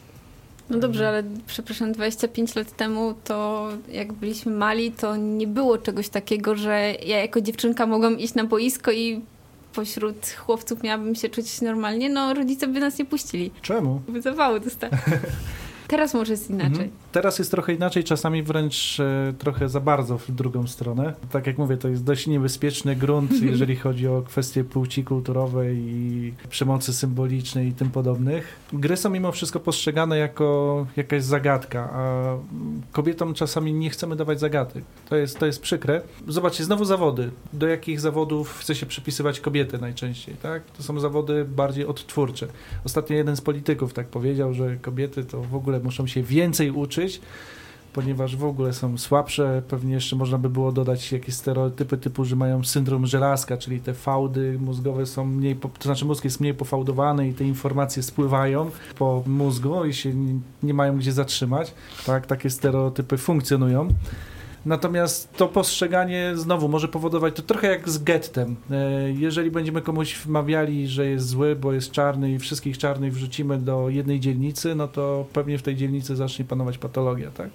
No 0.71 0.79
dobrze, 0.79 1.07
ale 1.07 1.23
przepraszam, 1.47 1.91
25 1.91 2.55
lat 2.55 2.75
temu 2.75 3.13
to 3.23 3.69
jak 3.91 4.13
byliśmy 4.13 4.51
mali, 4.51 4.91
to 4.91 5.15
nie 5.15 5.47
było 5.47 5.77
czegoś 5.77 6.09
takiego, 6.09 6.55
że 6.55 6.93
ja 7.05 7.19
jako 7.19 7.41
dziewczynka 7.41 7.85
mogłam 7.85 8.19
iść 8.19 8.33
na 8.33 8.43
boisko 8.43 8.91
i 8.91 9.21
pośród 9.73 10.27
chłopców 10.37 10.83
miałabym 10.83 11.15
się 11.15 11.29
czuć 11.29 11.61
normalnie. 11.61 12.09
No 12.09 12.33
rodzice 12.33 12.67
by 12.67 12.79
nas 12.79 12.99
nie 12.99 13.05
puścili. 13.05 13.51
Czemu? 13.61 14.01
By 14.07 14.21
zawały 14.21 14.59
dostać. 14.59 14.91
Teraz 15.87 16.13
może 16.13 16.33
jest 16.33 16.49
inaczej. 16.49 16.69
Mhm. 16.69 16.91
Teraz 17.11 17.39
jest 17.39 17.51
trochę 17.51 17.73
inaczej, 17.73 18.03
czasami 18.03 18.43
wręcz 18.43 18.99
e, 18.99 19.33
trochę 19.37 19.69
za 19.69 19.79
bardzo 19.79 20.17
w 20.17 20.31
drugą 20.31 20.67
stronę. 20.67 21.13
Tak 21.31 21.47
jak 21.47 21.57
mówię, 21.57 21.77
to 21.77 21.87
jest 21.87 22.03
dość 22.03 22.27
niebezpieczny 22.27 22.95
grunt, 22.95 23.41
jeżeli 23.51 23.75
chodzi 23.75 24.07
o 24.07 24.21
kwestie 24.21 24.63
płci 24.63 25.03
kulturowej 25.03 25.77
i 25.77 26.33
przemocy 26.49 26.93
symbolicznej 26.93 27.67
i 27.67 27.73
tym 27.73 27.89
podobnych. 27.89 28.59
Gry 28.73 28.97
są 28.97 29.09
mimo 29.09 29.31
wszystko 29.31 29.59
postrzegane 29.59 30.17
jako 30.17 30.87
jakaś 30.97 31.23
zagadka, 31.23 31.89
a 31.93 32.35
kobietom 32.91 33.33
czasami 33.33 33.73
nie 33.73 33.89
chcemy 33.89 34.15
dawać 34.15 34.39
zagadek. 34.39 34.83
To 35.09 35.15
jest, 35.15 35.39
to 35.39 35.45
jest 35.45 35.61
przykre. 35.61 36.01
Zobaczcie, 36.27 36.63
znowu 36.63 36.85
zawody. 36.85 37.31
Do 37.53 37.67
jakich 37.67 37.99
zawodów 37.99 38.57
chce 38.59 38.75
się 38.75 38.85
przypisywać 38.85 39.39
kobiety 39.39 39.77
najczęściej, 39.77 40.35
tak? 40.41 40.63
To 40.77 40.83
są 40.83 40.99
zawody 40.99 41.45
bardziej 41.45 41.85
odtwórcze. 41.85 42.47
Ostatnio 42.85 43.15
jeden 43.15 43.35
z 43.35 43.41
polityków 43.41 43.93
tak 43.93 44.07
powiedział, 44.07 44.53
że 44.53 44.75
kobiety 44.75 45.23
to 45.23 45.41
w 45.41 45.55
ogóle 45.55 45.79
muszą 45.79 46.07
się 46.07 46.23
więcej 46.23 46.71
uczyć, 46.71 47.00
ponieważ 47.93 48.35
w 48.35 48.45
ogóle 48.45 48.73
są 48.73 48.97
słabsze. 48.97 49.61
Pewnie 49.67 49.93
jeszcze 49.93 50.15
można 50.15 50.37
by 50.37 50.49
było 50.49 50.71
dodać 50.71 51.11
jakieś 51.11 51.35
stereotypy 51.35 51.97
typu, 51.97 52.25
że 52.25 52.35
mają 52.35 52.63
syndrom 52.63 53.05
żelazka, 53.05 53.57
czyli 53.57 53.79
te 53.79 53.93
fałdy 53.93 54.57
mózgowe 54.59 55.05
są 55.05 55.25
mniej, 55.25 55.55
to 55.55 55.69
znaczy 55.83 56.05
mózg 56.05 56.23
jest 56.23 56.39
mniej 56.39 56.53
pofałdowany 56.53 57.27
i 57.27 57.33
te 57.33 57.43
informacje 57.43 58.03
spływają 58.03 58.71
po 58.97 59.23
mózgu 59.27 59.85
i 59.85 59.93
się 59.93 60.13
nie, 60.13 60.39
nie 60.63 60.73
mają 60.73 60.97
gdzie 60.97 61.11
zatrzymać. 61.11 61.73
Tak, 62.05 62.27
takie 62.27 62.49
stereotypy 62.49 63.17
funkcjonują. 63.17 63.87
Natomiast 64.65 65.33
to 65.33 65.47
postrzeganie 65.47 66.31
znowu 66.35 66.67
może 66.67 66.87
powodować 66.87 67.35
to 67.35 67.41
trochę 67.41 67.67
jak 67.67 67.89
z 67.89 68.03
gettem. 68.03 68.55
E, 68.71 69.11
Jeżeli 69.11 69.51
będziemy 69.51 69.81
komuś 69.81 70.15
wmawiali, 70.15 70.87
że 70.87 71.05
jest 71.05 71.27
zły, 71.27 71.55
bo 71.55 71.73
jest 71.73 71.91
czarny 71.91 72.31
i 72.31 72.39
wszystkich 72.39 72.77
czarnych 72.77 73.13
wrzucimy 73.13 73.57
do 73.57 73.89
jednej 73.89 74.19
dzielnicy, 74.19 74.75
no 74.75 74.87
to 74.87 75.25
pewnie 75.33 75.57
w 75.57 75.61
tej 75.61 75.75
dzielnicy 75.75 76.15
zacznie 76.15 76.45
panować 76.45 76.77
patologia, 76.77 77.31
tak? 77.31 77.49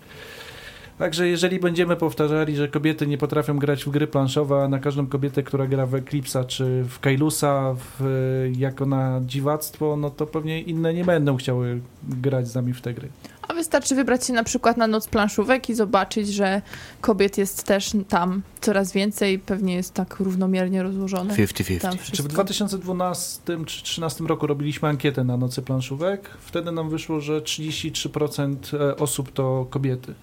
Także 0.99 1.29
jeżeli 1.29 1.61
będziemy 1.61 1.97
powtarzali, 1.97 2.57
że 2.57 2.69
kobiety 2.69 3.07
nie 3.07 3.19
potrafią 3.19 3.59
grać 3.59 3.85
w 3.85 3.91
gry 3.91 4.07
planszowe, 4.07 4.63
a 4.65 4.69
na 4.69 4.79
każdą 4.79 5.07
kobietę, 5.07 5.43
która 5.43 5.67
gra 5.67 5.87
w 5.87 5.93
Eclipse'a 5.93 6.47
czy 6.47 6.85
w 6.89 7.01
Kailusa 7.01 7.75
w, 7.75 8.51
jako 8.57 8.87
na 8.87 9.21
dziwactwo, 9.27 9.97
no 9.97 10.11
to 10.11 10.27
pewnie 10.27 10.61
inne 10.61 10.95
nie 10.95 11.05
będą 11.05 11.37
chciały 11.37 11.81
grać 12.09 12.49
z 12.49 12.55
nami 12.55 12.73
w 12.73 12.81
te 12.81 12.95
gry. 12.95 13.09
A 13.49 13.55
wystarczy 13.55 13.95
wybrać 13.95 14.27
się 14.27 14.33
na 14.33 14.45
przykład 14.45 14.77
na 14.77 14.87
noc 14.87 15.09
planszówek 15.09 15.69
i 15.69 15.75
zobaczyć, 15.75 16.29
że 16.29 16.63
kobiet 17.01 17.39
jest 17.39 17.65
też 17.65 17.91
tam 18.09 18.43
coraz 18.61 18.93
więcej, 18.93 19.39
pewnie 19.39 19.75
jest 19.75 19.95
tak 19.95 20.21
równomiernie 20.21 20.83
rozłożone. 20.83 21.35
50-50. 21.35 21.81
Tam 21.81 21.93
Czy 21.93 21.99
w 21.99 22.03
wszystko. 22.03 22.29
2012 22.29 23.41
czy 23.47 23.55
2013 23.57 24.25
roku 24.25 24.47
robiliśmy 24.47 24.89
ankietę 24.89 25.25
na 25.25 25.37
Nocy 25.37 25.63
Planszówek? 25.63 26.31
Wtedy 26.41 26.73
nam 26.73 26.91
wyszło, 26.91 27.21
że 27.21 27.41
33% 27.41 28.57
e, 28.77 28.97
osób 28.97 29.33
to 29.33 29.67
kobiety. 29.71 30.15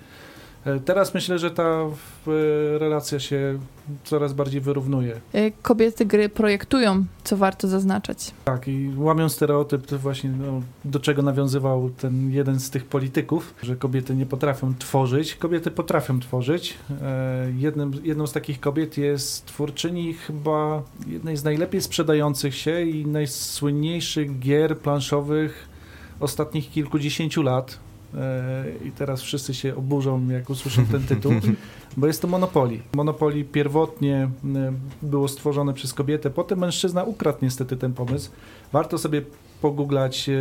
E, 0.65 0.79
Teraz 0.79 1.13
myślę, 1.13 1.39
że 1.39 1.51
ta 1.51 1.63
e, 1.63 1.89
relacja 2.77 3.19
się 3.19 3.59
coraz 4.03 4.33
bardziej 4.33 4.61
wyrównuje. 4.61 5.21
Y, 5.35 5.51
Kobiety 5.61 6.05
gry 6.05 6.29
projektują, 6.29 7.05
co 7.23 7.37
warto 7.37 7.67
zaznaczać. 7.67 8.31
Tak, 8.45 8.67
i 8.67 8.91
łamią 8.97 9.29
stereotyp, 9.29 9.85
to 9.85 9.99
właśnie 9.99 10.29
no, 10.29 10.61
do 10.85 10.99
czego 10.99 11.21
nawiązywał 11.21 11.89
ten 11.89 12.31
jeden 12.31 12.59
z 12.59 12.69
tych 12.69 12.85
polityków, 12.85 13.53
że 13.63 13.75
kobiety 13.75 14.15
nie 14.15 14.25
potrafią 14.25 14.73
tworzyć. 14.79 15.35
Kobiety 15.35 15.71
potrafią 15.71 16.19
tworzyć. 16.19 16.77
E, 17.01 17.51
jednym, 17.57 17.91
jedną 18.03 18.27
z 18.27 18.33
takich 18.33 18.59
kobiet 18.59 18.97
jest 18.97 19.45
twórczyni 19.45 20.13
chyba 20.13 20.83
jednej 21.07 21.37
z 21.37 21.43
najlepiej 21.43 21.81
sprzedających 21.81 22.55
się 22.55 22.81
i 22.81 23.05
najsłynniejszych 23.05 24.39
gier 24.39 24.77
planszowych 24.77 25.67
ostatnich 26.19 26.71
kilkudziesięciu 26.71 27.41
lat. 27.41 27.79
E, 28.17 28.65
I 28.85 28.91
teraz 28.91 29.21
wszyscy 29.21 29.53
się 29.53 29.75
oburzą, 29.75 30.29
jak 30.29 30.49
usłyszą 30.49 30.85
ten 30.85 31.03
tytuł, 31.03 31.33
bo 31.97 32.07
jest 32.07 32.21
to 32.21 32.27
Monopoly. 32.27 32.79
Monopoly 32.95 33.43
pierwotnie 33.43 34.29
e, 34.55 34.73
było 35.01 35.27
stworzone 35.27 35.73
przez 35.73 35.93
kobietę, 35.93 36.29
potem 36.29 36.59
mężczyzna 36.59 37.03
ukradł 37.03 37.37
niestety 37.41 37.77
ten 37.77 37.93
pomysł. 37.93 38.31
Warto 38.71 38.97
sobie 38.97 39.21
pogooglać 39.61 40.29
e, 40.29 40.33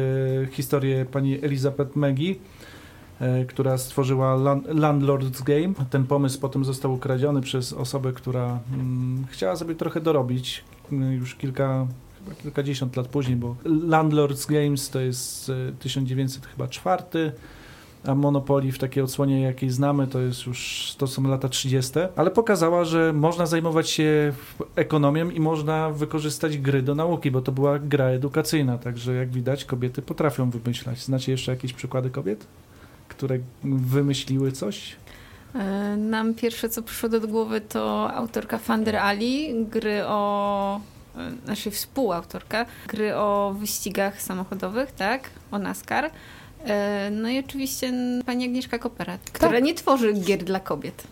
historię 0.50 1.04
pani 1.04 1.44
Elizabeth 1.44 1.92
e, 3.20 3.44
która 3.44 3.78
stworzyła 3.78 4.36
Lan- 4.36 4.62
Landlord's 4.62 5.42
Game. 5.42 5.74
Ten 5.90 6.06
pomysł 6.06 6.40
potem 6.40 6.64
został 6.64 6.94
ukradziony 6.94 7.40
przez 7.40 7.72
osobę, 7.72 8.12
która 8.12 8.58
mm, 8.74 9.24
chciała 9.30 9.56
sobie 9.56 9.74
trochę 9.74 10.00
dorobić 10.00 10.64
mm, 10.92 11.12
już 11.12 11.34
kilka 11.34 11.86
chyba 12.24 12.34
kilkadziesiąt 12.42 12.96
lat 12.96 13.08
później, 13.08 13.36
bo 13.36 13.56
Landlord's 13.64 14.52
Games 14.52 14.90
to 14.90 15.00
jest 15.00 15.50
e, 15.50 15.72
1900 15.78 16.46
chyba 16.46 16.68
czwarty, 16.68 17.32
a 18.06 18.14
Monopoly 18.14 18.72
w 18.72 18.78
takiej 18.78 19.02
odsłonie, 19.02 19.42
jakiej 19.42 19.70
znamy, 19.70 20.06
to 20.06 20.20
jest 20.20 20.46
już, 20.46 20.94
to 20.98 21.06
są 21.06 21.22
lata 21.28 21.48
30., 21.48 21.92
ale 22.16 22.30
pokazała, 22.30 22.84
że 22.84 23.12
można 23.12 23.46
zajmować 23.46 23.90
się 23.90 24.32
ekonomią 24.76 25.30
i 25.30 25.40
można 25.40 25.90
wykorzystać 25.90 26.58
gry 26.58 26.82
do 26.82 26.94
nauki, 26.94 27.30
bo 27.30 27.40
to 27.40 27.52
była 27.52 27.78
gra 27.78 28.04
edukacyjna, 28.04 28.78
także 28.78 29.14
jak 29.14 29.30
widać 29.30 29.64
kobiety 29.64 30.02
potrafią 30.02 30.50
wymyślać. 30.50 31.02
Znacie 31.04 31.32
jeszcze 31.32 31.52
jakieś 31.52 31.72
przykłady 31.72 32.10
kobiet, 32.10 32.46
które 33.08 33.38
wymyśliły 33.64 34.52
coś? 34.52 34.96
E, 35.54 35.96
Nam 35.96 36.34
pierwsze, 36.34 36.68
co 36.68 36.82
przyszło 36.82 37.08
do 37.08 37.20
głowy, 37.20 37.60
to 37.60 38.12
autorka 38.14 38.58
Fander 38.58 38.96
Ali, 38.96 39.64
gry 39.64 40.02
o. 40.06 40.80
e, 41.16 41.32
Znaczy 41.44 41.70
współautorka 41.70 42.66
gry 42.88 43.16
o 43.16 43.54
wyścigach 43.58 44.22
samochodowych, 44.22 44.92
tak? 44.92 45.30
O 45.50 45.58
NASCAR. 45.58 46.10
E, 46.66 47.10
No 47.10 47.28
i 47.30 47.38
oczywiście 47.38 47.92
pani 48.26 48.44
Agnieszka 48.44 48.78
Kopera, 48.78 49.18
która 49.32 49.58
nie 49.58 49.74
tworzy 49.74 50.12
gier 50.12 50.44
dla 50.44 50.60
kobiet. 50.60 51.02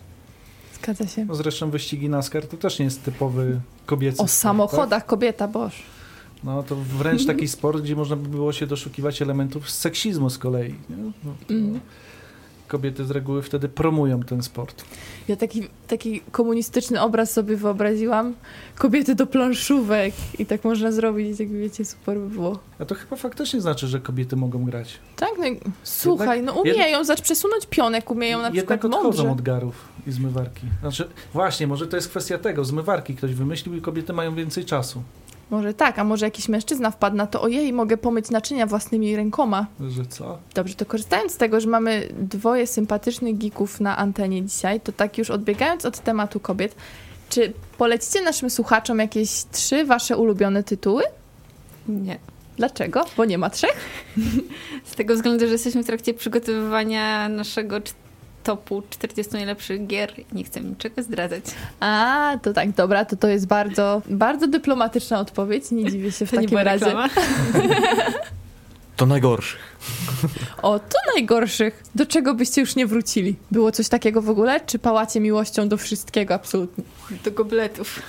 Zgadza 0.81 1.07
się. 1.07 1.25
No 1.25 1.35
zresztą 1.35 1.69
wyścigi 1.69 2.09
NASCAR 2.09 2.47
to 2.47 2.57
też 2.57 2.79
nie 2.79 2.85
jest 2.85 3.03
typowy 3.03 3.59
kobiecy 3.85 4.13
O 4.13 4.27
sport, 4.27 4.31
samochodach 4.31 5.05
kobieta, 5.05 5.47
boż. 5.47 5.75
Tak? 5.75 6.43
No 6.43 6.63
to 6.63 6.75
wręcz 6.75 7.25
taki 7.25 7.47
sport, 7.57 7.81
gdzie 7.83 7.95
można 7.95 8.15
by 8.15 8.29
było 8.29 8.53
się 8.53 8.67
doszukiwać 8.67 9.21
elementów 9.21 9.69
seksizmu 9.69 10.29
z 10.29 10.37
kolei. 10.37 10.75
Nie? 10.89 10.95
No, 10.97 11.11
to 11.47 11.53
Mhm. 11.53 11.79
Kobiety 12.71 13.05
z 13.05 13.11
reguły 13.11 13.41
wtedy 13.41 13.69
promują 13.69 14.23
ten 14.23 14.43
sport. 14.43 14.83
Ja 15.27 15.35
taki, 15.35 15.67
taki 15.87 16.21
komunistyczny 16.31 17.01
obraz 17.01 17.31
sobie 17.31 17.55
wyobraziłam. 17.55 18.33
Kobiety 18.75 19.15
do 19.15 19.27
planszówek 19.27 20.13
i 20.39 20.45
tak 20.45 20.63
można 20.63 20.91
zrobić, 20.91 21.39
jak 21.39 21.49
wiecie, 21.49 21.85
super 21.85 22.19
by 22.19 22.29
było. 22.29 22.59
A 22.79 22.85
to 22.85 22.95
chyba 22.95 23.15
faktycznie 23.15 23.61
znaczy, 23.61 23.87
że 23.87 23.99
kobiety 23.99 24.35
mogą 24.35 24.63
grać. 24.65 24.99
Tak, 25.15 25.29
no 25.37 25.45
słuchaj, 25.83 26.41
no 26.43 26.53
jednak- 26.55 26.75
umieją, 26.75 27.03
zacz 27.03 27.21
przesunąć 27.21 27.65
pionek, 27.69 28.11
umieją 28.11 28.37
na 28.37 28.49
Jednak 28.49 28.65
przykład 28.79 28.85
odchodzą 28.85 29.23
mądrze. 29.23 29.31
od 29.31 29.41
garów 29.41 29.75
i 30.07 30.11
zmywarki. 30.11 30.67
Znaczy, 30.81 31.07
właśnie, 31.33 31.67
może 31.67 31.87
to 31.87 31.95
jest 31.95 32.09
kwestia 32.09 32.37
tego, 32.37 32.65
zmywarki 32.65 33.15
ktoś 33.15 33.33
wymyślił 33.33 33.75
i 33.75 33.81
kobiety 33.81 34.13
mają 34.13 34.35
więcej 34.35 34.65
czasu. 34.65 35.03
Może 35.51 35.73
tak, 35.73 35.99
a 35.99 36.03
może 36.03 36.25
jakiś 36.25 36.49
mężczyzna 36.49 36.91
wpadł 36.91 37.15
na 37.15 37.27
to, 37.27 37.41
ojej, 37.41 37.73
mogę 37.73 37.97
pomyć 37.97 38.29
naczynia 38.29 38.65
własnymi 38.65 39.15
rękoma. 39.15 39.65
Że 39.89 40.05
co? 40.05 40.37
Dobrze, 40.53 40.75
to 40.75 40.85
korzystając 40.85 41.31
z 41.31 41.37
tego, 41.37 41.61
że 41.61 41.67
mamy 41.67 42.07
dwoje 42.19 42.67
sympatycznych 42.67 43.37
geeków 43.37 43.81
na 43.81 43.97
antenie 43.97 44.45
dzisiaj, 44.45 44.81
to 44.81 44.91
tak 44.91 45.17
już 45.17 45.29
odbiegając 45.29 45.85
od 45.85 45.99
tematu 45.99 46.39
kobiet, 46.39 46.75
czy 47.29 47.53
polecicie 47.77 48.21
naszym 48.21 48.49
słuchaczom 48.49 48.99
jakieś 48.99 49.29
trzy 49.51 49.85
wasze 49.85 50.17
ulubione 50.17 50.63
tytuły? 50.63 51.03
Nie. 51.87 52.19
Dlaczego? 52.57 53.05
Bo 53.17 53.25
nie 53.25 53.37
ma 53.37 53.49
trzech? 53.49 53.77
Z 54.91 54.95
tego 54.95 55.15
względu, 55.15 55.45
że 55.45 55.51
jesteśmy 55.51 55.83
w 55.83 55.85
trakcie 55.85 56.13
przygotowywania 56.13 57.29
naszego 57.29 57.81
topu 58.43 58.83
40 58.89 59.33
najlepszych 59.33 59.87
gier. 59.87 60.13
Nie 60.33 60.43
chcę 60.43 60.61
niczego 60.61 61.03
zdradzać. 61.03 61.43
A, 61.79 62.31
to 62.43 62.53
tak, 62.53 62.71
dobra, 62.71 63.05
to 63.05 63.15
to 63.15 63.27
jest 63.27 63.47
bardzo, 63.47 64.01
bardzo 64.09 64.47
dyplomatyczna 64.47 65.19
odpowiedź, 65.19 65.71
nie 65.71 65.91
dziwię 65.91 66.11
się 66.11 66.25
w 66.25 66.29
To 66.31 66.35
takim 66.37 66.57
razie. 66.57 66.85
reklama. 66.85 67.09
To 68.95 69.05
najgorszy. 69.05 69.57
O, 70.61 70.79
to 70.79 70.97
najgorszych. 71.15 71.83
Do 71.95 72.05
czego 72.05 72.33
byście 72.35 72.61
już 72.61 72.75
nie 72.75 72.87
wrócili? 72.87 73.35
Było 73.51 73.71
coś 73.71 73.89
takiego 73.89 74.21
w 74.21 74.29
ogóle? 74.29 74.59
Czy 74.65 74.79
pałacie 74.79 75.19
miłością 75.19 75.69
do 75.69 75.77
wszystkiego 75.77 76.33
absolutnie? 76.33 76.83
Do 77.25 77.31
gobletów. 77.31 77.99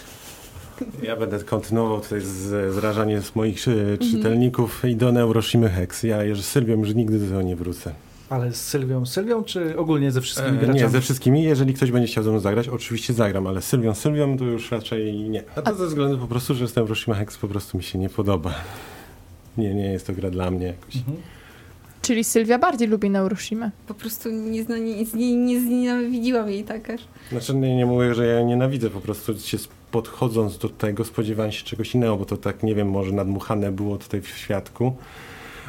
Ja 1.03 1.16
będę 1.16 1.39
kontynuował 1.45 2.01
tutaj 2.01 2.20
z- 2.20 2.74
zrażanie 2.74 3.20
z 3.20 3.35
moich 3.37 3.59
e, 3.68 3.99
czytelników 3.99 4.85
i 4.85 4.97
do 4.97 5.12
Neuroshimy 5.12 5.68
Hex. 5.68 6.03
Ja 6.03 6.22
już 6.22 6.41
z 6.43 6.49
Sylwią 6.49 6.78
już 6.78 6.95
nigdy 6.95 7.18
do 7.18 7.26
tego 7.26 7.43
nie 7.43 7.57
wrócę. 7.57 7.93
Ale 8.33 8.53
z 8.53 8.68
Sylwią, 8.68 9.07
Sylwią 9.07 9.45
czy 9.45 9.78
ogólnie 9.78 10.11
ze 10.12 10.20
wszystkimi 10.20 10.57
E, 10.57 10.61
graczami? 10.61 10.80
nie, 10.80 10.89
ze 10.89 11.01
wszystkimi. 11.01 11.43
Jeżeli 11.43 11.74
ktoś 11.74 11.91
będzie 11.91 12.09
chciał 12.09 12.24
ze 12.24 12.30
mną 12.30 12.41
zagrać, 12.41 12.68
oczywiście 12.68 13.12
zagram, 13.12 13.47
ale 13.47 13.62
z 13.62 13.64
Sylwią, 13.64 13.95
Sylwią 13.95 14.39
to 14.39 14.45
już 14.45 14.70
raczej 14.70 15.14
nie. 15.14 15.43
A 15.57 15.62
to 15.62 15.74
ze 15.74 15.87
względu 15.87 16.18
po 16.18 16.26
prostu, 16.26 16.55
że 16.55 16.68
z 16.68 16.76
Neuroshima 16.76 17.16
Hex 17.16 17.39
po 17.39 17.49
prostu 17.49 17.76
mi 17.76 17.83
się 17.85 17.99
nie 17.99 18.09
podoba. 18.09 18.55
Nie, 19.59 19.74
nie 19.74 19.93
jest 19.93 20.07
to 20.07 20.12
gra 20.12 20.30
dla 20.30 20.51
mnie 20.51 20.66
jakoś. 20.66 20.97
Mhm. 20.97 21.16
Czyli 22.03 22.24
Sylwia 22.24 22.59
bardziej 22.59 22.89
lubi 22.89 23.11
Neuroshimę. 23.11 23.70
Po 23.87 23.95
prostu 23.95 24.30
nie, 24.30 24.64
zna, 24.64 24.78
nie, 24.78 25.05
nie, 25.14 25.37
nie 25.37 25.61
znienawidziłam 25.61 26.51
jej 26.51 26.64
tak 26.64 26.91
aż. 26.91 27.01
Znaczy 27.30 27.55
nie, 27.55 27.76
nie 27.76 27.87
mówię, 27.87 28.14
że 28.14 28.26
ja 28.26 28.43
nienawidzę, 28.43 28.91
po 28.91 29.01
prostu 29.01 29.39
się 29.39 29.59
podchodząc 29.91 30.59
do 30.59 30.68
tego 30.68 31.05
spodziewałem 31.05 31.53
się 31.53 31.64
czegoś 31.64 31.95
innego, 31.95 32.16
bo 32.16 32.24
to 32.24 32.37
tak, 32.37 32.62
nie 32.62 32.74
wiem, 32.74 32.91
może 32.91 33.12
nadmuchane 33.12 33.72
było 33.72 33.97
tutaj 33.99 34.20
w 34.20 34.28
świadku. 34.28 34.97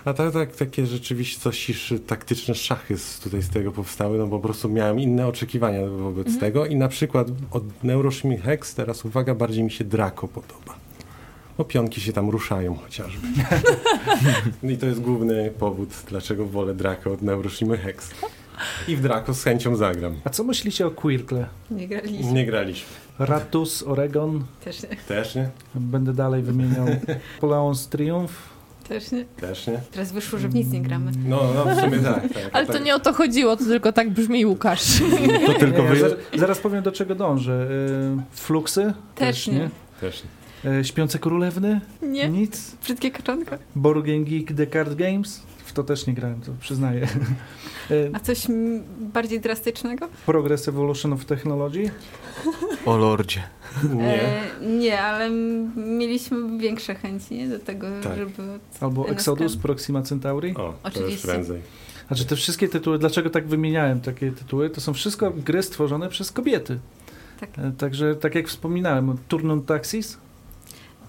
A 0.05 0.13
tak, 0.13 0.33
tak, 0.33 0.55
takie 0.55 0.85
rzeczywiście 0.85 1.39
coś 1.39 1.69
iż 1.69 1.93
taktyczne 2.07 2.55
szachy 2.55 2.97
z, 2.97 3.19
tutaj 3.19 3.41
z 3.41 3.49
tego 3.49 3.71
powstały, 3.71 4.17
no 4.17 4.27
bo 4.27 4.37
po 4.39 4.43
prostu 4.43 4.69
miałem 4.69 4.99
inne 4.99 5.27
oczekiwania 5.27 5.87
wobec 5.87 6.27
Mhm. 6.27 6.39
tego 6.39 6.65
i 6.65 6.75
na 6.75 6.87
przykład 6.87 7.27
od 7.51 7.83
Neuroshimi 7.83 8.37
Hex 8.37 8.75
teraz 8.75 9.05
uwaga, 9.05 9.35
bardziej 9.35 9.63
mi 9.63 9.71
się 9.71 9.83
Draco 9.83 10.27
podoba. 10.27 10.75
Bo 11.57 11.65
pionki 11.65 12.01
się 12.01 12.13
tam 12.13 12.29
ruszają 12.29 12.75
chociażby. 12.75 13.27
I 14.73 14.77
to 14.77 14.85
jest 14.85 15.01
główny 15.01 15.51
powód, 15.59 15.89
dlaczego 16.09 16.45
wolę 16.45 16.73
Draco 16.73 17.11
od 17.11 17.21
Neuroshimy 17.21 17.77
Hex. 17.77 18.11
I 18.87 18.95
w 18.95 19.01
Draco 19.01 19.33
z 19.33 19.43
chęcią 19.43 19.75
zagram. 19.75 20.15
A 20.23 20.29
co 20.29 20.43
myślicie 20.43 20.87
o 20.87 20.91
Quirkle? 20.91 21.45
Nie 21.71 21.87
graliśmy. 21.87 22.31
Nie 22.33 22.45
graliśmy. 22.45 22.87
Ratus, 23.19 23.83
Oregon, 23.83 24.43
Też 24.65 24.83
nie. 24.83 24.89
Też 25.07 25.35
nie? 25.35 25.49
będę 25.75 26.13
dalej 26.13 26.41
wymieniał. 26.43 26.85
Napoleon's 27.41 27.89
Triumph. 27.89 28.52
Też 28.93 29.11
nie. 29.11 29.25
Też 29.25 29.67
nie? 29.67 29.79
Teraz 29.91 30.11
wyszło, 30.11 30.39
że 30.39 30.47
w 30.47 30.55
nic 30.55 30.71
nie 30.71 30.81
gramy. 30.81 31.11
No, 31.25 31.41
no 31.55 31.75
w 31.75 31.79
sumie 31.79 31.99
tak. 31.99 32.21
tak 32.33 32.49
Ale 32.53 32.67
to 32.67 32.73
tak. 32.73 32.83
nie 32.83 32.95
o 32.95 32.99
to 32.99 33.13
chodziło, 33.13 33.57
to 33.57 33.65
tylko 33.65 33.91
tak 33.91 34.09
brzmi 34.09 34.45
Łukasz. 34.45 34.99
To 35.45 35.53
tylko 35.53 35.83
Nie, 35.83 35.89
wy... 35.89 35.95
ja 35.95 36.01
zaraz, 36.01 36.17
zaraz 36.35 36.59
powiem 36.59 36.83
do 36.83 36.91
czego 36.91 37.15
dążę. 37.15 37.67
Y, 37.71 38.37
Fluxy? 38.37 38.93
Też 39.15 39.47
nie. 39.47 39.69
Też 40.01 40.23
nie. 40.23 40.29
Y, 40.65 40.83
Śpiące 40.83 41.19
Królewny? 41.19 41.81
Nie. 42.01 42.29
Nic. 42.29 42.75
Brzydkie 42.83 43.11
kaczonko. 43.11 43.57
Game 43.75 44.19
Geek 44.23 44.57
The 44.57 44.67
Card 44.67 44.95
Games? 44.95 45.41
W 45.65 45.73
to 45.73 45.83
też 45.83 46.07
nie 46.07 46.13
grałem, 46.13 46.41
to 46.41 46.51
przyznaję. 46.59 47.07
Y, 47.91 48.11
A 48.13 48.19
coś 48.19 48.47
bardziej 48.99 49.39
drastycznego? 49.39 50.07
Progress 50.25 50.67
Evolution 50.67 51.13
of 51.13 51.25
Technology? 51.25 51.91
O 52.85 52.97
lordzie. 52.97 53.43
Nie. 53.95 54.21
E, 54.21 54.41
nie, 54.61 55.01
ale 55.01 55.29
mieliśmy 55.75 56.57
większe 56.57 56.95
chęci 56.95 57.35
nie, 57.35 57.47
do 57.47 57.59
tego, 57.59 57.87
Tak. 58.03 58.17
żeby... 58.17 58.59
Albo 58.81 59.01
NSK. 59.01 59.13
Exodus, 59.13 59.57
Proxima 59.57 60.01
Centauri? 60.01 60.51
O, 60.51 60.55
to 60.55 60.89
już 60.89 60.97
Oczywiście. 60.97 61.27
prędzej. 61.27 61.61
Znaczy 62.07 62.25
te 62.25 62.35
wszystkie 62.35 62.67
tytuły, 62.69 62.99
dlaczego 62.99 63.29
tak 63.29 63.47
wymieniałem 63.47 64.01
takie 64.01 64.31
tytuły, 64.31 64.69
to 64.69 64.81
są 64.81 64.93
wszystko 64.93 65.31
gry 65.31 65.63
stworzone 65.63 66.09
przez 66.09 66.31
kobiety. 66.31 66.79
Tak. 67.39 67.49
E, 67.59 67.71
Także 67.71 68.15
tak 68.15 68.35
jak 68.35 68.47
wspominałem, 68.47 69.17
Turnon 69.27 69.61
Taxis, 69.61 70.17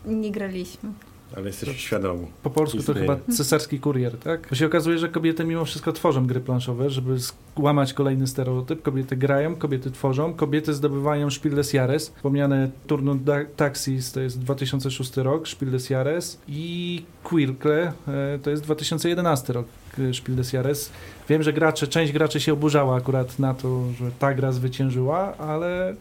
Nie 0.06 0.30
graliśmy. 0.30 0.90
Ale 1.36 1.46
jesteś 1.46 1.80
świadomi. 1.80 2.26
po 2.42 2.50
polsku 2.50 2.76
to 2.76 2.92
Istnieje. 2.92 3.00
chyba 3.00 3.34
cesarski 3.36 3.80
kurier, 3.80 4.18
tak? 4.18 4.46
Bo 4.50 4.56
się 4.56 4.66
okazuje, 4.66 4.98
że 4.98 5.08
kobiety 5.08 5.44
mimo 5.44 5.64
wszystko 5.64 5.92
tworzą 5.92 6.26
gry 6.26 6.40
planszowe, 6.40 6.90
żeby 6.90 7.16
złamać 7.56 7.92
kolejny 7.94 8.26
stereotyp. 8.26 8.82
Kobiety 8.82 9.16
grają, 9.16 9.56
kobiety 9.56 9.90
tworzą, 9.90 10.34
kobiety 10.34 10.74
zdobywają 10.74 11.30
Spiel 11.30 11.54
des 11.54 11.72
Jahres. 11.72 12.08
Wspomniane 12.16 12.70
Turnon 12.86 13.24
da- 13.24 13.44
Taxis 13.56 14.12
to 14.12 14.20
jest 14.20 14.38
2006 14.38 15.16
rok, 15.16 15.48
Spiel 15.48 15.70
des 15.70 15.90
Jahres 15.90 16.38
i 16.48 17.02
Quirkle 17.24 17.92
e, 18.08 18.38
to 18.42 18.50
jest 18.50 18.62
2011 18.62 19.52
rok, 19.52 19.66
e, 20.10 20.14
Spiel 20.14 20.36
des 20.36 20.52
Jahres. 20.52 20.90
Wiem, 21.28 21.42
że 21.42 21.52
gracze, 21.52 21.86
część 21.86 22.12
graczy 22.12 22.40
się 22.40 22.52
oburzała 22.52 22.96
akurat 22.96 23.38
na 23.38 23.54
to, 23.54 23.84
że 24.00 24.10
ta 24.18 24.34
gra 24.34 24.52
zwyciężyła, 24.52 25.36
ale 25.36 25.94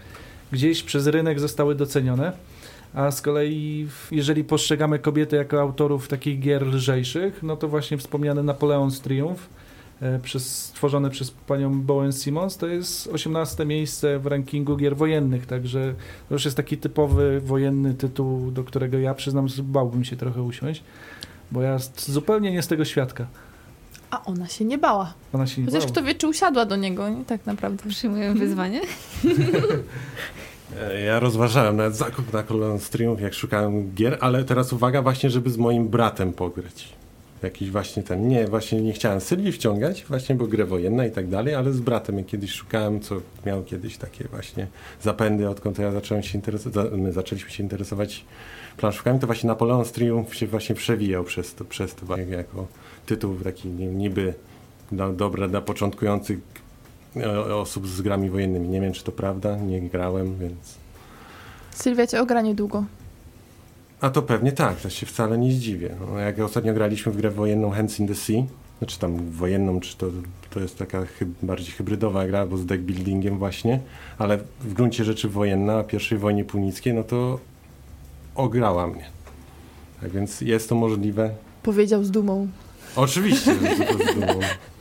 gdzieś 0.51 0.83
przez 0.83 1.07
rynek 1.07 1.39
zostały 1.39 1.75
docenione. 1.75 2.52
A 2.93 3.11
z 3.11 3.21
kolei, 3.21 3.87
jeżeli 4.11 4.43
postrzegamy 4.43 4.99
kobiety 4.99 5.35
jako 5.35 5.61
autorów 5.61 6.07
takich 6.07 6.39
gier 6.39 6.67
lżejszych, 6.67 7.43
no 7.43 7.57
to 7.57 7.67
właśnie 7.67 7.97
wspomniany 7.97 8.41
Napoleon's 8.41 9.01
Triumph, 9.01 9.49
e, 10.01 10.19
przez, 10.19 10.65
stworzony 10.65 11.09
przez 11.09 11.31
panią 11.31 11.81
Bowen 11.81 12.11
Simmons, 12.13 12.57
to 12.57 12.67
jest 12.67 13.07
18 13.07 13.65
miejsce 13.65 14.19
w 14.19 14.25
rankingu 14.25 14.77
gier 14.77 14.95
wojennych, 14.97 15.45
także 15.45 15.93
to 16.29 16.35
już 16.35 16.45
jest 16.45 16.57
taki 16.57 16.77
typowy 16.77 17.41
wojenny 17.41 17.93
tytuł, 17.93 18.51
do 18.51 18.63
którego 18.63 18.97
ja 18.97 19.13
przyznam, 19.13 19.47
bałbym 19.63 20.03
się 20.03 20.15
trochę 20.15 20.41
usiąść, 20.41 20.83
bo 21.51 21.61
ja 21.61 21.77
zupełnie 21.97 22.51
nie 22.51 22.61
z 22.61 22.67
tego 22.67 22.85
świadka. 22.85 23.27
A 24.11 24.23
ona 24.25 24.47
się 24.47 24.65
nie 24.65 24.77
bała. 24.77 25.13
Ona 25.33 25.47
się 25.47 25.61
nie 25.61 25.67
Chociaż 25.67 25.83
bała. 25.83 25.91
kto 25.91 26.03
wie, 26.03 26.15
czy 26.15 26.27
usiadła 26.27 26.65
do 26.65 26.75
niego, 26.75 27.09
nie? 27.09 27.25
Tak 27.25 27.45
naprawdę. 27.45 27.89
Przyjmuję 27.89 28.33
wyzwanie. 28.33 28.81
E, 30.81 31.01
Ja 31.01 31.19
rozważałem 31.19 31.77
nawet 31.77 31.95
zakup 31.95 32.33
na 32.33 32.43
Colon 32.43 32.79
Streamów, 32.79 33.21
jak 33.21 33.33
szukałem 33.33 33.91
gier, 33.95 34.17
ale 34.21 34.43
teraz 34.43 34.73
uwaga 34.73 35.01
właśnie, 35.01 35.29
żeby 35.29 35.49
z 35.49 35.57
moim 35.57 35.87
bratem 35.87 36.33
pograć. 36.33 36.93
Jakiś 37.43 37.71
właśnie 37.71 38.03
ten, 38.03 38.27
nie, 38.27 38.47
właśnie 38.47 38.81
nie 38.81 38.93
chciałem 38.93 39.21
Sylwii 39.21 39.51
wciągać, 39.51 40.05
właśnie 40.09 40.35
bo 40.35 40.47
grę 40.47 40.65
wojenna 40.65 41.05
i 41.05 41.11
tak 41.11 41.27
dalej, 41.27 41.55
ale 41.55 41.73
z 41.73 41.79
bratem 41.79 42.17
jak 42.17 42.25
kiedyś 42.25 42.51
szukałem, 42.51 42.99
co 42.99 43.15
miał 43.45 43.63
kiedyś 43.63 43.97
takie 43.97 44.27
właśnie 44.27 44.67
zapędy, 45.01 45.49
odkąd 45.49 45.79
ja 45.79 45.91
zacząłem 45.91 46.23
się 46.23 46.37
interesować, 46.37 46.91
my 46.97 47.11
zaczęliśmy 47.11 47.51
się 47.51 47.63
interesować 47.63 48.25
planszówkami, 48.77 49.19
to 49.19 49.27
właśnie 49.27 49.47
Napoleon 49.47 49.85
Triumph 49.85 50.35
się 50.35 50.47
właśnie 50.47 50.75
przewijał 50.75 51.23
przez 51.23 51.55
to, 51.55 51.65
przez 51.65 51.95
to 51.95 52.17
jako 52.17 52.67
tytuł 53.05 53.35
taki 53.43 53.67
ni- 53.67 53.85
niby 53.87 54.33
dobra 55.15 55.47
dla 55.47 55.61
początkujących 55.61 56.39
osób 57.55 57.87
z 57.87 58.01
grami 58.01 58.29
wojennymi. 58.29 58.67
Nie 58.67 58.81
wiem, 58.81 58.93
czy 58.93 59.03
to 59.03 59.11
prawda, 59.11 59.57
nie 59.57 59.81
grałem, 59.81 60.37
więc... 60.39 60.77
Sylwia 61.71 62.07
cię 62.07 62.21
ogra 62.21 62.41
niedługo. 62.41 62.85
A 64.01 64.09
to 64.09 64.21
pewnie 64.21 64.51
tak, 64.51 64.81
to 64.81 64.89
się 64.89 65.05
wcale 65.05 65.37
nie 65.37 65.51
zdziwię. 65.51 65.95
No, 65.99 66.19
jak 66.19 66.39
ostatnio 66.39 66.73
graliśmy 66.73 67.11
w 67.11 67.17
grę 67.17 67.31
wojenną 67.31 67.71
Hands 67.71 67.99
in 67.99 68.07
the 68.07 68.15
Sea, 68.15 68.43
znaczy 68.77 68.99
tam 68.99 69.31
wojenną, 69.31 69.79
czy 69.79 69.97
to, 69.97 70.07
to 70.49 70.59
jest 70.59 70.77
taka 70.77 71.05
chyb, 71.05 71.29
bardziej 71.43 71.71
hybrydowa 71.71 72.27
gra, 72.27 72.45
bo 72.45 72.57
z 72.57 72.65
deck 72.65 72.83
buildingiem 72.83 73.37
właśnie, 73.37 73.79
ale 74.17 74.37
w 74.59 74.73
gruncie 74.73 75.03
rzeczy 75.03 75.29
wojenna, 75.29 75.77
a 75.77 75.83
pierwszej 75.83 76.17
wojnie 76.17 76.45
punickiej, 76.45 76.93
no 76.93 77.03
to 77.03 77.39
ograła 78.35 78.87
mnie. 78.87 79.05
Tak 80.01 80.11
więc 80.11 80.41
jest 80.41 80.69
to 80.69 80.75
możliwe. 80.75 81.29
Powiedział 81.63 82.03
z 82.03 82.11
dumą. 82.11 82.47
Oczywiście, 82.95 83.53
że 83.53 84.11
z 84.11 84.15
dumą. 84.15 84.39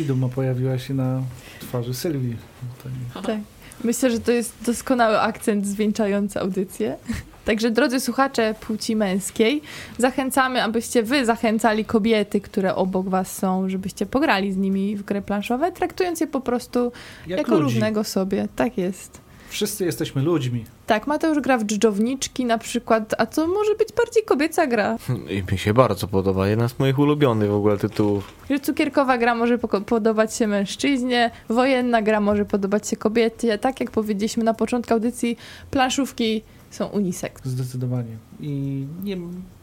I 0.00 0.04
duma 0.04 0.28
pojawiła 0.28 0.78
się 0.78 0.94
na 0.94 1.22
twarzy 1.60 1.94
Sylwii. 1.94 2.36
To 2.82 2.88
nie- 2.88 3.22
Tak. 3.26 3.38
Myślę, 3.84 4.10
że 4.10 4.20
to 4.20 4.32
jest 4.32 4.54
doskonały 4.66 5.20
akcent 5.20 5.66
zwieńczający 5.66 6.40
audycję. 6.40 6.96
Także 7.44 7.70
drodzy 7.70 8.00
słuchacze 8.00 8.54
płci 8.60 8.96
męskiej, 8.96 9.62
zachęcamy, 9.98 10.62
abyście 10.62 11.02
wy 11.02 11.26
zachęcali 11.26 11.84
kobiety, 11.84 12.40
które 12.40 12.74
obok 12.74 13.08
was 13.08 13.36
są, 13.38 13.68
żebyście 13.68 14.06
pograli 14.06 14.52
z 14.52 14.56
nimi 14.56 14.96
w 14.96 15.02
gry 15.02 15.22
planszowe, 15.22 15.72
traktując 15.72 16.20
je 16.20 16.26
po 16.26 16.40
prostu 16.40 16.92
Jak 17.26 17.38
jako 17.38 17.52
ludzi. 17.58 17.62
równego 17.74 18.04
sobie. 18.04 18.48
Tak 18.56 18.78
jest. 18.78 19.20
Wszyscy 19.54 19.84
jesteśmy 19.84 20.22
ludźmi. 20.22 20.64
Tak, 20.86 21.06
Mateusz 21.06 21.40
gra 21.40 21.58
w 21.58 21.64
dżdżowniczki 21.64 22.44
na 22.44 22.58
przykład, 22.58 23.14
a 23.18 23.26
co 23.26 23.46
może 23.46 23.74
być 23.74 23.88
bardziej 23.96 24.22
kobieca 24.24 24.66
gra? 24.66 24.96
I 25.36 25.52
mi 25.52 25.58
się 25.58 25.74
bardzo 25.74 26.08
podoba. 26.08 26.48
Jedna 26.48 26.68
z 26.68 26.78
moich 26.78 26.98
ulubionych 26.98 27.50
w 27.50 27.54
ogóle 27.54 27.78
tytułów. 27.78 28.32
Że 28.50 28.60
cukierkowa 28.60 29.18
gra 29.18 29.34
może 29.34 29.58
podobać 29.86 30.34
się 30.36 30.46
mężczyźnie, 30.46 31.30
wojenna 31.48 32.02
gra 32.02 32.20
może 32.20 32.44
podobać 32.44 32.88
się 32.88 32.96
kobiecie. 32.96 33.58
Tak 33.58 33.80
jak 33.80 33.90
powiedzieliśmy 33.90 34.44
na 34.44 34.54
początku 34.54 34.94
audycji, 34.94 35.36
planszówki 35.70 36.42
są 36.70 36.86
unisex. 36.86 37.42
Zdecydowanie. 37.44 38.16
I 38.40 38.86
nie, 39.04 39.16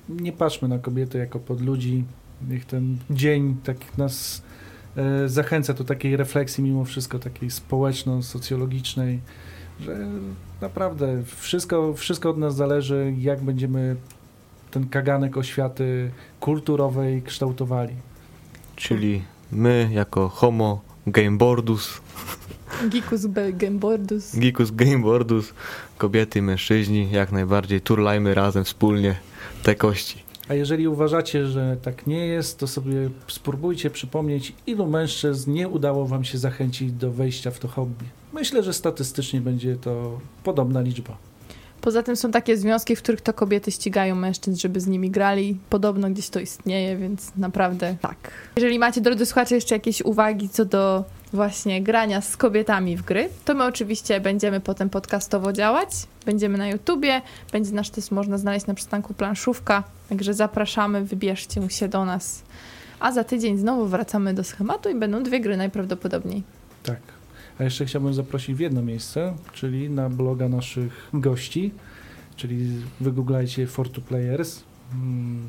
nie 0.09 0.31
patrzmy 0.31 0.67
na 0.67 0.79
kobiety 0.79 1.17
jako 1.17 1.39
pod 1.39 1.61
ludzi. 1.61 2.03
Niech 2.49 2.65
ten 2.65 2.97
dzień 3.09 3.55
tak 3.63 3.97
nas 3.97 4.41
e, 4.97 5.29
zachęca 5.29 5.73
do 5.73 5.83
takiej 5.83 6.17
refleksji 6.17 6.63
mimo 6.63 6.85
wszystko, 6.85 7.19
takiej 7.19 7.51
społeczno-socjologicznej, 7.51 9.19
że 9.85 10.07
naprawdę 10.61 11.23
wszystko, 11.25 11.93
wszystko 11.93 12.29
od 12.29 12.37
nas 12.37 12.55
zależy, 12.55 13.13
jak 13.19 13.41
będziemy 13.41 13.95
ten 14.71 14.89
kaganek 14.89 15.37
oświaty 15.37 16.11
kulturowej 16.39 17.21
kształtowali. 17.21 17.93
Czyli 18.75 19.21
my 19.51 19.89
jako 19.91 20.29
homo 20.29 20.81
gameboardus, 21.07 22.01
Gikus 22.89 23.25
B. 23.25 23.53
Gamebordus. 23.53 24.35
geekus 24.35 24.71
gameboardus, 24.71 25.53
kobiety 25.97 26.39
i 26.39 26.41
mężczyźni, 26.41 27.11
jak 27.11 27.31
najbardziej 27.31 27.81
turlajmy 27.81 28.33
razem 28.33 28.63
wspólnie 28.63 29.15
te 29.63 29.75
kości. 29.75 30.23
A 30.49 30.53
jeżeli 30.53 30.87
uważacie, 30.87 31.47
że 31.47 31.77
tak 31.81 32.07
nie 32.07 32.27
jest, 32.27 32.59
to 32.59 32.67
sobie 32.67 33.09
spróbujcie 33.27 33.89
przypomnieć, 33.89 34.53
ilu 34.67 34.87
mężczyzn 34.87 35.51
nie 35.51 35.67
udało 35.67 36.07
wam 36.07 36.23
się 36.23 36.37
zachęcić 36.37 36.91
do 36.91 37.11
wejścia 37.11 37.51
w 37.51 37.59
to 37.59 37.67
hobby. 37.67 38.05
Myślę, 38.41 38.63
że 38.63 38.73
statystycznie 38.73 39.41
będzie 39.41 39.75
to 39.75 40.19
podobna 40.43 40.81
liczba. 40.81 41.17
Poza 41.81 42.03
tym 42.03 42.15
są 42.15 42.31
takie 42.31 42.57
związki, 42.57 42.95
w 42.95 43.01
których 43.01 43.21
to 43.21 43.33
kobiety 43.33 43.71
ścigają 43.71 44.15
mężczyzn, 44.15 44.57
żeby 44.57 44.79
z 44.79 44.87
nimi 44.87 45.11
grali. 45.11 45.57
Podobno 45.69 46.09
gdzieś 46.09 46.29
to 46.29 46.39
istnieje, 46.39 46.97
więc 46.97 47.31
naprawdę 47.37 47.95
tak. 48.01 48.17
Jeżeli 48.55 48.79
macie, 48.79 49.01
drodzy 49.01 49.25
słuchacze, 49.25 49.55
jeszcze 49.55 49.75
jakieś 49.75 50.01
uwagi 50.01 50.49
co 50.49 50.65
do 50.65 51.03
właśnie 51.33 51.83
grania 51.83 52.21
z 52.21 52.37
kobietami 52.37 52.97
w 52.97 53.01
gry, 53.01 53.29
to 53.45 53.53
my 53.53 53.63
oczywiście 53.63 54.19
będziemy 54.19 54.59
potem 54.59 54.89
podcastowo 54.89 55.53
działać. 55.53 55.89
Będziemy 56.25 56.57
na 56.57 56.67
YouTubie, 56.67 57.21
będzie 57.51 57.71
nasz 57.71 57.89
też 57.89 58.11
można 58.11 58.37
znaleźć 58.37 58.65
na 58.65 58.73
przystanku 58.73 59.13
planszówka, 59.13 59.83
także 60.09 60.33
zapraszamy, 60.33 61.05
wybierzcie 61.05 61.69
się 61.69 61.87
do 61.87 62.05
nas. 62.05 62.43
A 62.99 63.11
za 63.11 63.23
tydzień 63.23 63.57
znowu 63.57 63.85
wracamy 63.85 64.33
do 64.33 64.43
schematu 64.43 64.89
i 64.89 64.95
będą 64.95 65.23
dwie 65.23 65.39
gry 65.39 65.57
najprawdopodobniej. 65.57 66.43
Tak. 66.83 67.20
A 67.61 67.63
jeszcze 67.63 67.85
chciałbym 67.85 68.13
zaprosić 68.13 68.55
w 68.55 68.59
jedno 68.59 68.81
miejsce, 68.81 69.33
czyli 69.53 69.89
na 69.89 70.09
bloga 70.09 70.49
naszych 70.49 71.09
gości, 71.13 71.71
czyli 72.35 72.67
wygooglajcie 73.01 73.67
For2 73.67 74.01
Players. 74.01 74.63
Mm, 74.93 75.47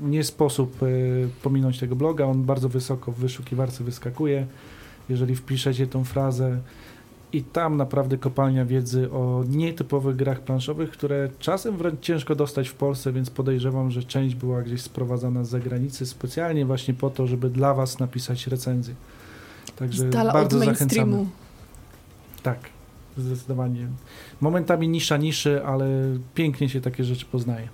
nie 0.00 0.24
sposób 0.24 0.82
y, 0.82 1.28
pominąć 1.42 1.78
tego 1.78 1.96
bloga. 1.96 2.26
On 2.26 2.44
bardzo 2.44 2.68
wysoko 2.68 3.12
w 3.12 3.18
wyszukiwarce 3.18 3.84
wyskakuje. 3.84 4.46
Jeżeli 5.08 5.36
wpiszecie 5.36 5.86
tą 5.86 6.04
frazę 6.04 6.60
i 7.32 7.42
tam 7.42 7.76
naprawdę 7.76 8.18
kopalnia 8.18 8.64
wiedzy 8.64 9.10
o 9.10 9.44
nietypowych 9.48 10.16
grach 10.16 10.40
planszowych, 10.40 10.90
które 10.90 11.28
czasem 11.38 11.76
wręcz 11.76 12.00
ciężko 12.00 12.34
dostać 12.34 12.68
w 12.68 12.74
Polsce, 12.74 13.12
więc 13.12 13.30
podejrzewam, 13.30 13.90
że 13.90 14.02
część 14.02 14.34
była 14.34 14.62
gdzieś 14.62 14.82
sprowadzana 14.82 15.44
z 15.44 15.48
zagranicy 15.48 16.06
specjalnie 16.06 16.66
właśnie 16.66 16.94
po 16.94 17.10
to, 17.10 17.26
żeby 17.26 17.50
dla 17.50 17.74
Was 17.74 17.98
napisać 17.98 18.46
recenzję. 18.46 18.94
Także 19.78 19.98
Z 20.02 20.10
dala 20.10 20.30
od 20.32 20.34
bardzo 20.40 20.58
mainstreamu. 20.58 21.12
zachęcamy. 21.12 21.26
Tak, 22.42 22.58
zdecydowanie. 23.18 23.86
Momentami 24.40 24.88
nisza 24.88 25.16
niszy, 25.16 25.64
ale 25.64 25.86
pięknie 26.34 26.68
się 26.68 26.80
takie 26.80 27.04
rzeczy 27.04 27.26
poznaje. 27.26 27.68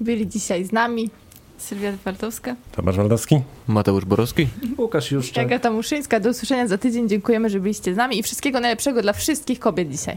Byli 0.00 0.28
dzisiaj 0.28 0.64
z 0.64 0.72
nami. 0.72 1.10
Sylwia 1.58 1.92
Twardowska. 1.92 2.56
Tomasz 2.72 2.96
Waldowski? 2.96 3.40
Mateusz 3.66 4.04
Borowski? 4.04 4.48
Łukasz 4.78 5.12
Juszczak. 5.12 5.44
Agata 5.44 5.70
Muszyńska. 5.70 6.20
Do 6.20 6.30
usłyszenia 6.30 6.66
za 6.68 6.78
tydzień. 6.78 7.08
Dziękujemy, 7.08 7.50
że 7.50 7.60
byliście 7.60 7.94
z 7.94 7.96
nami 7.96 8.18
i 8.18 8.22
wszystkiego 8.22 8.60
najlepszego 8.60 9.02
dla 9.02 9.12
wszystkich 9.12 9.58
kobiet 9.58 9.90
dzisiaj. 9.90 10.16